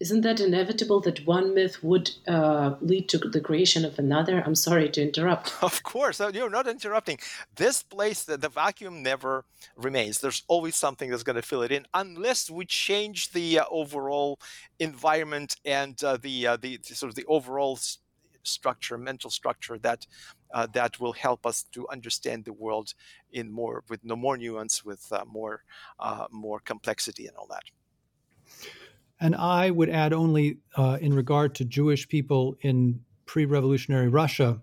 isn't 0.00 0.20
that 0.20 0.38
inevitable 0.38 1.00
that 1.00 1.26
one 1.26 1.54
myth 1.54 1.82
would 1.82 2.12
uh, 2.28 2.76
lead 2.80 3.08
to 3.08 3.18
the 3.18 3.40
creation 3.40 3.84
of 3.84 3.98
another? 3.98 4.42
I'm 4.44 4.54
sorry 4.54 4.88
to 4.90 5.02
interrupt. 5.02 5.54
Of 5.62 5.82
course, 5.82 6.20
you're 6.32 6.50
not 6.50 6.68
interrupting. 6.68 7.18
This 7.56 7.82
place, 7.82 8.24
the, 8.24 8.36
the 8.36 8.48
vacuum 8.48 9.02
never 9.02 9.44
remains. 9.76 10.20
There's 10.20 10.44
always 10.46 10.76
something 10.76 11.10
that's 11.10 11.24
going 11.24 11.36
to 11.36 11.42
fill 11.42 11.62
it 11.62 11.72
in, 11.72 11.86
unless 11.94 12.48
we 12.48 12.64
change 12.64 13.32
the 13.32 13.60
uh, 13.60 13.64
overall 13.70 14.38
environment 14.78 15.56
and 15.64 16.02
uh, 16.04 16.16
the, 16.16 16.46
uh, 16.46 16.56
the, 16.56 16.78
sort 16.84 17.10
of 17.10 17.16
the 17.16 17.26
overall 17.26 17.78
structure, 18.44 18.96
mental 18.96 19.30
structure 19.30 19.78
that 19.78 20.06
uh, 20.54 20.66
that 20.72 20.98
will 20.98 21.12
help 21.12 21.44
us 21.44 21.64
to 21.72 21.86
understand 21.88 22.44
the 22.44 22.52
world 22.52 22.94
in 23.32 23.52
more 23.52 23.84
with 23.90 24.02
no 24.02 24.16
more 24.16 24.38
nuance, 24.38 24.82
with 24.82 25.06
uh, 25.12 25.22
more 25.26 25.62
more 26.30 26.60
complexity 26.60 27.26
and 27.26 27.36
all 27.36 27.46
that. 27.46 27.64
And 29.20 29.34
I 29.34 29.70
would 29.70 29.90
add 29.90 30.12
only 30.12 30.58
uh, 30.76 30.98
in 31.00 31.12
regard 31.12 31.54
to 31.56 31.64
Jewish 31.64 32.08
people 32.08 32.56
in 32.60 33.00
pre 33.26 33.44
revolutionary 33.44 34.08
Russia 34.08 34.60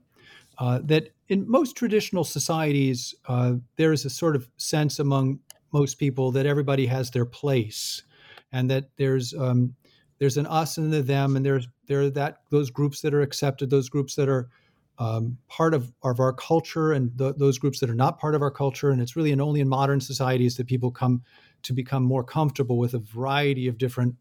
uh, 0.58 0.80
that 0.84 1.10
in 1.28 1.50
most 1.50 1.76
traditional 1.76 2.24
societies, 2.24 3.14
uh, 3.28 3.54
there 3.78 3.92
is 3.92 4.06
a 4.06 4.10
sort 4.10 4.36
of 4.36 4.48
sense 4.58 5.00
among 5.00 5.40
most 5.74 5.96
people 5.96 6.32
that 6.32 6.46
everybody 6.46 6.86
has 6.86 7.12
their 7.12 7.26
place 7.26 8.04
and 8.52 8.70
that 8.70 8.90
there's 8.98 9.34
um, 9.34 9.76
there's 10.20 10.38
an 10.38 10.48
us 10.48 10.78
and 10.78 10.94
a 10.94 11.02
them, 11.02 11.36
and 11.36 11.46
there's 11.46 11.68
there 11.88 12.02
are 12.02 12.10
that 12.12 12.38
those 12.50 12.70
groups 12.70 13.02
that 13.02 13.14
are 13.14 13.22
accepted, 13.22 13.70
those 13.70 13.90
groups 13.90 14.16
that 14.16 14.30
are 14.30 14.50
um, 14.98 15.38
part 15.50 15.74
of, 15.74 15.92
of 16.04 16.20
our 16.20 16.32
culture, 16.32 16.94
and 16.94 17.18
th- 17.18 17.36
those 17.38 17.58
groups 17.58 17.80
that 17.80 17.90
are 17.90 17.96
not 17.96 18.20
part 18.20 18.34
of 18.34 18.42
our 18.42 18.52
culture. 18.52 18.92
And 18.92 19.02
it's 19.02 19.18
really 19.18 19.32
in, 19.32 19.42
only 19.42 19.60
in 19.60 19.68
modern 19.68 20.00
societies 20.00 20.56
that 20.56 20.68
people 20.68 20.90
come 20.90 21.22
to 21.64 21.74
become 21.74 22.04
more 22.04 22.24
comfortable 22.24 22.78
with 22.78 22.94
a 22.94 23.00
variety 23.00 23.68
of 23.68 23.78
different 23.78 24.16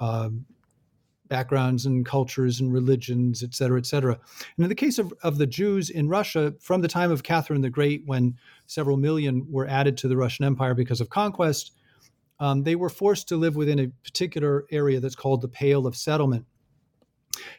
um, 0.00 0.44
backgrounds 1.28 1.86
and 1.86 2.04
cultures 2.04 2.60
and 2.60 2.72
religions, 2.72 3.42
et 3.42 3.54
cetera, 3.54 3.78
et 3.78 3.86
cetera. 3.86 4.12
And 4.56 4.64
in 4.64 4.68
the 4.68 4.74
case 4.74 4.98
of, 4.98 5.12
of 5.22 5.38
the 5.38 5.46
Jews 5.46 5.90
in 5.90 6.08
Russia, 6.08 6.54
from 6.60 6.82
the 6.82 6.88
time 6.88 7.10
of 7.10 7.22
Catherine 7.22 7.62
the 7.62 7.70
Great, 7.70 8.02
when 8.06 8.36
several 8.66 8.96
million 8.96 9.46
were 9.50 9.66
added 9.66 9.96
to 9.98 10.08
the 10.08 10.16
Russian 10.16 10.44
Empire 10.44 10.74
because 10.74 11.00
of 11.00 11.08
conquest, 11.08 11.72
um, 12.40 12.62
they 12.62 12.76
were 12.76 12.90
forced 12.90 13.28
to 13.28 13.36
live 13.36 13.56
within 13.56 13.78
a 13.78 13.88
particular 14.04 14.64
area 14.70 15.00
that's 15.00 15.16
called 15.16 15.40
the 15.40 15.48
Pale 15.48 15.86
of 15.86 15.96
Settlement. 15.96 16.44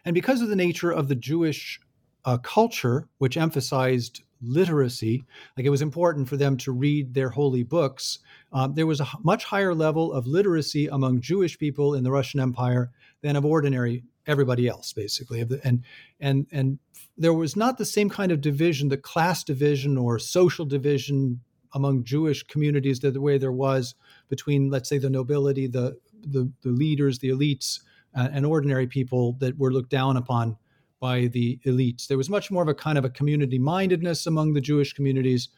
And 0.05 0.13
because 0.13 0.41
of 0.41 0.49
the 0.49 0.55
nature 0.55 0.91
of 0.91 1.07
the 1.07 1.15
Jewish 1.15 1.79
uh, 2.23 2.37
culture, 2.37 3.07
which 3.17 3.37
emphasized 3.37 4.23
literacy, 4.41 5.23
like 5.57 5.65
it 5.65 5.71
was 5.71 5.81
important 5.81 6.27
for 6.29 6.37
them 6.37 6.57
to 6.57 6.71
read 6.71 7.13
their 7.13 7.29
holy 7.29 7.63
books, 7.63 8.19
um, 8.51 8.73
there 8.73 8.87
was 8.87 8.99
a 8.99 9.07
much 9.23 9.45
higher 9.45 9.73
level 9.73 10.13
of 10.13 10.27
literacy 10.27 10.87
among 10.87 11.21
Jewish 11.21 11.57
people 11.57 11.93
in 11.93 12.03
the 12.03 12.11
Russian 12.11 12.39
Empire 12.39 12.91
than 13.21 13.35
of 13.35 13.45
ordinary 13.45 14.03
everybody 14.27 14.67
else, 14.67 14.93
basically. 14.93 15.45
And 15.63 15.83
and 16.19 16.47
and 16.51 16.79
there 17.17 17.33
was 17.33 17.55
not 17.55 17.77
the 17.77 17.85
same 17.85 18.09
kind 18.09 18.31
of 18.31 18.41
division, 18.41 18.89
the 18.89 18.97
class 18.97 19.43
division 19.43 19.97
or 19.97 20.19
social 20.19 20.65
division 20.65 21.41
among 21.73 22.03
Jewish 22.03 22.43
communities 22.43 22.99
that 23.01 23.13
the 23.13 23.21
way 23.21 23.37
there 23.37 23.51
was 23.51 23.95
between, 24.29 24.69
let's 24.69 24.89
say, 24.89 24.97
the 24.97 25.09
nobility, 25.09 25.67
the 25.67 25.97
the, 26.27 26.51
the 26.61 26.69
leaders, 26.69 27.19
the 27.19 27.29
elites, 27.29 27.81
uh, 28.15 28.29
and 28.31 28.45
ordinary 28.45 28.87
people 28.87 29.33
that 29.33 29.57
were 29.57 29.71
looked 29.71 29.91
down 29.91 30.17
upon 30.17 30.57
by 30.99 31.27
the 31.27 31.59
elites. 31.65 32.07
There 32.07 32.17
was 32.17 32.29
much 32.29 32.51
more 32.51 32.63
of 32.63 32.69
a 32.69 32.73
kind 32.73 32.97
of 32.97 33.05
a 33.05 33.09
community 33.09 33.59
mindedness 33.59 34.25
among 34.25 34.53
the 34.53 34.61
Jewish 34.61 34.93
communities. 34.93 35.49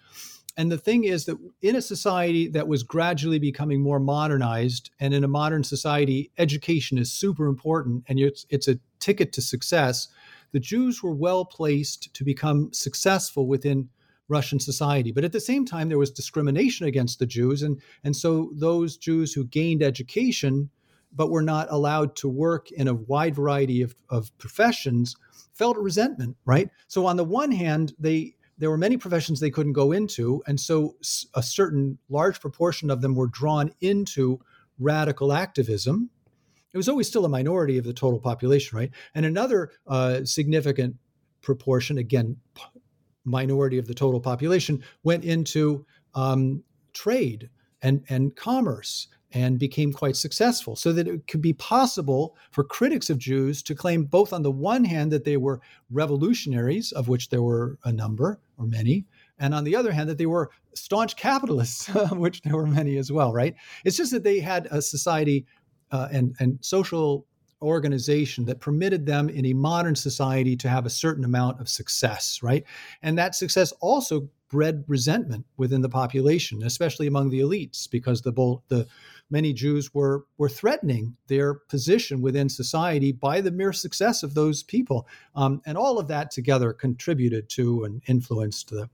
And 0.58 0.72
the 0.72 0.78
thing 0.78 1.04
is 1.04 1.26
that 1.26 1.38
in 1.62 1.76
a 1.76 1.82
society 1.82 2.48
that 2.50 2.68
was 2.68 2.82
gradually 2.82 3.38
becoming 3.38 3.82
more 3.82 4.00
modernized, 4.00 4.90
and 5.00 5.14
in 5.14 5.24
a 5.24 5.28
modern 5.28 5.64
society, 5.64 6.32
education 6.38 6.98
is 6.98 7.12
super 7.12 7.46
important 7.46 8.04
and 8.08 8.20
it's, 8.20 8.46
it's 8.50 8.68
a 8.68 8.80
ticket 9.00 9.32
to 9.34 9.42
success, 9.42 10.08
the 10.52 10.60
Jews 10.60 11.04
were 11.04 11.14
well 11.14 11.46
placed 11.46 12.14
to 12.16 12.24
become 12.24 12.74
successful 12.74 13.48
within 13.48 13.90
Russian 14.30 14.60
society. 14.60 15.12
But 15.12 15.24
at 15.24 15.32
the 15.32 15.40
same 15.40 15.66
time, 15.66 15.90
there 15.90 15.98
was 15.98 16.12
discrimination 16.12 16.88
against 16.88 17.20
the 17.20 17.26
Jews. 17.26 17.62
And, 17.62 17.80
and 18.04 18.16
so 18.16 18.52
those 18.54 18.98
Jews 18.98 19.34
who 19.34 19.46
gained 19.46 19.84
education 19.84 20.70
but 21.14 21.32
were 21.32 21.42
not 21.42 21.68
allowed 21.70 22.16
to 22.18 22.28
work 22.28 22.72
in 22.72 22.88
a 22.88 22.94
wide 22.94 23.36
variety 23.36 23.82
of, 23.82 23.96
of 24.10 24.36
professions 24.38 25.16
felt 25.58 25.78
resentment, 25.78 26.38
right? 26.45 26.70
So 26.88 27.05
on 27.05 27.18
the 27.18 27.24
one 27.24 27.51
hand, 27.51 27.93
they 27.99 28.36
there 28.60 28.70
were 28.72 28.78
many 28.78 28.97
professions 28.97 29.39
they 29.39 29.51
couldn't 29.51 29.74
go 29.74 29.91
into, 29.91 30.41
and 30.47 30.60
so 30.60 30.95
a 31.36 31.43
certain 31.43 31.99
large 32.10 32.39
proportion 32.39 32.89
of 32.89 33.01
them 33.01 33.14
were 33.14 33.28
drawn 33.28 33.72
into 33.82 34.39
radical 34.80 35.32
activism. 35.32 36.10
It 36.74 36.78
was 36.78 36.89
always 36.89 37.08
still 37.08 37.26
a 37.26 37.30
minority 37.30 37.78
of 37.78 37.86
the 37.86 37.93
total 37.93 38.20
population, 38.20 38.78
right? 38.78 38.91
And 39.14 39.26
another 39.26 39.72
uh, 39.88 40.26
significant 40.26 40.95
proportion, 41.41 41.97
again, 41.97 42.38
minority 43.26 43.78
of 43.78 43.88
the 43.88 43.93
total 43.93 44.20
population, 44.20 44.84
went 45.03 45.24
into 45.24 45.86
um, 46.16 46.64
trade 46.93 47.49
and 47.82 48.03
and 48.10 48.36
commerce 48.36 49.08
and 49.34 49.60
became 49.60 49.92
quite 49.92 50.16
successful. 50.16 50.76
So 50.76 50.94
that 50.94 51.08
it 51.08 51.28
could 51.28 51.42
be 51.42 51.54
possible 51.54 52.36
for 52.52 52.64
critics 52.64 53.10
of 53.10 53.18
Jews 53.18 53.62
to 53.64 53.76
claim 53.76 54.06
both 54.06 54.32
on 54.32 54.44
the 54.44 54.52
one 54.52 54.86
hand 54.86 55.12
that 55.12 55.26
they 55.26 55.38
were 55.38 55.60
revolutionaries, 55.92 56.92
of 56.92 57.08
which 57.08 57.30
there 57.30 57.42
were 57.42 57.78
a 57.84 57.92
number 57.92 58.40
or 58.58 58.66
many, 58.66 59.06
and 59.40 59.54
on 59.54 59.64
the 59.64 59.76
other 59.76 59.92
hand 59.92 60.10
that 60.10 60.18
they 60.18 60.26
were 60.26 60.50
staunch 60.74 61.16
capitalists, 61.16 61.90
of 61.96 62.18
which 62.18 62.42
there 62.42 62.56
were 62.56 62.68
many 62.68 62.98
as 62.98 63.12
well, 63.12 63.34
right? 63.34 63.56
It's 63.84 63.98
just 63.98 64.12
that 64.12 64.24
they 64.24 64.40
had 64.40 64.68
a 64.72 64.82
society 64.82 65.46
uh, 65.92 66.08
and, 66.12 66.36
and 66.40 66.58
social 66.62 67.26
organization 67.62 68.46
that 68.46 68.60
permitted 68.60 69.06
them 69.06 69.30
in 69.30 69.46
a 69.46 69.54
modern 69.54 69.96
society 69.96 70.56
to 70.56 70.70
have 70.70 70.86
a 70.86 70.92
certain 70.92 71.24
amount 71.24 71.60
of 71.60 71.68
success, 71.68 72.42
right? 72.44 72.64
And 73.02 73.18
that 73.18 73.36
success 73.36 73.72
also 73.80 74.30
bred 74.50 74.84
resentment 74.88 75.46
within 75.58 75.82
the 75.82 75.90
population, 75.90 76.64
especially 76.64 77.08
among 77.08 77.30
the 77.30 77.40
elites, 77.40 77.90
because 77.90 78.22
the 78.22 78.32
the 78.70 78.88
many 79.30 79.54
Jews 79.54 79.94
were 79.94 80.26
were 80.38 80.50
threatening 80.50 81.16
their 81.28 81.54
position 81.54 82.22
within 82.22 82.50
society 82.50 83.12
by 83.12 83.42
the 83.42 83.52
mere 83.52 83.74
success 83.74 84.24
of 84.24 84.34
those 84.34 84.64
people, 84.64 85.08
um, 85.36 85.62
and 85.66 85.78
all 85.78 86.00
of 86.00 86.08
that 86.08 86.32
together 86.32 86.74
contributed 86.74 87.50
to 87.50 87.84
and 87.84 88.02
influenced 88.08 88.70
the 88.70 88.90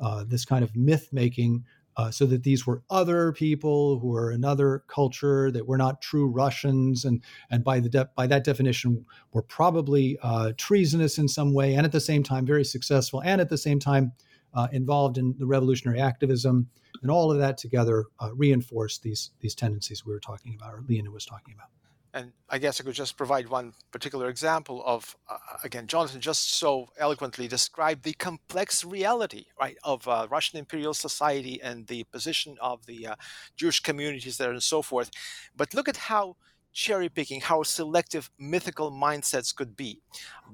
uh, 0.00 0.24
this 0.26 0.44
kind 0.44 0.62
of 0.64 0.76
myth 0.76 1.08
making. 1.12 1.64
Uh, 1.98 2.10
so 2.10 2.26
that 2.26 2.42
these 2.42 2.66
were 2.66 2.82
other 2.90 3.32
people 3.32 3.98
who 4.00 4.08
were 4.08 4.30
another 4.30 4.84
culture 4.86 5.50
that 5.50 5.66
were 5.66 5.78
not 5.78 6.02
true 6.02 6.26
Russians, 6.26 7.06
and 7.06 7.22
and 7.50 7.64
by 7.64 7.80
the 7.80 7.88
de- 7.88 8.10
by 8.14 8.26
that 8.26 8.44
definition 8.44 9.06
were 9.32 9.40
probably 9.40 10.18
uh, 10.22 10.52
treasonous 10.58 11.16
in 11.16 11.26
some 11.26 11.54
way, 11.54 11.72
and 11.72 11.86
at 11.86 11.92
the 11.92 12.00
same 12.00 12.22
time 12.22 12.44
very 12.44 12.66
successful, 12.66 13.22
and 13.24 13.40
at 13.40 13.48
the 13.48 13.56
same 13.56 13.78
time 13.78 14.12
uh, 14.54 14.68
involved 14.72 15.18
in 15.18 15.34
the 15.38 15.46
revolutionary 15.46 16.00
activism, 16.00 16.68
and 17.02 17.10
all 17.10 17.30
of 17.30 17.38
that 17.38 17.58
together 17.58 18.06
uh, 18.20 18.30
reinforced 18.34 19.02
these 19.02 19.30
these 19.40 19.54
tendencies 19.54 20.04
we 20.04 20.12
were 20.12 20.20
talking 20.20 20.54
about, 20.54 20.72
or 20.74 20.82
Leonid 20.88 21.12
was 21.12 21.26
talking 21.26 21.54
about. 21.54 21.68
And 22.14 22.32
I 22.48 22.56
guess 22.56 22.80
I 22.80 22.84
could 22.84 22.94
just 22.94 23.18
provide 23.18 23.46
one 23.50 23.74
particular 23.90 24.30
example 24.30 24.82
of, 24.86 25.14
uh, 25.28 25.36
again, 25.64 25.86
Jonathan 25.86 26.22
just 26.22 26.54
so 26.54 26.88
eloquently 26.96 27.46
described 27.46 28.04
the 28.04 28.14
complex 28.14 28.82
reality, 28.84 29.44
right, 29.60 29.76
of 29.84 30.08
uh, 30.08 30.26
Russian 30.30 30.58
imperial 30.58 30.94
society 30.94 31.60
and 31.60 31.86
the 31.88 32.04
position 32.04 32.56
of 32.58 32.86
the 32.86 33.08
uh, 33.08 33.16
Jewish 33.58 33.80
communities 33.80 34.38
there 34.38 34.50
and 34.50 34.62
so 34.62 34.80
forth. 34.80 35.10
But 35.54 35.74
look 35.74 35.90
at 35.90 35.98
how 36.08 36.36
cherry 36.76 37.08
picking, 37.08 37.40
how 37.40 37.62
selective 37.62 38.30
mythical 38.38 38.92
mindsets 38.92 39.56
could 39.56 39.74
be. 39.76 40.02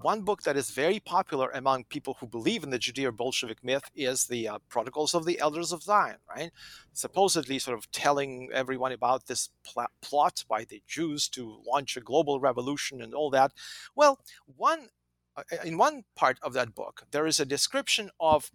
One 0.00 0.22
book 0.22 0.42
that 0.44 0.56
is 0.56 0.70
very 0.70 1.00
popular 1.00 1.50
among 1.50 1.84
people 1.84 2.16
who 2.20 2.28
believe 2.28 2.62
in 2.62 2.70
the 2.70 2.78
Judeo 2.78 3.14
Bolshevik 3.14 3.62
myth 3.64 3.90
is 3.96 4.24
the 4.26 4.46
uh, 4.46 4.58
Protocols 4.68 5.14
of 5.14 5.26
the 5.26 5.40
Elders 5.40 5.72
of 5.72 5.82
Zion, 5.82 6.18
right? 6.28 6.52
Supposedly, 6.92 7.58
sort 7.58 7.76
of 7.76 7.90
telling 7.90 8.48
everyone 8.54 8.92
about 8.92 9.26
this 9.26 9.50
pl- 9.64 9.90
plot 10.00 10.44
by 10.48 10.62
the 10.64 10.80
Jews 10.86 11.28
to 11.30 11.60
launch 11.66 11.96
a 11.96 12.00
global 12.00 12.38
revolution 12.38 13.02
and 13.02 13.14
all 13.14 13.30
that. 13.30 13.52
Well, 13.96 14.20
one 14.56 14.90
uh, 15.36 15.42
in 15.64 15.76
one 15.76 16.04
part 16.14 16.38
of 16.42 16.52
that 16.52 16.74
book, 16.74 17.02
there 17.10 17.26
is 17.26 17.40
a 17.40 17.46
description 17.46 18.10
of 18.20 18.52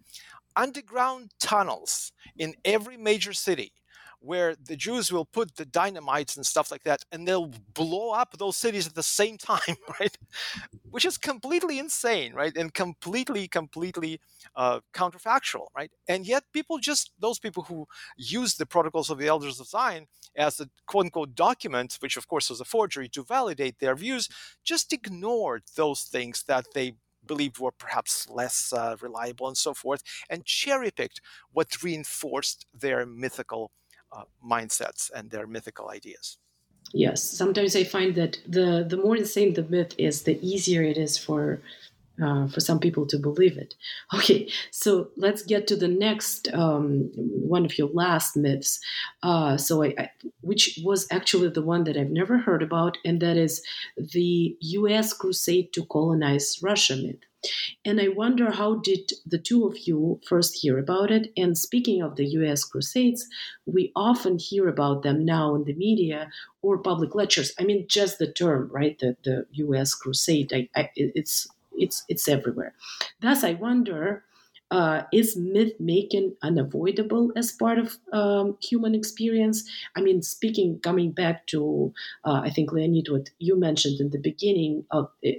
underground 0.56 1.34
tunnels 1.38 2.12
in 2.38 2.54
every 2.64 2.96
major 2.96 3.32
city 3.34 3.72
where 4.20 4.54
the 4.56 4.76
Jews 4.76 5.12
will 5.12 5.24
put 5.24 5.56
the 5.56 5.64
dynamites 5.64 6.36
and 6.36 6.44
stuff 6.44 6.70
like 6.70 6.82
that, 6.84 7.04
and 7.12 7.26
they'll 7.26 7.52
blow 7.74 8.10
up 8.10 8.36
those 8.38 8.56
cities 8.56 8.86
at 8.86 8.94
the 8.94 9.02
same 9.02 9.38
time, 9.50 9.76
right? 10.00 10.16
Which 10.90 11.04
is 11.04 11.18
completely 11.18 11.78
insane, 11.78 12.32
right? 12.34 12.56
And 12.56 12.72
completely, 12.74 13.48
completely 13.48 14.20
uh, 14.56 14.80
counterfactual, 14.94 15.66
right? 15.76 15.90
And 16.08 16.26
yet, 16.26 16.44
people 16.52 16.78
just 16.78 17.12
those 17.18 17.38
people 17.38 17.64
who 17.64 17.86
use 18.16 18.54
the 18.54 18.66
protocols 18.66 19.10
of 19.10 19.18
the 19.18 19.28
Elders 19.28 19.60
of 19.60 19.66
Zion 19.66 20.06
as 20.36 20.60
a 20.60 20.68
quote 20.86 21.06
unquote 21.06 21.34
document, 21.34 21.96
which 22.00 22.16
of 22.16 22.28
course 22.28 22.50
was 22.50 22.60
a 22.60 22.64
forgery 22.64 23.08
to 23.10 23.22
validate 23.24 23.78
their 23.78 23.94
views, 23.94 24.28
just 24.64 24.92
ignored 24.92 25.62
those 25.76 26.02
things 26.02 26.44
that 26.44 26.66
they 26.74 26.94
believed 27.26 27.58
were 27.58 27.72
perhaps 27.72 28.28
less 28.30 28.72
uh, 28.72 28.96
reliable 29.00 29.48
and 29.48 29.56
so 29.56 29.74
forth, 29.74 30.02
and 30.30 30.44
cherry 30.44 30.90
picked 30.90 31.20
what 31.52 31.82
reinforced 31.82 32.66
their 32.72 33.04
mythical 33.04 33.70
uh, 34.12 34.24
mindsets 34.44 35.10
and 35.14 35.30
their 35.30 35.46
mythical 35.46 35.90
ideas. 35.90 36.38
Yes, 36.94 37.22
sometimes 37.22 37.76
I 37.76 37.84
find 37.84 38.14
that 38.14 38.38
the 38.46 38.86
the 38.88 38.96
more 38.96 39.16
insane 39.16 39.54
the 39.54 39.62
myth 39.62 39.94
is, 39.98 40.22
the 40.22 40.38
easier 40.46 40.82
it 40.82 40.96
is 40.96 41.18
for 41.18 41.60
uh, 42.22 42.48
for 42.48 42.60
some 42.60 42.78
people 42.78 43.06
to 43.06 43.18
believe 43.18 43.56
it. 43.56 43.74
Okay, 44.14 44.48
so 44.70 45.10
let's 45.16 45.42
get 45.42 45.66
to 45.68 45.76
the 45.76 45.88
next 45.88 46.48
um, 46.54 47.10
one 47.14 47.64
of 47.64 47.76
your 47.78 47.88
last 47.88 48.36
myths. 48.36 48.80
Uh, 49.22 49.56
so, 49.56 49.82
I, 49.84 49.94
I, 49.98 50.10
which 50.40 50.80
was 50.82 51.06
actually 51.10 51.50
the 51.50 51.62
one 51.62 51.84
that 51.84 51.96
I've 51.96 52.10
never 52.10 52.38
heard 52.38 52.62
about, 52.62 52.96
and 53.04 53.20
that 53.20 53.36
is 53.36 53.62
the 53.96 54.56
U.S. 54.60 55.12
crusade 55.12 55.72
to 55.74 55.84
colonize 55.84 56.58
Russia 56.62 56.96
myth. 56.96 57.27
And 57.84 58.00
I 58.00 58.08
wonder 58.08 58.50
how 58.50 58.76
did 58.76 59.12
the 59.24 59.38
two 59.38 59.66
of 59.66 59.78
you 59.86 60.20
first 60.26 60.58
hear 60.62 60.78
about 60.78 61.10
it? 61.10 61.32
And 61.36 61.56
speaking 61.56 62.02
of 62.02 62.16
the 62.16 62.26
US 62.26 62.64
Crusades, 62.64 63.26
we 63.66 63.92
often 63.94 64.38
hear 64.38 64.68
about 64.68 65.02
them 65.02 65.24
now 65.24 65.54
in 65.54 65.64
the 65.64 65.74
media 65.74 66.30
or 66.62 66.78
public 66.78 67.14
lectures. 67.14 67.52
I 67.58 67.64
mean, 67.64 67.86
just 67.88 68.18
the 68.18 68.30
term, 68.32 68.70
right? 68.72 68.98
The, 68.98 69.16
the 69.24 69.46
US 69.64 69.94
Crusade, 69.94 70.52
I, 70.52 70.68
I, 70.74 70.90
it's 70.96 71.48
it's 71.72 72.04
it's 72.08 72.28
everywhere. 72.28 72.74
Thus, 73.20 73.44
I 73.44 73.54
wonder. 73.54 74.24
Uh, 74.70 75.02
is 75.12 75.36
myth 75.36 75.72
making 75.78 76.34
unavoidable 76.42 77.32
as 77.36 77.52
part 77.52 77.78
of 77.78 77.96
um, 78.12 78.56
human 78.60 78.94
experience? 78.94 79.68
I 79.96 80.00
mean, 80.00 80.22
speaking, 80.22 80.78
coming 80.80 81.12
back 81.12 81.46
to, 81.48 81.92
uh, 82.24 82.40
I 82.44 82.50
think, 82.50 82.72
Leonid, 82.72 83.08
what 83.08 83.30
you 83.38 83.58
mentioned 83.58 84.00
in 84.00 84.10
the 84.10 84.18
beginning 84.18 84.84
of 84.90 85.10
uh, 85.26 85.30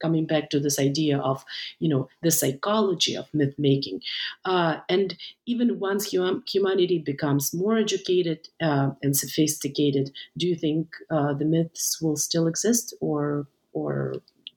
coming 0.00 0.26
back 0.26 0.50
to 0.50 0.60
this 0.60 0.78
idea 0.78 1.18
of, 1.18 1.44
you 1.78 1.88
know, 1.88 2.08
the 2.22 2.30
psychology 2.30 3.16
of 3.16 3.32
myth 3.32 3.54
making. 3.58 4.00
Uh, 4.44 4.78
and 4.88 5.16
even 5.46 5.78
once 5.78 6.14
hum- 6.14 6.44
humanity 6.46 6.98
becomes 6.98 7.54
more 7.54 7.76
educated 7.78 8.48
uh, 8.60 8.90
and 9.02 9.16
sophisticated, 9.16 10.10
do 10.36 10.46
you 10.46 10.56
think 10.56 10.94
uh, 11.10 11.32
the 11.32 11.44
myths 11.44 12.00
will 12.00 12.16
still 12.16 12.46
exist 12.46 12.94
or, 13.00 13.46
or 13.72 14.14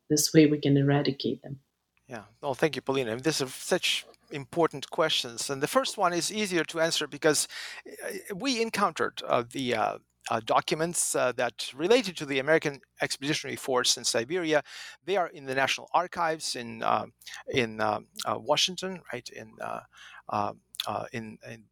this 0.09 0.33
way 0.33 0.45
we 0.45 0.57
can 0.57 0.77
eradicate 0.77 1.41
them. 1.43 1.59
Yeah. 2.07 2.23
Well, 2.41 2.55
thank 2.55 2.75
you, 2.75 2.81
Polina. 2.81 3.15
These 3.17 3.41
are 3.41 3.49
such 3.49 4.05
important 4.31 4.89
questions. 4.89 5.49
And 5.49 5.61
the 5.61 5.67
first 5.67 5.97
one 5.97 6.13
is 6.13 6.31
easier 6.31 6.63
to 6.65 6.79
answer 6.79 7.07
because 7.07 7.47
uh, 7.87 8.35
we 8.35 8.61
encountered 8.61 9.21
uh, 9.25 9.43
the 9.51 9.75
uh, 9.75 9.97
uh, 10.29 10.41
documents 10.45 11.15
uh, 11.15 11.31
that 11.33 11.71
related 11.73 12.17
to 12.17 12.25
the 12.25 12.39
American 12.39 12.81
Expeditionary 13.01 13.55
Force 13.55 13.97
in 13.97 14.03
Siberia. 14.03 14.61
They 15.05 15.15
are 15.15 15.27
in 15.27 15.45
the 15.45 15.55
National 15.55 15.89
Archives 15.93 16.55
in 16.55 16.83
uh, 16.83 17.05
in 17.47 17.81
Washington, 18.27 19.01
right? 19.13 19.29
In 19.29 19.53
in, 21.13 21.37
in 21.49 21.63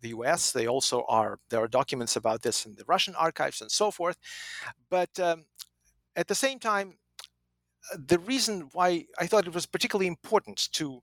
the 0.00 0.08
U.S. 0.08 0.52
They 0.52 0.66
also 0.66 1.04
are 1.08 1.38
there 1.50 1.60
are 1.60 1.68
documents 1.68 2.16
about 2.16 2.42
this 2.42 2.66
in 2.66 2.74
the 2.74 2.84
Russian 2.86 3.14
archives 3.14 3.60
and 3.60 3.70
so 3.70 3.90
forth. 3.90 4.18
But 4.90 5.18
um, 5.20 5.44
at 6.16 6.28
the 6.28 6.34
same 6.34 6.58
time, 6.58 6.94
the 7.94 8.18
reason 8.18 8.68
why 8.72 9.06
I 9.18 9.26
thought 9.26 9.46
it 9.46 9.54
was 9.54 9.66
particularly 9.66 10.06
important 10.06 10.68
to 10.72 11.02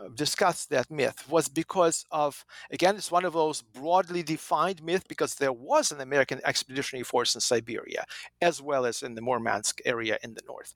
uh, 0.00 0.08
discuss 0.14 0.66
that 0.66 0.90
myth 0.90 1.28
was 1.28 1.48
because 1.48 2.04
of 2.10 2.44
again 2.70 2.96
it's 2.96 3.10
one 3.10 3.24
of 3.24 3.32
those 3.32 3.62
broadly 3.62 4.22
defined 4.22 4.82
myth 4.82 5.04
because 5.08 5.34
there 5.36 5.52
was 5.52 5.90
an 5.92 6.00
american 6.00 6.40
expeditionary 6.44 7.04
force 7.04 7.34
in 7.34 7.40
siberia 7.40 8.04
as 8.40 8.60
well 8.62 8.86
as 8.86 9.02
in 9.02 9.14
the 9.14 9.22
murmansk 9.22 9.80
area 9.84 10.18
in 10.22 10.34
the 10.34 10.42
north. 10.46 10.74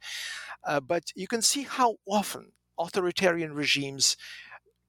Uh, 0.64 0.80
but 0.80 1.04
you 1.14 1.26
can 1.26 1.42
see 1.42 1.62
how 1.62 1.96
often 2.06 2.52
authoritarian 2.78 3.52
regimes 3.52 4.16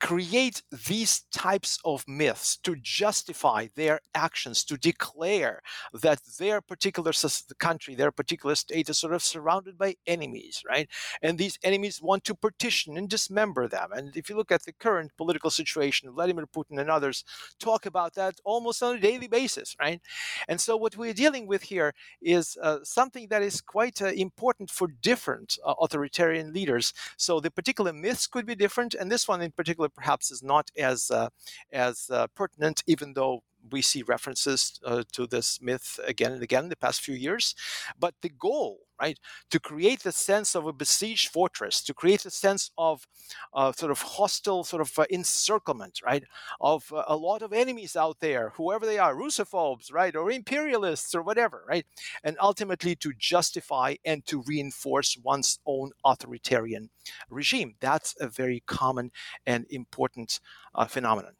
create 0.03 0.61
these 0.89 1.21
types 1.31 1.79
of 1.85 2.05
myths 2.09 2.57
to 2.57 2.75
justify 2.75 3.67
their 3.77 4.01
actions, 4.13 4.65
to 4.65 4.75
declare 4.75 5.61
that 5.93 6.19
their 6.37 6.59
particular 6.59 7.13
country, 7.57 7.95
their 7.95 8.11
particular 8.11 8.53
state 8.53 8.89
is 8.89 8.97
sort 8.97 9.13
of 9.13 9.23
surrounded 9.23 9.77
by 9.77 9.95
enemies, 10.05 10.61
right? 10.67 10.89
And 11.21 11.37
these 11.37 11.57
enemies 11.63 12.01
want 12.01 12.25
to 12.25 12.35
partition 12.35 12.97
and 12.97 13.07
dismember 13.07 13.69
them. 13.69 13.93
And 13.93 14.13
if 14.17 14.29
you 14.29 14.35
look 14.35 14.51
at 14.51 14.63
the 14.63 14.73
current 14.73 15.11
political 15.15 15.49
situation, 15.49 16.11
Vladimir 16.11 16.47
Putin 16.47 16.81
and 16.81 16.89
others 16.89 17.23
talk 17.57 17.85
about 17.85 18.13
that 18.15 18.35
almost 18.43 18.83
on 18.83 18.97
a 18.97 18.99
daily 18.99 19.29
basis, 19.29 19.73
right? 19.79 20.01
And 20.49 20.59
so 20.59 20.75
what 20.75 20.97
we're 20.97 21.13
dealing 21.13 21.47
with 21.47 21.63
here 21.63 21.93
is 22.21 22.57
uh, 22.61 22.79
something 22.83 23.29
that 23.29 23.41
is 23.41 23.61
quite 23.61 24.01
uh, 24.01 24.07
important 24.07 24.69
for 24.69 24.89
different 25.01 25.57
uh, 25.65 25.75
authoritarian 25.79 26.51
leaders. 26.51 26.91
So 27.15 27.39
the 27.39 27.51
particular 27.51 27.93
myths 27.93 28.27
could 28.27 28.45
be 28.45 28.55
different, 28.55 28.95
and 28.95 29.09
this 29.09 29.29
one 29.29 29.41
in 29.41 29.51
particular 29.51 29.89
perhaps 29.95 30.31
is 30.31 30.43
not 30.43 30.71
as 30.77 31.11
uh, 31.11 31.29
as 31.71 32.09
uh, 32.11 32.27
pertinent, 32.35 32.83
even 32.87 33.13
though 33.13 33.43
we 33.71 33.81
see 33.81 34.03
references 34.03 34.79
uh, 34.85 35.03
to 35.13 35.25
this 35.25 35.61
myth 35.61 35.99
again 36.05 36.33
and 36.33 36.43
again 36.43 36.65
in 36.65 36.69
the 36.69 36.75
past 36.75 37.01
few 37.01 37.15
years. 37.15 37.55
But 37.99 38.13
the 38.21 38.29
goal, 38.29 38.79
right, 39.03 39.19
to 39.49 39.59
create 39.59 40.01
the 40.03 40.11
sense 40.11 40.55
of 40.55 40.65
a 40.65 40.73
besieged 40.73 41.29
fortress, 41.29 41.83
to 41.83 41.93
create 41.93 42.25
a 42.25 42.31
sense 42.31 42.71
of 42.77 43.05
uh, 43.53 43.71
sort 43.73 43.91
of 43.91 44.01
hostile 44.01 44.63
sort 44.63 44.81
of 44.81 44.91
uh, 44.97 45.05
encirclement, 45.11 45.99
right, 46.05 46.23
of 46.61 46.81
uh, 46.93 47.03
a 47.07 47.15
lot 47.15 47.41
of 47.41 47.51
enemies 47.53 47.95
out 47.95 48.17
there, 48.21 48.53
whoever 48.55 48.85
they 48.85 48.99
are, 48.99 49.15
Russophobes, 49.15 49.91
right, 49.91 50.15
or 50.15 50.31
imperialists 50.31 51.13
or 51.15 51.21
whatever, 51.21 51.65
right, 51.67 51.85
and 52.23 52.37
ultimately 52.41 52.95
to 52.95 53.11
justify 53.17 53.95
and 54.05 54.25
to 54.25 54.43
reinforce 54.47 55.17
one's 55.23 55.59
own 55.65 55.91
authoritarian 56.05 56.89
regime. 57.29 57.75
That's 57.79 58.15
a 58.19 58.27
very 58.27 58.63
common 58.65 59.11
and 59.45 59.65
important 59.69 60.39
uh, 60.75 60.85
phenomenon. 60.85 61.33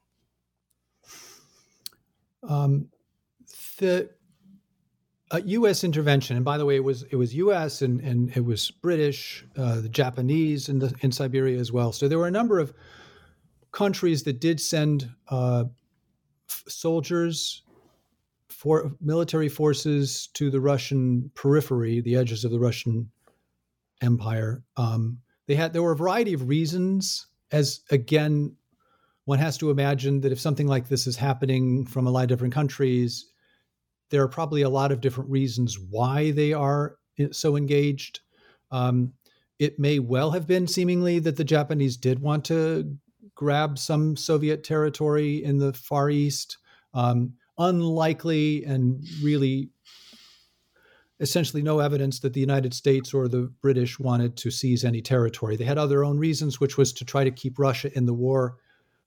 Um, 2.44 2.90
the 3.78 4.10
U.S. 5.46 5.84
intervention, 5.84 6.36
and 6.36 6.46
by 6.46 6.58
the 6.58 6.66
way, 6.66 6.76
it 6.76 6.84
was 6.84 7.04
it 7.04 7.16
was 7.16 7.34
U.S. 7.36 7.82
and 7.82 8.00
and 8.02 8.36
it 8.36 8.46
was 8.46 8.70
British, 8.70 9.46
uh, 9.58 9.82
the 9.82 9.90
Japanese 9.90 10.70
in 10.70 10.80
the 10.80 10.94
in 11.02 11.12
Siberia 11.12 11.60
as 11.60 11.72
well. 11.72 11.92
So 11.92 12.08
there 12.08 12.20
were 12.20 12.28
a 12.28 12.32
number 12.32 12.60
of 12.60 12.74
countries 13.72 14.24
that 14.24 14.40
did 14.40 14.62
send 14.62 15.10
uh, 15.30 15.66
f- 16.50 16.64
soldiers 16.68 17.64
for 18.50 18.92
military 19.02 19.50
forces 19.50 20.28
to 20.36 20.50
the 20.50 20.62
Russian 20.62 21.32
periphery, 21.34 22.00
the 22.00 22.16
edges 22.16 22.46
of 22.46 22.52
the 22.52 22.60
Russian 22.60 23.10
Empire. 24.02 24.64
Um, 24.78 25.18
they 25.48 25.56
had 25.56 25.74
there 25.74 25.84
were 25.84 25.94
a 25.94 25.98
variety 25.98 26.34
of 26.34 26.48
reasons, 26.48 27.28
as 27.52 27.82
again 27.90 28.56
one 29.26 29.40
has 29.40 29.58
to 29.58 29.70
imagine 29.70 30.22
that 30.22 30.32
if 30.32 30.40
something 30.40 30.68
like 30.68 30.90
this 30.90 31.08
is 31.08 31.16
happening 31.16 31.86
from 31.86 32.08
a 32.08 32.12
lot 32.12 32.24
of 32.24 32.30
different 32.30 32.54
countries, 32.54 33.33
there 34.14 34.22
are 34.22 34.28
probably 34.28 34.62
a 34.62 34.70
lot 34.70 34.92
of 34.92 35.02
different 35.02 35.32
reasons 35.32 35.80
why 35.80 36.30
they 36.30 36.54
are 36.54 36.98
so 37.32 37.58
engaged. 37.58 38.20
Um, 38.70 39.14
it 39.58 39.80
may 39.80 39.98
well 39.98 40.30
have 40.30 40.46
been 40.46 40.68
seemingly 40.68 41.18
that 41.18 41.36
the 41.36 41.44
Japanese 41.44 41.98
did 41.98 42.20
want 42.20 42.46
to 42.46 42.96
grab 43.34 43.80
some 43.80 44.16
Soviet 44.16 44.64
territory 44.64 45.44
in 45.44 45.58
the 45.58 45.74
Far 45.74 46.12
East. 46.12 46.60
Um, 46.94 47.34
unlikely 47.58 48.64
and 48.66 49.04
really 49.24 49.72
essentially 51.20 51.64
no 51.64 51.80
evidence 51.80 52.20
that 52.20 52.34
the 52.34 52.40
United 52.40 52.76
States 52.76 53.16
or 53.16 53.28
the 53.28 53.52
British 53.64 54.00
wanted 54.00 54.38
to 54.38 54.52
seize 54.52 54.86
any 54.86 55.02
territory. 55.02 55.56
They 55.56 55.66
had 55.66 55.80
other 55.80 56.04
own 56.04 56.20
reasons, 56.20 56.60
which 56.60 56.78
was 56.78 56.94
to 56.94 57.06
try 57.06 57.24
to 57.24 57.32
keep 57.32 57.58
Russia 57.58 57.92
in 57.98 58.06
the 58.06 58.14
war 58.14 58.58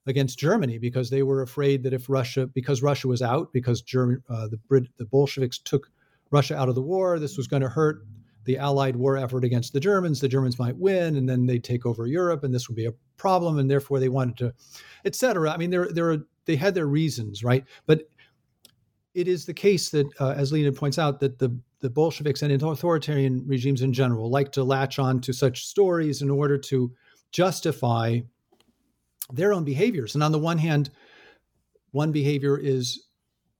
against 0.06 0.38
Germany 0.38 0.78
because 0.78 1.10
they 1.10 1.22
were 1.22 1.42
afraid 1.42 1.82
that 1.82 1.92
if 1.92 2.08
Russia, 2.08 2.46
because 2.46 2.82
Russia 2.82 3.08
was 3.08 3.22
out, 3.22 3.52
because 3.52 3.82
German, 3.82 4.22
uh, 4.28 4.48
the 4.48 4.56
Brit, 4.56 4.84
the 4.98 5.04
Bolsheviks 5.04 5.58
took 5.58 5.88
Russia 6.30 6.56
out 6.56 6.68
of 6.68 6.74
the 6.74 6.82
war, 6.82 7.18
this 7.18 7.36
was 7.36 7.46
going 7.46 7.62
to 7.62 7.68
hurt 7.68 8.04
the 8.44 8.58
Allied 8.58 8.96
war 8.96 9.16
effort 9.16 9.44
against 9.44 9.72
the 9.72 9.80
Germans. 9.80 10.20
The 10.20 10.28
Germans 10.28 10.58
might 10.58 10.76
win, 10.76 11.16
and 11.16 11.28
then 11.28 11.46
they'd 11.46 11.64
take 11.64 11.84
over 11.84 12.06
Europe, 12.06 12.44
and 12.44 12.54
this 12.54 12.68
would 12.68 12.76
be 12.76 12.86
a 12.86 12.94
problem, 13.16 13.58
and 13.58 13.68
therefore 13.68 13.98
they 13.98 14.08
wanted 14.08 14.36
to, 14.38 14.54
etc. 15.04 15.50
I 15.50 15.56
mean, 15.56 15.70
there, 15.70 15.88
there, 15.92 16.12
are, 16.12 16.18
they 16.44 16.56
had 16.56 16.74
their 16.74 16.86
reasons, 16.86 17.42
right? 17.42 17.64
But 17.86 18.08
it 19.14 19.26
is 19.26 19.46
the 19.46 19.54
case 19.54 19.90
that, 19.90 20.06
uh, 20.20 20.34
as 20.36 20.52
Lena 20.52 20.70
points 20.72 20.98
out, 20.98 21.20
that 21.20 21.38
the 21.38 21.58
the 21.80 21.90
Bolsheviks 21.90 22.42
and 22.42 22.50
authoritarian 22.62 23.46
regimes 23.46 23.82
in 23.82 23.92
general 23.92 24.30
like 24.30 24.50
to 24.52 24.64
latch 24.64 24.98
on 24.98 25.20
to 25.20 25.32
such 25.32 25.66
stories 25.66 26.22
in 26.22 26.30
order 26.30 26.56
to 26.56 26.90
justify 27.32 28.20
their 29.32 29.52
own 29.52 29.64
behaviors. 29.64 30.14
And 30.14 30.22
on 30.22 30.32
the 30.32 30.38
one 30.38 30.58
hand, 30.58 30.90
one 31.90 32.12
behavior 32.12 32.58
is 32.58 33.06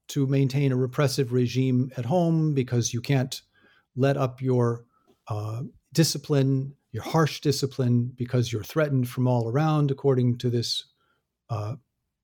to 0.08 0.26
maintain 0.26 0.72
a 0.72 0.76
repressive 0.76 1.32
regime 1.32 1.90
at 1.96 2.04
home 2.04 2.54
because 2.54 2.94
you 2.94 3.00
can't 3.00 3.40
let 3.96 4.16
up 4.16 4.40
your 4.40 4.84
uh, 5.28 5.62
discipline, 5.92 6.74
your 6.92 7.02
harsh 7.02 7.40
discipline, 7.40 8.12
because 8.16 8.52
you're 8.52 8.62
threatened 8.62 9.08
from 9.08 9.26
all 9.26 9.48
around, 9.48 9.90
according 9.90 10.38
to 10.38 10.50
this 10.50 10.84
uh, 11.50 11.74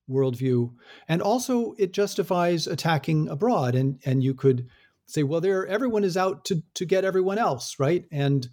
worldview. 0.09 0.71
And 1.07 1.21
also, 1.21 1.73
it 1.77 1.93
justifies 1.93 2.67
attacking 2.67 3.27
abroad. 3.27 3.75
And, 3.75 3.99
and 4.05 4.23
you 4.23 4.33
could 4.33 4.67
say, 5.05 5.23
well, 5.23 5.41
there, 5.41 5.67
everyone 5.67 6.03
is 6.03 6.15
out 6.15 6.45
to, 6.45 6.63
to 6.75 6.85
get 6.85 7.03
everyone 7.03 7.37
else, 7.37 7.79
right? 7.79 8.05
And 8.11 8.47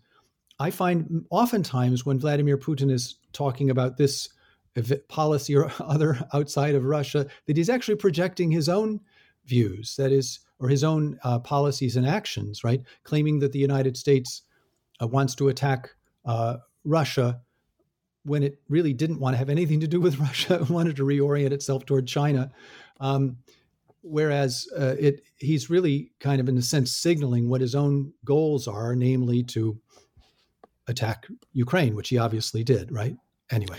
I 0.59 0.71
find 0.71 1.25
oftentimes 1.31 2.05
when 2.05 2.19
Vladimir 2.19 2.59
Putin 2.59 2.91
is 2.91 3.17
talking 3.33 3.71
about 3.71 3.97
this 3.97 4.29
policy 5.09 5.57
or 5.57 5.71
other 5.81 6.19
outside 6.33 6.75
of 6.75 6.85
Russia, 6.85 7.27
that 7.47 7.57
he's 7.57 7.71
actually 7.71 7.97
projecting 7.97 8.51
his 8.51 8.69
own 8.69 9.01
views, 9.47 9.97
that 9.97 10.13
is, 10.13 10.41
or 10.59 10.69
his 10.69 10.85
own 10.85 11.19
uh, 11.25 11.39
policies 11.39 11.97
and 11.97 12.07
actions, 12.07 12.63
right? 12.63 12.83
Claiming 13.05 13.39
that 13.41 13.53
the 13.53 13.59
United 13.59 13.97
States 13.97 14.43
uh, 15.03 15.07
wants 15.07 15.35
to 15.37 15.49
attack 15.49 15.91
uh, 16.25 16.59
Russia 16.85 17.41
when 18.25 18.43
it 18.43 18.61
really 18.69 18.93
didn't 18.93 19.19
want 19.19 19.35
to 19.35 19.39
have 19.39 19.49
anything 19.49 19.81
to 19.81 19.89
do 19.89 20.01
with 20.01 20.19
Russia, 20.21 20.65
wanted 20.71 20.97
to 20.97 21.05
reorient 21.05 21.53
itself 21.53 21.87
toward 21.87 22.07
China. 22.07 22.51
Um, 23.01 23.39
whereas 24.03 24.69
uh, 24.79 24.97
it, 24.99 25.23
he's 25.37 25.71
really 25.71 26.13
kind 26.21 26.41
of, 26.41 26.49
in 26.49 26.59
a 26.59 26.63
sense, 26.63 26.93
signaling 26.93 27.49
what 27.49 27.61
his 27.61 27.75
own 27.75 28.13
goals 28.25 28.69
are, 28.69 28.95
namely 28.95 29.43
to 29.45 29.79
attack 30.87 31.27
Ukraine, 31.53 31.95
which 31.95 32.09
he 32.09 32.19
obviously 32.19 32.65
did, 32.65 32.93
right? 32.93 33.17
Anyway. 33.51 33.79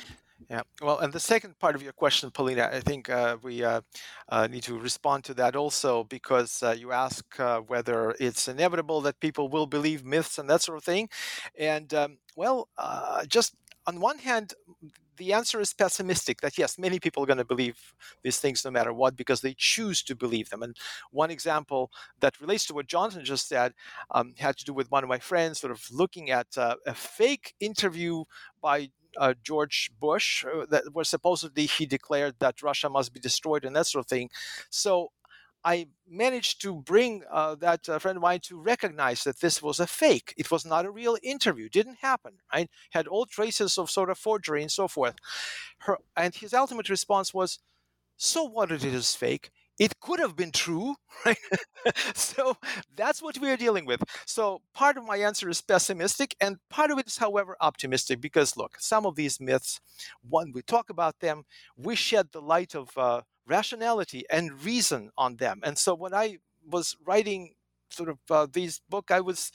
Yeah. 0.51 0.63
Well, 0.81 0.99
and 0.99 1.13
the 1.13 1.19
second 1.21 1.57
part 1.59 1.75
of 1.75 1.81
your 1.81 1.93
question, 1.93 2.29
Polina, 2.29 2.69
I 2.73 2.81
think 2.81 3.09
uh, 3.09 3.37
we 3.41 3.63
uh, 3.63 3.81
uh, 4.27 4.47
need 4.47 4.63
to 4.63 4.77
respond 4.77 5.23
to 5.25 5.33
that 5.35 5.55
also 5.55 6.03
because 6.03 6.61
uh, 6.61 6.75
you 6.77 6.91
ask 6.91 7.39
uh, 7.39 7.61
whether 7.61 8.13
it's 8.19 8.49
inevitable 8.49 8.99
that 9.03 9.21
people 9.21 9.47
will 9.47 9.65
believe 9.65 10.03
myths 10.03 10.39
and 10.39 10.49
that 10.49 10.61
sort 10.61 10.77
of 10.77 10.83
thing. 10.83 11.09
And 11.57 11.93
um, 11.93 12.17
well, 12.35 12.67
uh, 12.77 13.25
just 13.27 13.55
on 13.87 14.01
one 14.01 14.17
hand, 14.17 14.55
the 15.17 15.33
answer 15.33 15.61
is 15.61 15.73
pessimistic 15.73 16.41
that 16.41 16.57
yes, 16.57 16.77
many 16.77 16.99
people 16.99 17.23
are 17.23 17.27
going 17.27 17.37
to 17.37 17.45
believe 17.45 17.79
these 18.23 18.39
things 18.39 18.65
no 18.65 18.71
matter 18.71 18.93
what 18.93 19.15
because 19.15 19.41
they 19.41 19.55
choose 19.57 20.03
to 20.03 20.15
believe 20.17 20.49
them. 20.49 20.63
And 20.63 20.75
one 21.11 21.31
example 21.31 21.91
that 22.19 22.41
relates 22.41 22.65
to 22.67 22.73
what 22.73 22.87
Jonathan 22.87 23.23
just 23.23 23.47
said 23.47 23.73
um, 24.11 24.33
had 24.37 24.57
to 24.57 24.65
do 24.65 24.73
with 24.73 24.91
one 24.91 25.03
of 25.03 25.09
my 25.09 25.19
friends 25.19 25.61
sort 25.61 25.71
of 25.71 25.85
looking 25.91 26.31
at 26.31 26.47
a 26.57 26.93
fake 26.93 27.55
interview 27.61 28.25
by 28.61 28.89
uh, 29.17 29.33
George 29.43 29.91
Bush 29.99 30.45
uh, 30.45 30.65
that 30.69 30.93
where 30.93 31.05
supposedly 31.05 31.65
he 31.65 31.85
declared 31.85 32.35
that 32.39 32.61
Russia 32.61 32.89
must 32.89 33.13
be 33.13 33.19
destroyed 33.19 33.65
and 33.65 33.75
that 33.75 33.87
sort 33.87 34.05
of 34.05 34.09
thing. 34.09 34.29
So 34.69 35.11
I 35.63 35.87
managed 36.07 36.61
to 36.63 36.75
bring 36.75 37.23
uh, 37.29 37.55
that 37.55 37.87
uh, 37.87 37.99
friend 37.99 38.17
of 38.17 38.21
mine 38.23 38.39
to 38.43 38.59
recognize 38.59 39.23
that 39.25 39.41
this 39.41 39.61
was 39.61 39.79
a 39.79 39.87
fake. 39.87 40.33
It 40.37 40.49
was 40.49 40.65
not 40.65 40.85
a 40.85 40.91
real 40.91 41.17
interview. 41.21 41.69
Didn't 41.69 41.97
happen. 42.01 42.33
Right? 42.53 42.69
Had 42.91 43.07
all 43.07 43.25
traces 43.25 43.77
of 43.77 43.91
sort 43.91 44.09
of 44.09 44.17
forgery 44.17 44.61
and 44.61 44.71
so 44.71 44.87
forth. 44.87 45.15
Her 45.79 45.97
and 46.15 46.33
his 46.35 46.53
ultimate 46.53 46.89
response 46.89 47.33
was, 47.33 47.59
"So 48.17 48.43
what? 48.43 48.71
It 48.71 48.83
is 48.83 49.15
fake 49.15 49.51
it 49.81 49.99
could 49.99 50.19
have 50.19 50.35
been 50.35 50.51
true, 50.51 50.95
right? 51.25 51.37
so 52.15 52.55
that's 52.95 53.21
what 53.21 53.37
we 53.39 53.49
are 53.49 53.57
dealing 53.57 53.85
with. 53.85 54.03
So 54.25 54.61
part 54.73 54.97
of 54.97 55.05
my 55.05 55.17
answer 55.17 55.49
is 55.49 55.61
pessimistic, 55.61 56.35
and 56.39 56.57
part 56.69 56.91
of 56.91 56.99
it 56.99 57.07
is, 57.07 57.17
however, 57.17 57.57
optimistic 57.61 58.21
because 58.21 58.55
look, 58.57 58.75
some 58.79 59.05
of 59.05 59.15
these 59.15 59.39
myths, 59.41 59.79
when 60.29 60.51
we 60.53 60.61
talk 60.61 60.89
about 60.89 61.19
them, 61.19 61.43
we 61.77 61.95
shed 61.95 62.29
the 62.31 62.41
light 62.41 62.75
of 62.75 62.89
uh, 62.97 63.21
rationality 63.47 64.23
and 64.29 64.63
reason 64.63 65.09
on 65.17 65.37
them. 65.37 65.61
And 65.63 65.77
so 65.77 65.95
when 65.95 66.13
I 66.13 66.37
was 66.69 66.95
writing 67.05 67.53
sort 67.89 68.09
of 68.09 68.19
uh, 68.29 68.47
these 68.51 68.81
book, 68.89 69.11
I 69.11 69.21
was 69.21 69.51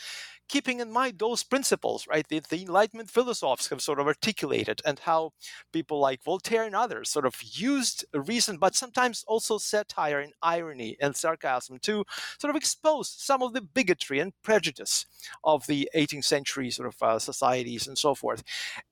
keeping 0.48 0.80
in 0.80 0.92
mind 0.92 1.18
those 1.18 1.42
principles, 1.42 2.06
right? 2.08 2.26
The, 2.28 2.40
the 2.48 2.62
Enlightenment 2.62 3.10
philosophers 3.10 3.68
have 3.68 3.80
sort 3.80 4.00
of 4.00 4.06
articulated, 4.06 4.80
and 4.84 4.98
how 5.00 5.32
people 5.72 6.00
like 6.00 6.22
Voltaire 6.22 6.64
and 6.64 6.74
others 6.74 7.10
sort 7.10 7.26
of 7.26 7.36
used 7.42 8.04
reason, 8.12 8.58
but 8.58 8.74
sometimes 8.74 9.24
also 9.26 9.58
satire 9.58 10.20
and 10.20 10.32
irony 10.42 10.96
and 11.00 11.16
sarcasm 11.16 11.78
to 11.82 12.04
sort 12.38 12.50
of 12.50 12.56
expose 12.56 13.08
some 13.08 13.42
of 13.42 13.52
the 13.52 13.60
bigotry 13.60 14.20
and 14.20 14.32
prejudice 14.42 15.06
of 15.44 15.66
the 15.66 15.88
18th 15.94 16.24
century 16.24 16.70
sort 16.70 16.88
of 16.88 17.02
uh, 17.02 17.18
societies 17.18 17.86
and 17.86 17.98
so 17.98 18.14
forth. 18.14 18.42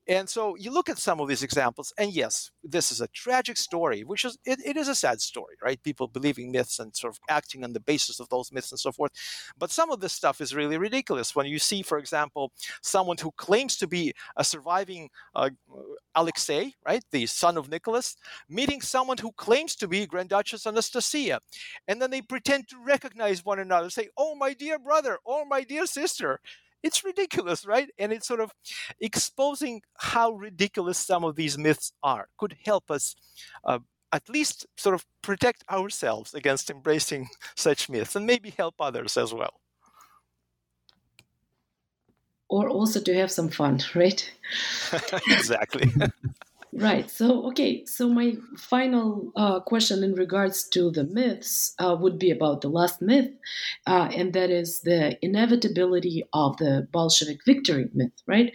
And 0.07 0.29
so 0.29 0.55
you 0.55 0.71
look 0.71 0.89
at 0.89 0.99
some 0.99 1.19
of 1.19 1.27
these 1.27 1.43
examples, 1.43 1.93
and 1.97 2.11
yes, 2.13 2.51
this 2.63 2.91
is 2.91 3.01
a 3.01 3.07
tragic 3.07 3.57
story, 3.57 4.03
which 4.03 4.25
is 4.25 4.37
it, 4.45 4.59
it 4.65 4.77
is 4.77 4.87
a 4.87 4.95
sad 4.95 5.21
story, 5.21 5.55
right? 5.63 5.81
People 5.81 6.07
believing 6.07 6.51
myths 6.51 6.79
and 6.79 6.95
sort 6.95 7.13
of 7.13 7.19
acting 7.29 7.63
on 7.63 7.73
the 7.73 7.79
basis 7.79 8.19
of 8.19 8.29
those 8.29 8.51
myths 8.51 8.71
and 8.71 8.79
so 8.79 8.91
forth. 8.91 9.11
But 9.57 9.71
some 9.71 9.91
of 9.91 9.99
this 9.99 10.13
stuff 10.13 10.41
is 10.41 10.55
really 10.55 10.77
ridiculous. 10.77 11.35
When 11.35 11.44
you 11.47 11.59
see, 11.59 11.81
for 11.81 11.97
example, 11.97 12.51
someone 12.81 13.17
who 13.17 13.31
claims 13.37 13.77
to 13.77 13.87
be 13.87 14.13
a 14.37 14.43
surviving 14.43 15.09
uh, 15.35 15.49
Alexei, 16.15 16.73
right, 16.85 17.03
the 17.11 17.25
son 17.25 17.57
of 17.57 17.69
Nicholas, 17.69 18.15
meeting 18.49 18.81
someone 18.81 19.17
who 19.17 19.31
claims 19.33 19.75
to 19.77 19.87
be 19.87 20.05
Grand 20.05 20.29
Duchess 20.29 20.65
Anastasia, 20.65 21.39
and 21.87 22.01
then 22.01 22.11
they 22.11 22.21
pretend 22.21 22.67
to 22.69 22.77
recognize 22.83 23.43
one 23.43 23.59
another, 23.59 23.89
say, 23.89 24.09
"Oh, 24.17 24.35
my 24.35 24.53
dear 24.53 24.79
brother," 24.79 25.19
"Oh, 25.25 25.45
my 25.45 25.63
dear 25.63 25.85
sister." 25.85 26.39
it's 26.83 27.03
ridiculous, 27.03 27.65
right? 27.65 27.89
And 27.97 28.13
it's 28.13 28.27
sort 28.27 28.39
of 28.39 28.51
exposing 29.01 29.81
how 29.97 30.33
ridiculous 30.33 30.99
some 30.99 31.23
of 31.23 31.35
these 31.35 31.57
myths 31.57 31.91
are 32.03 32.27
could 32.37 32.55
help 32.63 32.91
us 32.91 33.15
uh, 33.63 33.79
at 34.11 34.29
least 34.29 34.67
sort 34.77 34.95
of 34.95 35.05
protect 35.21 35.63
ourselves 35.69 36.33
against 36.33 36.69
embracing 36.69 37.27
such 37.55 37.89
myths 37.89 38.15
and 38.15 38.25
maybe 38.25 38.51
help 38.51 38.75
others 38.79 39.17
as 39.17 39.33
well. 39.33 39.59
Or 42.55 42.69
also 42.69 43.01
to 43.01 43.13
have 43.13 43.31
some 43.31 43.49
fun, 43.49 43.81
right? 43.95 44.31
exactly. 45.27 45.91
Right. 46.77 47.09
So, 47.09 47.47
okay. 47.47 47.85
So, 47.85 48.09
my 48.09 48.35
final 48.57 49.31
uh, 49.37 49.61
question 49.61 50.03
in 50.03 50.13
regards 50.13 50.67
to 50.69 50.91
the 50.91 51.05
myths 51.05 51.73
uh, 51.79 51.95
would 51.97 52.19
be 52.19 52.31
about 52.31 52.59
the 52.59 52.67
last 52.67 53.01
myth, 53.01 53.31
uh, 53.87 54.09
and 54.13 54.33
that 54.33 54.49
is 54.49 54.81
the 54.81 55.17
inevitability 55.21 56.23
of 56.33 56.57
the 56.57 56.85
Bolshevik 56.91 57.45
victory 57.45 57.89
myth, 57.93 58.11
right? 58.27 58.51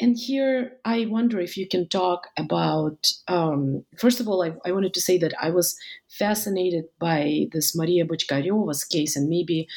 And 0.00 0.16
here, 0.16 0.72
I 0.86 1.04
wonder 1.04 1.38
if 1.38 1.58
you 1.58 1.68
can 1.68 1.86
talk 1.88 2.28
about. 2.38 3.12
Um, 3.28 3.84
first 3.98 4.20
of 4.20 4.28
all, 4.28 4.42
I, 4.42 4.52
I 4.64 4.72
wanted 4.72 4.94
to 4.94 5.02
say 5.02 5.18
that 5.18 5.34
I 5.38 5.50
was 5.50 5.76
fascinated 6.08 6.86
by 6.98 7.48
this 7.52 7.76
Maria 7.76 8.06
Bochkareva's 8.06 8.84
case, 8.84 9.16
and 9.16 9.28
maybe 9.28 9.68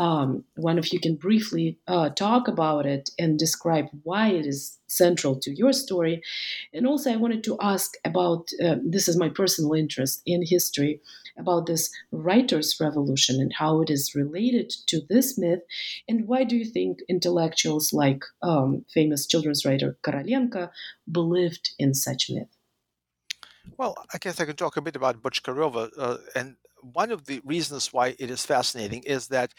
um, 0.00 0.44
one 0.56 0.78
of 0.78 0.94
you 0.94 0.98
can 0.98 1.14
briefly 1.14 1.78
uh, 1.86 2.08
talk 2.08 2.48
about 2.48 2.86
it 2.86 3.10
and 3.18 3.38
describe 3.38 3.84
why 4.02 4.28
it 4.28 4.46
is 4.46 4.78
central 4.86 5.38
to 5.40 5.54
your 5.54 5.74
story. 5.74 6.22
And 6.72 6.86
also, 6.86 7.12
I 7.12 7.16
wanted 7.16 7.44
to 7.44 7.58
ask 7.60 7.92
about 8.02 8.48
uh, 8.64 8.76
this 8.82 9.08
is 9.08 9.18
my 9.18 9.28
personal 9.28 9.74
interest 9.74 10.22
in 10.24 10.42
history 10.42 11.02
about 11.36 11.66
this 11.66 11.90
writers' 12.12 12.78
revolution 12.80 13.42
and 13.42 13.52
how 13.52 13.82
it 13.82 13.90
is 13.90 14.14
related 14.14 14.70
to 14.86 15.02
this 15.10 15.36
myth. 15.36 15.60
And 16.08 16.26
why 16.26 16.44
do 16.44 16.56
you 16.56 16.64
think 16.64 17.00
intellectuals 17.06 17.92
like 17.92 18.24
um, 18.40 18.86
famous 18.94 19.26
children's 19.26 19.66
writer 19.66 19.98
Korolenko 20.02 20.70
believed 21.12 21.72
in 21.78 21.92
such 21.92 22.30
myth? 22.30 22.48
Well, 23.76 24.02
I 24.14 24.16
guess 24.16 24.40
I 24.40 24.46
can 24.46 24.56
talk 24.56 24.78
a 24.78 24.80
bit 24.80 24.96
about 24.96 25.22
Bochkareva. 25.22 25.90
Uh, 25.96 26.16
and 26.34 26.56
one 26.82 27.10
of 27.10 27.26
the 27.26 27.40
reasons 27.44 27.92
why 27.92 28.14
it 28.18 28.30
is 28.30 28.46
fascinating 28.46 29.02
is 29.02 29.28
that 29.28 29.52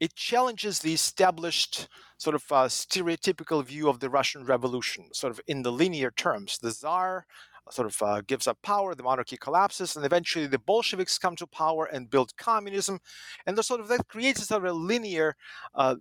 it 0.00 0.14
challenges 0.14 0.78
the 0.78 0.94
established 0.94 1.88
sort 2.18 2.34
of 2.34 2.44
uh, 2.50 2.64
stereotypical 2.64 3.64
view 3.64 3.88
of 3.88 4.00
the 4.00 4.10
Russian 4.10 4.44
Revolution, 4.44 5.06
sort 5.12 5.32
of 5.32 5.40
in 5.46 5.62
the 5.62 5.72
linear 5.72 6.10
terms. 6.10 6.58
The 6.58 6.72
Tsar 6.72 7.26
sort 7.70 7.86
of 7.86 8.02
uh, 8.02 8.22
gives 8.26 8.46
up 8.46 8.58
power, 8.62 8.94
the 8.94 9.02
monarchy 9.02 9.36
collapses, 9.36 9.94
and 9.96 10.04
eventually 10.04 10.46
the 10.46 10.58
Bolsheviks 10.58 11.18
come 11.18 11.36
to 11.36 11.46
power 11.46 11.84
and 11.84 12.10
build 12.10 12.36
communism, 12.36 13.00
and 13.46 13.56
the 13.56 13.62
sort 13.62 13.80
of 13.80 13.88
that 13.88 14.08
creates 14.08 14.42
a 14.42 14.46
sort 14.46 14.64
of 14.64 14.70
a 14.70 14.74
linear. 14.74 15.36
Uh, 15.74 15.96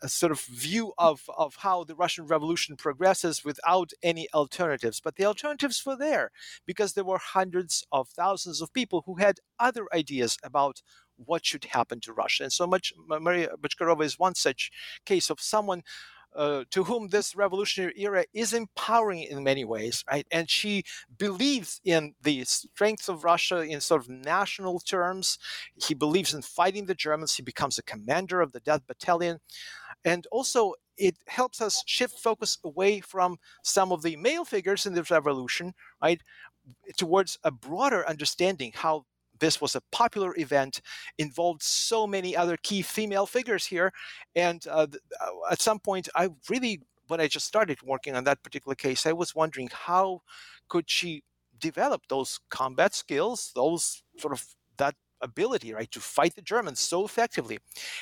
a 0.00 0.08
sort 0.08 0.30
of 0.30 0.40
view 0.42 0.92
of, 0.96 1.22
of 1.36 1.56
how 1.56 1.82
the 1.82 1.96
Russian 1.96 2.24
Revolution 2.24 2.76
progresses 2.76 3.44
without 3.44 3.90
any 4.00 4.28
alternatives. 4.32 5.00
But 5.02 5.16
the 5.16 5.24
alternatives 5.24 5.82
were 5.84 5.96
there 5.96 6.30
because 6.66 6.92
there 6.92 7.02
were 7.02 7.18
hundreds 7.18 7.84
of 7.90 8.08
thousands 8.08 8.60
of 8.60 8.72
people 8.72 9.02
who 9.06 9.16
had 9.16 9.40
other 9.58 9.86
ideas 9.92 10.38
about 10.44 10.82
what 11.24 11.44
should 11.44 11.64
happen 11.64 12.00
to 12.00 12.12
Russia. 12.12 12.44
And 12.44 12.52
so 12.52 12.66
much 12.66 12.92
Maria 13.06 13.50
Bochkareva 13.60 14.04
is 14.04 14.18
one 14.18 14.34
such 14.34 14.70
case 15.04 15.30
of 15.30 15.40
someone 15.40 15.82
uh, 16.36 16.64
to 16.70 16.84
whom 16.84 17.08
this 17.08 17.34
revolutionary 17.34 17.94
era 17.96 18.24
is 18.34 18.52
empowering 18.52 19.22
in 19.22 19.42
many 19.42 19.64
ways, 19.64 20.04
right? 20.10 20.26
And 20.30 20.50
she 20.50 20.84
believes 21.16 21.80
in 21.84 22.14
the 22.22 22.44
strength 22.44 23.08
of 23.08 23.24
Russia 23.24 23.62
in 23.62 23.80
sort 23.80 24.02
of 24.02 24.08
national 24.10 24.80
terms. 24.80 25.38
He 25.82 25.94
believes 25.94 26.34
in 26.34 26.42
fighting 26.42 26.84
the 26.84 26.94
Germans. 26.94 27.34
He 27.34 27.42
becomes 27.42 27.78
a 27.78 27.82
commander 27.82 28.42
of 28.42 28.52
the 28.52 28.60
Death 28.60 28.86
Battalion. 28.86 29.38
And 30.04 30.26
also, 30.30 30.74
it 30.98 31.16
helps 31.26 31.60
us 31.60 31.82
shift 31.86 32.18
focus 32.18 32.58
away 32.64 33.00
from 33.00 33.38
some 33.62 33.90
of 33.90 34.02
the 34.02 34.16
male 34.16 34.44
figures 34.44 34.86
in 34.86 34.94
this 34.94 35.10
revolution, 35.10 35.72
right, 36.02 36.20
towards 36.96 37.38
a 37.44 37.50
broader 37.50 38.06
understanding 38.06 38.72
how 38.74 39.04
this 39.38 39.60
was 39.60 39.74
a 39.74 39.82
popular 39.92 40.34
event, 40.36 40.80
involved 41.18 41.62
so 41.62 42.06
many 42.06 42.36
other 42.36 42.56
key 42.62 42.82
female 42.82 43.26
figures 43.26 43.66
here. 43.66 43.92
And 44.34 44.66
uh, 44.68 44.86
uh, 45.20 45.30
at 45.50 45.60
some 45.60 45.78
point, 45.78 46.08
I 46.14 46.28
really, 46.48 46.82
when 47.08 47.20
I 47.20 47.28
just 47.28 47.46
started 47.46 47.78
working 47.82 48.14
on 48.16 48.24
that 48.24 48.42
particular 48.42 48.74
case, 48.74 49.06
I 49.06 49.12
was 49.12 49.34
wondering 49.34 49.68
how 49.72 50.22
could 50.68 50.90
she 50.90 51.22
develop 51.58 52.02
those 52.08 52.40
combat 52.50 52.94
skills, 52.94 53.52
those 53.54 54.02
sort 54.18 54.32
of 54.32 54.44
that 54.76 54.94
ability, 55.22 55.72
right, 55.72 55.90
to 55.90 56.00
fight 56.00 56.34
the 56.34 56.42
Germans 56.42 56.80
so 56.80 57.04
effectively. 57.04 57.58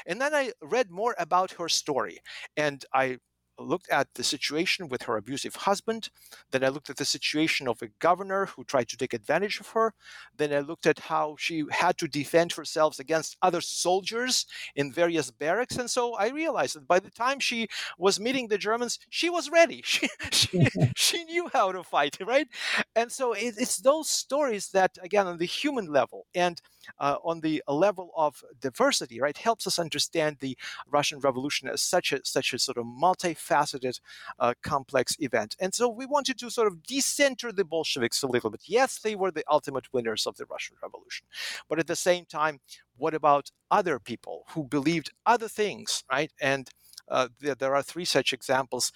And 0.07 0.21
then 0.21 0.35
I 0.35 0.53
read 0.61 0.91
more 0.91 1.15
about 1.19 1.53
her 1.53 1.69
story, 1.69 2.19
and 2.57 2.85
I 2.93 3.19
looked 3.59 3.89
at 3.91 4.09
the 4.15 4.25
situation 4.25 4.89
with 4.89 5.03
her 5.03 5.17
abusive 5.17 5.55
husband. 5.55 6.11
Then 6.51 6.65
I 6.65 6.69
looked 6.69 6.91
at 6.91 6.97
the 6.97 7.05
situation 7.05 7.69
of 7.69 7.83
a 7.83 7.89
governor 7.99 8.47
who 8.47 8.65
tried 8.65 8.89
to 8.89 8.97
take 8.97 9.15
advantage 9.15 9.61
of 9.61 9.69
her. 9.69 9.95
Then 10.37 10.53
I 10.53 10.61
looked 10.61 10.87
at 10.87 10.99
how 10.99 11.37
she 11.39 11.65
had 11.71 11.97
to 11.99 12.09
defend 12.09 12.53
herself 12.53 12.99
against 12.99 13.37
other 13.43 13.61
soldiers 13.61 14.47
in 14.77 14.93
various 14.93 15.31
barracks. 15.31 15.77
And 15.77 15.91
so 15.91 16.15
I 16.15 16.29
realized 16.31 16.77
that 16.77 16.89
by 16.89 16.99
the 16.99 17.11
time 17.11 17.41
she 17.41 17.69
was 17.99 18.21
meeting 18.21 18.49
the 18.49 18.59
Germans, 18.59 18.99
she 19.11 19.31
was 19.31 19.51
ready. 19.51 19.83
She, 19.95 20.09
she, 20.33 20.67
she 20.97 21.25
knew 21.25 21.49
how 21.53 21.71
to 21.73 21.83
fight, 21.83 22.17
right? 22.27 22.49
And 22.97 23.11
so 23.11 23.33
it, 23.33 23.55
it's 23.59 23.79
those 23.79 24.09
stories 24.09 24.69
that, 24.71 24.99
again, 25.03 25.27
on 25.27 25.39
the 25.39 25.47
human 25.47 25.87
level 25.87 26.27
and 26.35 26.61
uh, 26.99 27.17
on 27.25 27.41
the 27.41 27.63
level 27.69 28.11
of 28.17 28.43
diversity, 28.61 29.21
right, 29.21 29.37
helps 29.37 29.67
us 29.67 29.79
understand 29.79 30.39
the 30.41 30.57
Russian 30.91 31.21
Revolution 31.21 31.69
as 31.69 31.83
such 31.83 32.13
a 32.13 32.21
such 32.25 32.53
a 32.53 32.59
sort 32.59 32.79
of 32.79 32.87
multifaceted, 32.87 34.01
uh, 34.39 34.55
complex 34.63 35.17
event. 35.21 35.57
And 35.61 35.75
so 35.75 35.89
we 35.89 36.07
wanted 36.07 36.39
to 36.39 36.51
sort 36.51 36.69
of 36.69 36.83
decenter 36.83 37.53
the 37.53 37.65
Bolsheviks 37.65 38.23
a 38.23 38.27
little 38.27 38.51
bit. 38.51 38.63
Yes, 38.67 38.99
they 38.99 39.15
were 39.15 39.31
the 39.31 39.45
ultimate 39.51 39.93
winners 39.93 40.27
of 40.27 40.37
the 40.37 40.47
Russian 40.47 40.77
Revolution, 40.83 41.27
but 41.69 41.79
at 41.79 41.87
the 41.87 41.97
same 41.97 42.25
time, 42.25 42.61
what 42.97 43.15
about 43.15 43.51
other 43.71 43.99
people 43.99 44.45
who 44.51 44.65
believed 44.65 45.13
other 45.27 45.49
things, 45.49 46.05
right? 46.11 46.33
And 46.41 46.69
uh, 47.09 47.29
there, 47.41 47.55
there 47.55 47.75
are 47.75 47.83
three 47.83 48.05
such 48.05 48.33
examples 48.33 48.93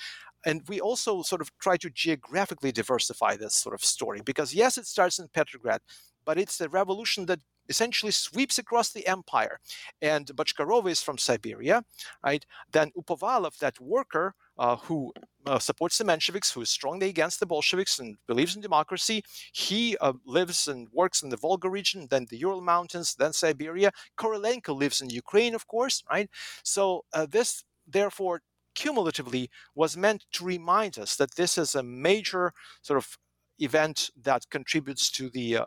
and 0.46 0.62
we 0.68 0.80
also 0.80 1.22
sort 1.22 1.40
of 1.40 1.50
try 1.58 1.76
to 1.76 1.90
geographically 1.90 2.72
diversify 2.72 3.36
this 3.36 3.54
sort 3.54 3.74
of 3.74 3.84
story 3.84 4.20
because 4.24 4.54
yes 4.54 4.78
it 4.78 4.86
starts 4.86 5.18
in 5.18 5.28
petrograd 5.28 5.80
but 6.24 6.38
it's 6.38 6.58
the 6.58 6.68
revolution 6.68 7.26
that 7.26 7.40
essentially 7.68 8.12
sweeps 8.12 8.58
across 8.58 8.90
the 8.90 9.06
empire. 9.06 9.60
And 10.00 10.26
Bochkareva 10.26 10.90
is 10.90 11.02
from 11.02 11.18
Siberia, 11.18 11.84
right? 12.24 12.44
Then 12.72 12.90
Upovalov, 12.96 13.58
that 13.58 13.80
worker 13.80 14.34
uh, 14.58 14.76
who 14.76 15.12
uh, 15.46 15.58
supports 15.58 15.98
the 15.98 16.04
Mensheviks, 16.04 16.52
who 16.52 16.60
is 16.60 16.68
strongly 16.68 17.08
against 17.08 17.40
the 17.40 17.46
Bolsheviks 17.46 17.98
and 17.98 18.16
believes 18.26 18.56
in 18.56 18.62
democracy, 18.62 19.22
he 19.52 19.96
uh, 20.00 20.12
lives 20.26 20.68
and 20.68 20.88
works 20.92 21.22
in 21.22 21.28
the 21.28 21.36
Volga 21.36 21.70
region, 21.70 22.06
then 22.10 22.26
the 22.28 22.36
Ural 22.38 22.60
Mountains, 22.60 23.14
then 23.14 23.32
Siberia. 23.32 23.92
Korolenko 24.18 24.76
lives 24.76 25.00
in 25.00 25.10
Ukraine, 25.10 25.54
of 25.54 25.66
course, 25.66 26.02
right? 26.10 26.28
So 26.64 27.04
uh, 27.12 27.26
this, 27.26 27.64
therefore, 27.86 28.42
cumulatively 28.74 29.50
was 29.74 29.96
meant 29.96 30.24
to 30.32 30.44
remind 30.44 30.98
us 30.98 31.16
that 31.16 31.34
this 31.34 31.58
is 31.58 31.74
a 31.74 31.82
major 31.82 32.52
sort 32.82 32.98
of 32.98 33.18
event 33.58 34.10
that 34.22 34.48
contributes 34.50 35.10
to 35.10 35.28
the 35.30 35.56
uh, 35.56 35.64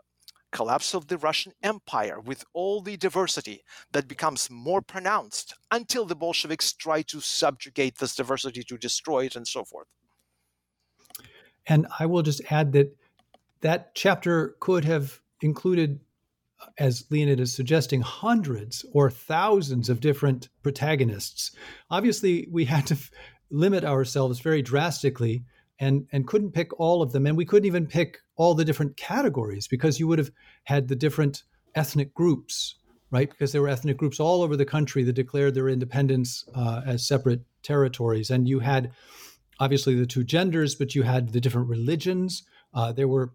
collapse 0.52 0.94
of 0.94 1.08
the 1.08 1.18
Russian 1.18 1.54
Empire 1.64 2.20
with 2.20 2.44
all 2.54 2.82
the 2.82 2.98
diversity 2.98 3.64
that 3.92 4.08
becomes 4.08 4.50
more 4.50 4.82
pronounced 4.82 5.56
until 5.72 6.06
the 6.06 6.16
Bolsheviks 6.16 6.74
try 6.74 7.02
to 7.04 7.22
subjugate 7.22 7.98
this 7.98 8.16
diversity 8.16 8.64
to 8.64 8.78
destroy 8.78 9.26
it 9.26 9.36
and 9.36 9.48
so 9.48 9.64
forth. 9.64 9.88
And 11.68 11.88
I 12.00 12.06
will 12.06 12.22
just 12.22 12.42
add 12.52 12.74
that 12.74 12.96
that 13.62 13.94
chapter 13.94 14.56
could 14.60 14.86
have 14.86 15.22
included, 15.42 16.00
uh, 16.60 16.68
as 16.80 17.06
Leonid 17.10 17.40
is 17.40 17.54
suggesting, 17.54 18.02
hundreds 18.02 18.86
or 18.94 19.10
thousands 19.10 19.90
of 19.90 20.00
different 20.00 20.50
protagonists. 20.64 21.52
Obviously, 21.90 22.48
we 22.52 22.66
had 22.66 22.88
to 22.88 22.96
f- 22.96 23.12
limit 23.52 23.84
ourselves 23.84 24.40
very 24.40 24.62
drastically 24.62 25.44
and 25.82 26.08
and 26.14 26.26
couldn't 26.26 26.52
pick 26.52 26.80
all 26.80 27.02
of 27.02 27.12
them. 27.12 27.26
And 27.26 27.36
we 27.36 27.46
couldn't 27.46 27.68
even 27.68 27.88
pick 27.88 28.20
all 28.38 28.56
the 28.56 28.64
different 28.64 28.96
categories 28.96 29.68
because 29.68 30.00
you 30.00 30.08
would 30.08 30.20
have 30.20 30.32
had 30.64 30.88
the 30.88 30.96
different 30.96 31.44
ethnic 31.76 32.14
groups 32.14 32.76
right? 33.12 33.30
Because 33.30 33.52
there 33.52 33.62
were 33.62 33.68
ethnic 33.68 33.98
groups 33.98 34.20
all 34.20 34.42
over 34.42 34.56
the 34.56 34.66
country 34.66 35.04
that 35.04 35.14
declared 35.14 35.54
their 35.54 35.68
independence 35.68 36.46
uh, 36.56 36.82
as 36.86 37.06
separate 37.06 37.42
territories. 37.62 38.30
And 38.32 38.48
you 38.48 38.60
had 38.60 38.92
obviously 39.60 39.94
the 39.96 40.06
two 40.06 40.24
genders 40.24 40.74
but 40.76 40.96
you 40.96 41.04
had 41.04 41.34
the 41.34 41.42
different 41.42 41.68
religions. 41.68 42.44
Uh, 42.74 42.92
there 42.92 43.08
were 43.08 43.34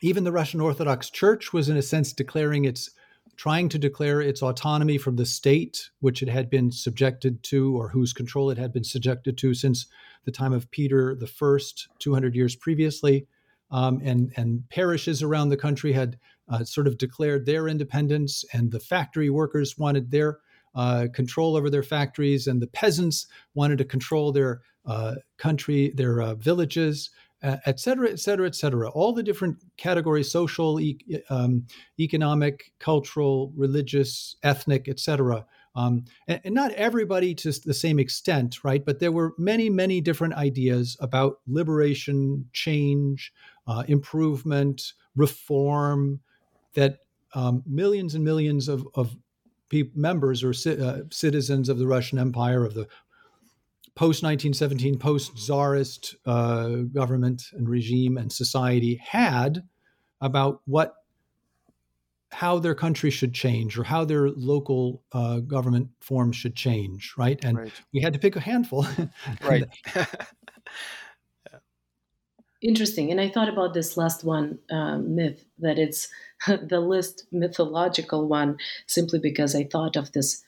even 0.00 0.24
the 0.24 0.32
russian 0.32 0.60
orthodox 0.60 1.08
church 1.08 1.52
was 1.52 1.68
in 1.68 1.76
a 1.76 1.82
sense 1.82 2.12
declaring 2.12 2.64
its 2.64 2.90
trying 3.36 3.68
to 3.68 3.78
declare 3.78 4.20
its 4.20 4.42
autonomy 4.42 4.98
from 4.98 5.16
the 5.16 5.26
state 5.26 5.90
which 6.00 6.22
it 6.22 6.28
had 6.28 6.48
been 6.48 6.70
subjected 6.70 7.42
to 7.42 7.76
or 7.76 7.88
whose 7.90 8.12
control 8.12 8.50
it 8.50 8.58
had 8.58 8.72
been 8.72 8.84
subjected 8.84 9.36
to 9.38 9.54
since 9.54 9.86
the 10.24 10.32
time 10.32 10.52
of 10.52 10.70
Peter 10.70 11.14
the 11.14 11.26
First, 11.26 11.88
200 11.98 12.34
years 12.34 12.56
previously. 12.56 13.26
Um, 13.70 14.00
and, 14.04 14.32
and 14.36 14.68
parishes 14.68 15.22
around 15.22 15.48
the 15.48 15.56
country 15.56 15.92
had 15.92 16.18
uh, 16.48 16.62
sort 16.64 16.86
of 16.86 16.98
declared 16.98 17.46
their 17.46 17.66
independence, 17.66 18.44
and 18.52 18.70
the 18.70 18.78
factory 18.78 19.28
workers 19.28 19.76
wanted 19.76 20.10
their 20.10 20.38
uh, 20.76 21.08
control 21.12 21.56
over 21.56 21.68
their 21.68 21.82
factories, 21.82 22.46
and 22.46 22.62
the 22.62 22.68
peasants 22.68 23.26
wanted 23.54 23.78
to 23.78 23.84
control 23.84 24.30
their 24.30 24.60
uh, 24.84 25.16
country, 25.36 25.92
their 25.96 26.20
uh, 26.20 26.34
villages, 26.34 27.10
et 27.42 27.78
cetera, 27.78 28.08
et 28.10 28.18
cetera, 28.18 28.46
et 28.46 28.54
cetera. 28.54 28.88
All 28.90 29.12
the 29.12 29.22
different 29.22 29.56
categories 29.76 30.30
social, 30.30 30.80
e- 30.80 30.98
um, 31.30 31.66
economic, 31.98 32.72
cultural, 32.78 33.52
religious, 33.56 34.36
ethnic, 34.42 34.88
et 34.88 34.98
cetera, 34.98 35.46
um, 35.74 36.04
and, 36.26 36.40
and, 36.44 36.54
not 36.54 36.72
everybody 36.72 37.34
to 37.34 37.52
the 37.64 37.74
same 37.74 37.98
extent, 37.98 38.64
right? 38.64 38.84
But 38.84 38.98
there 38.98 39.12
were 39.12 39.34
many, 39.36 39.68
many 39.68 40.00
different 40.00 40.34
ideas 40.34 40.96
about 41.00 41.40
liberation, 41.46 42.46
change, 42.52 43.32
uh, 43.66 43.84
improvement, 43.86 44.94
reform 45.14 46.20
that 46.74 47.00
um, 47.34 47.62
millions 47.66 48.14
and 48.14 48.24
millions 48.24 48.68
of, 48.68 48.88
of 48.94 49.14
pe- 49.68 49.90
members 49.94 50.42
or 50.42 50.54
ci- 50.54 50.80
uh, 50.80 51.02
citizens 51.10 51.68
of 51.68 51.78
the 51.78 51.86
Russian 51.86 52.18
Empire, 52.18 52.64
of 52.64 52.72
the 52.72 52.88
post 53.96 54.22
1917, 54.22 54.98
post 54.98 55.36
czarist 55.36 56.14
uh, 56.26 56.68
government 56.92 57.42
and 57.52 57.68
regime 57.68 58.16
and 58.16 58.32
society 58.32 59.00
had 59.02 59.64
about 60.20 60.60
what 60.66 60.94
how 62.30 62.58
their 62.58 62.74
country 62.74 63.10
should 63.10 63.32
change 63.32 63.78
or 63.78 63.84
how 63.84 64.04
their 64.04 64.28
local 64.30 65.02
uh, 65.12 65.38
government 65.38 65.88
form 66.00 66.32
should 66.32 66.54
change, 66.54 67.14
right? 67.16 67.42
And 67.42 67.56
right. 67.56 67.72
we 67.94 68.00
had 68.00 68.12
to 68.12 68.18
pick 68.18 68.36
a 68.36 68.40
handful. 68.40 68.86
right. 69.42 69.64
Interesting. 72.62 73.10
And 73.10 73.20
I 73.20 73.28
thought 73.28 73.48
about 73.48 73.74
this 73.74 73.96
last 73.96 74.24
one 74.24 74.58
uh, 74.70 74.98
myth 74.98 75.44
that 75.60 75.78
it's 75.78 76.08
the 76.46 76.80
least 76.80 77.26
mythological 77.32 78.28
one, 78.28 78.58
simply 78.86 79.18
because 79.18 79.54
I 79.54 79.64
thought 79.64 79.96
of 79.96 80.12
this 80.12 80.42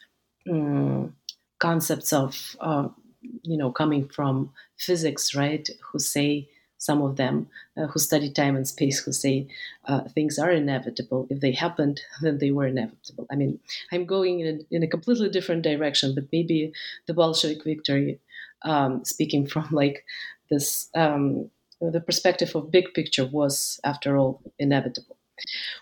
um, 0.50 1.14
concepts 1.58 2.12
of, 2.12 2.56
uh, 2.60 2.88
you 3.20 3.56
know, 3.56 3.70
coming 3.70 4.08
from 4.08 4.50
physics, 4.76 5.34
right? 5.34 5.68
Who 5.92 5.98
say 5.98 6.48
some 6.78 7.02
of 7.02 7.16
them 7.16 7.48
uh, 7.76 7.86
who 7.88 7.98
study 7.98 8.30
time 8.30 8.56
and 8.56 8.66
space 8.66 9.00
who 9.00 9.12
say 9.12 9.48
uh, 9.86 10.02
things 10.14 10.38
are 10.38 10.50
inevitable. 10.50 11.26
If 11.28 11.40
they 11.40 11.52
happened, 11.52 12.00
then 12.22 12.38
they 12.38 12.52
were 12.52 12.66
inevitable. 12.66 13.26
I 13.30 13.36
mean, 13.36 13.58
I'm 13.92 14.06
going 14.06 14.40
in 14.40 14.46
a, 14.46 14.74
in 14.74 14.82
a 14.82 14.88
completely 14.88 15.28
different 15.28 15.62
direction, 15.62 16.14
but 16.14 16.24
maybe 16.32 16.72
the 17.06 17.14
Bolshevik 17.14 17.64
victory, 17.64 18.20
um, 18.62 19.04
speaking 19.04 19.46
from 19.52 19.68
like 19.72 20.04
this, 20.50 20.88
um, 20.94 21.50
the 21.80 22.00
perspective 22.00 22.56
of 22.56 22.72
big 22.72 22.94
picture 22.94 23.26
was, 23.26 23.78
after 23.84 24.16
all, 24.16 24.40
inevitable. 24.58 25.16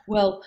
Well, 0.06 0.42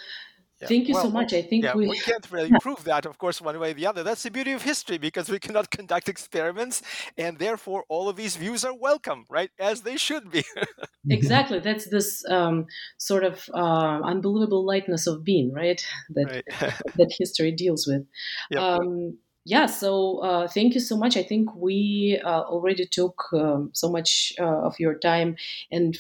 yeah. 0.62 0.68
Thank 0.68 0.88
you 0.88 0.94
well, 0.94 1.04
so 1.04 1.10
much. 1.10 1.34
I 1.34 1.42
think 1.42 1.64
yeah, 1.64 1.76
we, 1.76 1.88
we 1.88 1.98
can't 2.00 2.30
really 2.32 2.52
prove 2.60 2.84
that, 2.84 3.06
of 3.06 3.18
course, 3.18 3.42
one 3.42 3.58
way 3.60 3.72
or 3.72 3.74
the 3.74 3.88
other. 3.88 4.04
That's 4.04 4.24
the 4.24 4.32
beauty 4.32 4.52
of 4.52 4.62
history 4.62 4.98
because 4.98 5.30
we 5.30 5.40
cannot 5.40 5.70
conduct 5.78 6.10
experiments, 6.10 6.82
and 7.18 7.38
therefore 7.38 7.86
all 7.88 8.10
of 8.10 8.16
these 8.16 8.36
views 8.36 8.66
are 8.66 8.74
welcome, 8.74 9.26
right? 9.30 9.52
As 9.60 9.82
they 9.82 9.98
should 9.98 10.32
be. 10.32 10.44
exactly. 11.10 11.60
That's 11.60 11.90
this 11.90 12.26
um, 12.30 12.66
sort 12.98 13.24
of 13.24 13.50
uh, 13.54 14.02
unbelievable 14.04 14.66
lightness 14.66 15.08
of 15.08 15.24
being, 15.24 15.54
right? 15.54 15.82
That 16.16 16.32
right. 16.32 16.74
that 16.96 17.14
history 17.18 17.52
deals 17.52 17.86
with. 17.88 18.06
Yep. 18.50 18.62
Um, 18.62 19.18
yeah 19.54 19.66
so 19.66 20.20
uh, 20.20 20.48
thank 20.48 20.74
you 20.76 20.80
so 20.80 20.96
much. 20.98 21.18
I 21.18 21.24
think 21.24 21.56
we 21.56 22.20
uh, 22.24 22.42
already 22.54 22.86
took 22.86 23.24
um, 23.34 23.72
so 23.74 23.90
much 23.90 24.34
uh, 24.40 24.60
of 24.68 24.80
your 24.80 24.96
time 25.00 25.36
and 25.72 25.98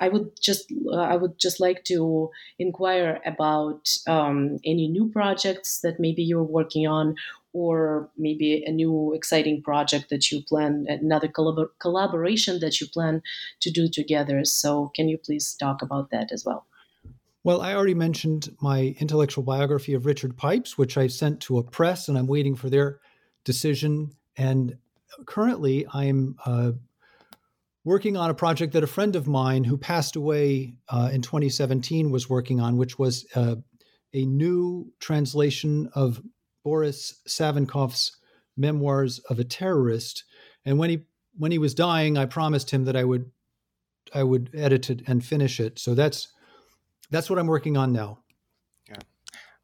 i 0.00 0.08
would 0.08 0.28
just 0.40 0.72
uh, 0.92 1.06
i 1.12 1.16
would 1.16 1.38
just 1.38 1.60
like 1.60 1.84
to 1.84 2.30
inquire 2.58 3.20
about 3.26 3.88
um, 4.08 4.58
any 4.64 4.88
new 4.88 5.08
projects 5.10 5.80
that 5.82 6.00
maybe 6.00 6.22
you're 6.22 6.50
working 6.58 6.86
on 6.86 7.14
or 7.52 8.10
maybe 8.16 8.64
a 8.66 8.72
new 8.72 9.12
exciting 9.14 9.62
project 9.62 10.10
that 10.10 10.30
you 10.30 10.42
plan 10.44 10.86
another 10.88 11.28
collab- 11.28 11.70
collaboration 11.80 12.60
that 12.60 12.80
you 12.80 12.86
plan 12.88 13.22
to 13.60 13.70
do 13.72 13.88
together. 13.88 14.44
So 14.44 14.92
can 14.96 15.08
you 15.08 15.18
please 15.18 15.54
talk 15.54 15.82
about 15.82 16.10
that 16.12 16.32
as 16.32 16.44
well 16.46 16.66
Well, 17.42 17.62
I 17.62 17.74
already 17.74 17.94
mentioned 17.94 18.54
my 18.60 18.94
intellectual 18.98 19.42
biography 19.44 19.94
of 19.94 20.04
Richard 20.04 20.36
Pipes, 20.36 20.76
which 20.76 20.98
I 20.98 21.06
sent 21.06 21.40
to 21.42 21.58
a 21.58 21.64
press, 21.64 22.08
and 22.08 22.18
I'm 22.18 22.26
waiting 22.26 22.54
for 22.54 22.68
their 22.68 23.00
decision. 23.44 24.12
And 24.36 24.76
currently, 25.24 25.86
I'm 25.90 26.36
uh, 26.44 26.72
working 27.82 28.16
on 28.18 28.28
a 28.28 28.34
project 28.34 28.74
that 28.74 28.84
a 28.84 28.88
friend 28.88 29.16
of 29.16 29.26
mine 29.26 29.64
who 29.64 29.78
passed 29.78 30.16
away 30.16 30.74
uh, 30.90 31.10
in 31.12 31.22
2017 31.22 32.10
was 32.10 32.28
working 32.28 32.60
on, 32.60 32.76
which 32.76 32.98
was 32.98 33.26
uh, 33.34 33.56
a 34.12 34.26
new 34.26 34.92
translation 35.00 35.88
of 35.94 36.22
Boris 36.62 37.22
Savinkov's 37.26 38.18
Memoirs 38.56 39.18
of 39.30 39.38
a 39.38 39.44
Terrorist. 39.44 40.24
And 40.66 40.78
when 40.78 40.90
he 40.90 41.06
when 41.38 41.52
he 41.52 41.58
was 41.58 41.74
dying, 41.74 42.18
I 42.18 42.26
promised 42.26 42.70
him 42.70 42.84
that 42.84 42.96
I 42.96 43.04
would 43.04 43.30
I 44.12 44.24
would 44.24 44.50
edit 44.52 44.90
it 44.90 45.02
and 45.06 45.24
finish 45.24 45.58
it. 45.58 45.78
So 45.78 45.94
that's 45.94 46.28
that's 47.10 47.28
what 47.28 47.38
I'm 47.38 47.46
working 47.46 47.76
on 47.76 47.92
now. 47.92 48.18
Yeah. 48.88 48.96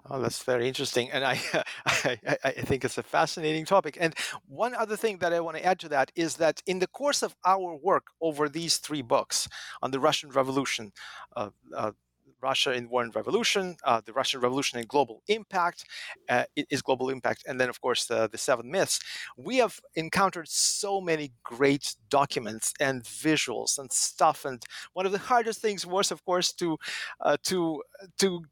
Oh, 0.08 0.20
that's 0.20 0.42
very 0.42 0.68
interesting, 0.68 1.10
and 1.10 1.24
I, 1.24 1.40
I, 1.86 2.18
I 2.44 2.50
think 2.50 2.84
it's 2.84 2.98
a 2.98 3.02
fascinating 3.02 3.64
topic. 3.64 3.96
And 4.00 4.14
one 4.46 4.74
other 4.74 4.96
thing 4.96 5.18
that 5.18 5.32
I 5.32 5.40
want 5.40 5.56
to 5.56 5.64
add 5.64 5.80
to 5.80 5.88
that 5.88 6.12
is 6.14 6.36
that 6.36 6.62
in 6.66 6.78
the 6.78 6.86
course 6.86 7.22
of 7.22 7.34
our 7.44 7.74
work 7.74 8.06
over 8.20 8.48
these 8.48 8.78
three 8.78 9.02
books 9.02 9.48
on 9.82 9.90
the 9.90 9.98
Russian 9.98 10.30
Revolution, 10.30 10.92
uh, 11.34 11.50
uh, 11.74 11.92
Russia 12.40 12.72
in 12.72 12.88
War 12.88 13.02
and 13.02 13.14
Revolution, 13.14 13.76
uh, 13.84 14.00
the 14.04 14.12
Russian 14.12 14.40
Revolution 14.40 14.78
and 14.78 14.88
Global 14.88 15.22
Impact, 15.28 15.84
uh, 16.28 16.44
is 16.56 16.82
Global 16.82 17.10
Impact, 17.10 17.44
and 17.46 17.60
then 17.60 17.68
of 17.68 17.80
course 17.80 18.06
the, 18.06 18.28
the 18.28 18.38
Seven 18.38 18.70
Myths. 18.70 19.00
We 19.36 19.56
have 19.58 19.80
encountered 19.94 20.48
so 20.48 21.00
many 21.00 21.32
great 21.42 21.94
documents 22.08 22.72
and 22.80 23.02
visuals 23.04 23.78
and 23.78 23.92
stuff, 23.92 24.44
and 24.44 24.62
one 24.92 25.06
of 25.06 25.12
the 25.12 25.18
hardest 25.18 25.60
things 25.60 25.86
was, 25.86 26.10
of 26.10 26.24
course, 26.24 26.52
to 26.54 26.78
uh, 27.20 27.36
to 27.44 27.82
to 28.18 28.44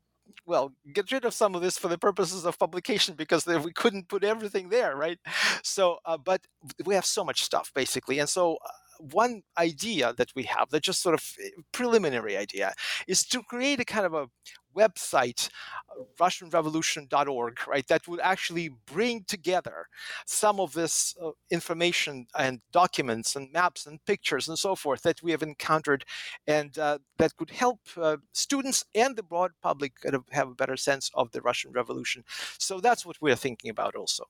well 0.47 0.73
get 0.93 1.11
rid 1.13 1.25
of 1.25 1.35
some 1.35 1.55
of 1.55 1.63
this 1.63 1.79
for 1.79 1.89
the 1.89 1.99
purposes 1.99 2.45
of 2.45 2.59
publication 2.59 3.15
because 3.15 3.47
we 3.47 3.73
couldn't 3.73 4.09
put 4.09 4.25
everything 4.25 4.69
there 4.69 4.97
right 4.97 5.19
so 5.63 5.99
uh, 6.05 6.17
but 6.17 6.43
we 6.85 6.95
have 6.95 7.05
so 7.05 7.25
much 7.25 7.43
stuff 7.43 7.71
basically 7.75 8.19
and 8.19 8.29
so 8.29 8.59
uh, 8.65 8.69
one 8.99 9.43
idea 9.59 10.13
that 10.17 10.31
we 10.35 10.45
have, 10.45 10.71
that 10.71 10.83
just 10.83 11.03
sort 11.03 11.15
of 11.15 11.25
eh, 11.43 11.51
preliminary 11.73 12.37
idea, 12.37 12.73
is 13.07 13.25
to 13.27 13.43
create 13.43 13.81
a 13.81 13.85
kind 13.85 14.07
of 14.07 14.15
a 14.15 14.29
website, 14.77 15.49
uh, 15.91 16.03
RussianRevolution.org, 16.21 17.59
right, 17.69 17.87
that 17.89 18.09
would 18.09 18.21
actually 18.21 18.71
bring 18.87 19.25
together 19.27 19.87
some 20.27 20.61
of 20.61 20.73
this 20.73 21.15
uh, 21.23 21.31
information 21.51 22.27
and 22.37 22.61
documents 22.73 23.37
and 23.37 23.53
maps 23.53 23.87
and 23.87 24.05
pictures 24.05 24.49
and 24.49 24.59
so 24.59 24.75
forth 24.75 25.03
that 25.03 25.23
we 25.23 25.31
have 25.31 25.43
encountered, 25.43 26.05
and 26.47 26.79
uh, 26.79 26.99
that 27.19 27.37
could 27.37 27.51
help 27.51 27.81
uh, 27.97 28.17
students 28.33 28.85
and 28.95 29.17
the 29.17 29.23
broad 29.23 29.53
public 29.63 29.93
have 30.33 30.49
a 30.49 30.55
better 30.55 30.77
sense 30.77 31.11
of 31.15 31.31
the 31.33 31.41
Russian 31.41 31.73
Revolution. 31.73 32.25
So 32.59 32.81
that's 32.81 33.07
what 33.07 33.17
we're 33.21 33.37
thinking 33.37 33.71
about 33.71 33.95
also. 33.95 34.25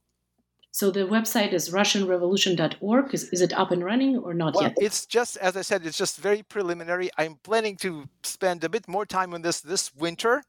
So 0.74 0.90
the 0.90 1.06
website 1.06 1.52
is 1.52 1.70
RussianRevolution.org. 1.70 3.14
Is, 3.14 3.28
is 3.32 3.40
it 3.40 3.52
up 3.52 3.70
and 3.70 3.84
running 3.84 4.18
or 4.18 4.34
not 4.34 4.56
well, 4.56 4.64
yet? 4.64 4.74
It's 4.76 5.06
just, 5.06 5.36
as 5.36 5.56
I 5.56 5.62
said, 5.62 5.86
it's 5.86 5.96
just 5.96 6.18
very 6.18 6.42
preliminary. 6.42 7.10
I'm 7.16 7.36
planning 7.44 7.76
to 7.76 8.08
spend 8.24 8.64
a 8.64 8.68
bit 8.68 8.88
more 8.88 9.06
time 9.06 9.34
on 9.34 9.42
this 9.42 9.60
this 9.60 9.94
winter, 9.94 10.42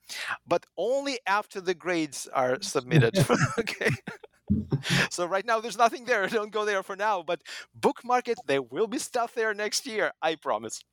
but 0.48 0.66
only 0.78 1.20
after 1.28 1.62
the 1.62 1.76
grades 1.76 2.28
are 2.34 2.60
submitted. 2.62 3.24
okay. 3.60 3.92
so 5.12 5.28
right 5.28 5.46
now 5.46 5.60
there's 5.60 5.78
nothing 5.78 6.06
there. 6.06 6.26
Don't 6.40 6.52
go 6.52 6.66
there 6.66 6.82
for 6.82 6.96
now. 6.96 7.22
But 7.22 7.44
bookmark 7.76 8.28
it. 8.28 8.40
There 8.48 8.64
will 8.64 8.88
be 8.88 8.98
stuff 8.98 9.36
there 9.36 9.54
next 9.54 9.86
year. 9.86 10.12
I 10.24 10.34
promise. 10.34 10.84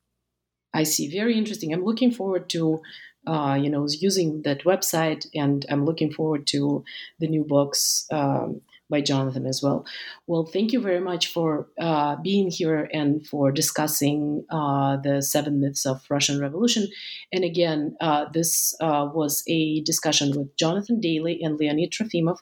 I 0.75 0.83
see. 0.83 1.09
Very 1.09 1.39
interesting. 1.39 1.73
I'm 1.73 1.83
looking 1.83 2.11
forward 2.11 2.49
to, 2.49 2.83
uh, 3.25 3.57
you 3.59 3.71
know, 3.71 3.87
using 3.89 4.43
that 4.43 4.63
website, 4.63 5.25
and 5.33 5.65
I'm 5.71 5.85
looking 5.85 6.13
forward 6.13 6.45
to 6.53 6.83
the 7.17 7.27
new 7.27 7.43
books. 7.43 8.05
Um, 8.11 8.61
by 8.89 9.01
Jonathan 9.01 9.45
as 9.45 9.61
well. 9.61 9.85
Well, 10.27 10.45
thank 10.45 10.71
you 10.71 10.81
very 10.81 10.99
much 10.99 11.27
for 11.27 11.67
uh, 11.79 12.15
being 12.17 12.49
here 12.51 12.89
and 12.93 13.25
for 13.25 13.51
discussing 13.51 14.45
uh, 14.49 14.97
the 14.97 15.21
seven 15.21 15.59
myths 15.59 15.85
of 15.85 16.05
Russian 16.09 16.39
Revolution. 16.39 16.87
And 17.31 17.43
again, 17.43 17.95
uh, 18.01 18.25
this 18.33 18.75
uh, 18.81 19.09
was 19.13 19.43
a 19.47 19.81
discussion 19.81 20.37
with 20.37 20.55
Jonathan 20.57 20.99
Daly 20.99 21.41
and 21.41 21.57
Leonid 21.59 21.91
Trofimov 21.91 22.39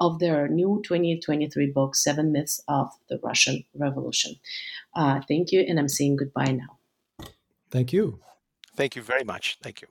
of 0.00 0.18
their 0.18 0.48
new 0.48 0.82
2023 0.84 1.70
book, 1.70 1.94
Seven 1.94 2.32
Myths 2.32 2.60
of 2.68 2.90
the 3.08 3.18
Russian 3.22 3.64
Revolution. 3.74 4.36
Uh, 4.94 5.20
thank 5.28 5.52
you, 5.52 5.60
and 5.60 5.78
I'm 5.78 5.88
saying 5.88 6.16
goodbye 6.16 6.52
now. 6.52 6.78
Thank 7.70 7.92
you. 7.92 8.20
Thank 8.76 8.96
you 8.96 9.02
very 9.02 9.24
much. 9.24 9.58
Thank 9.62 9.82
you. 9.82 9.88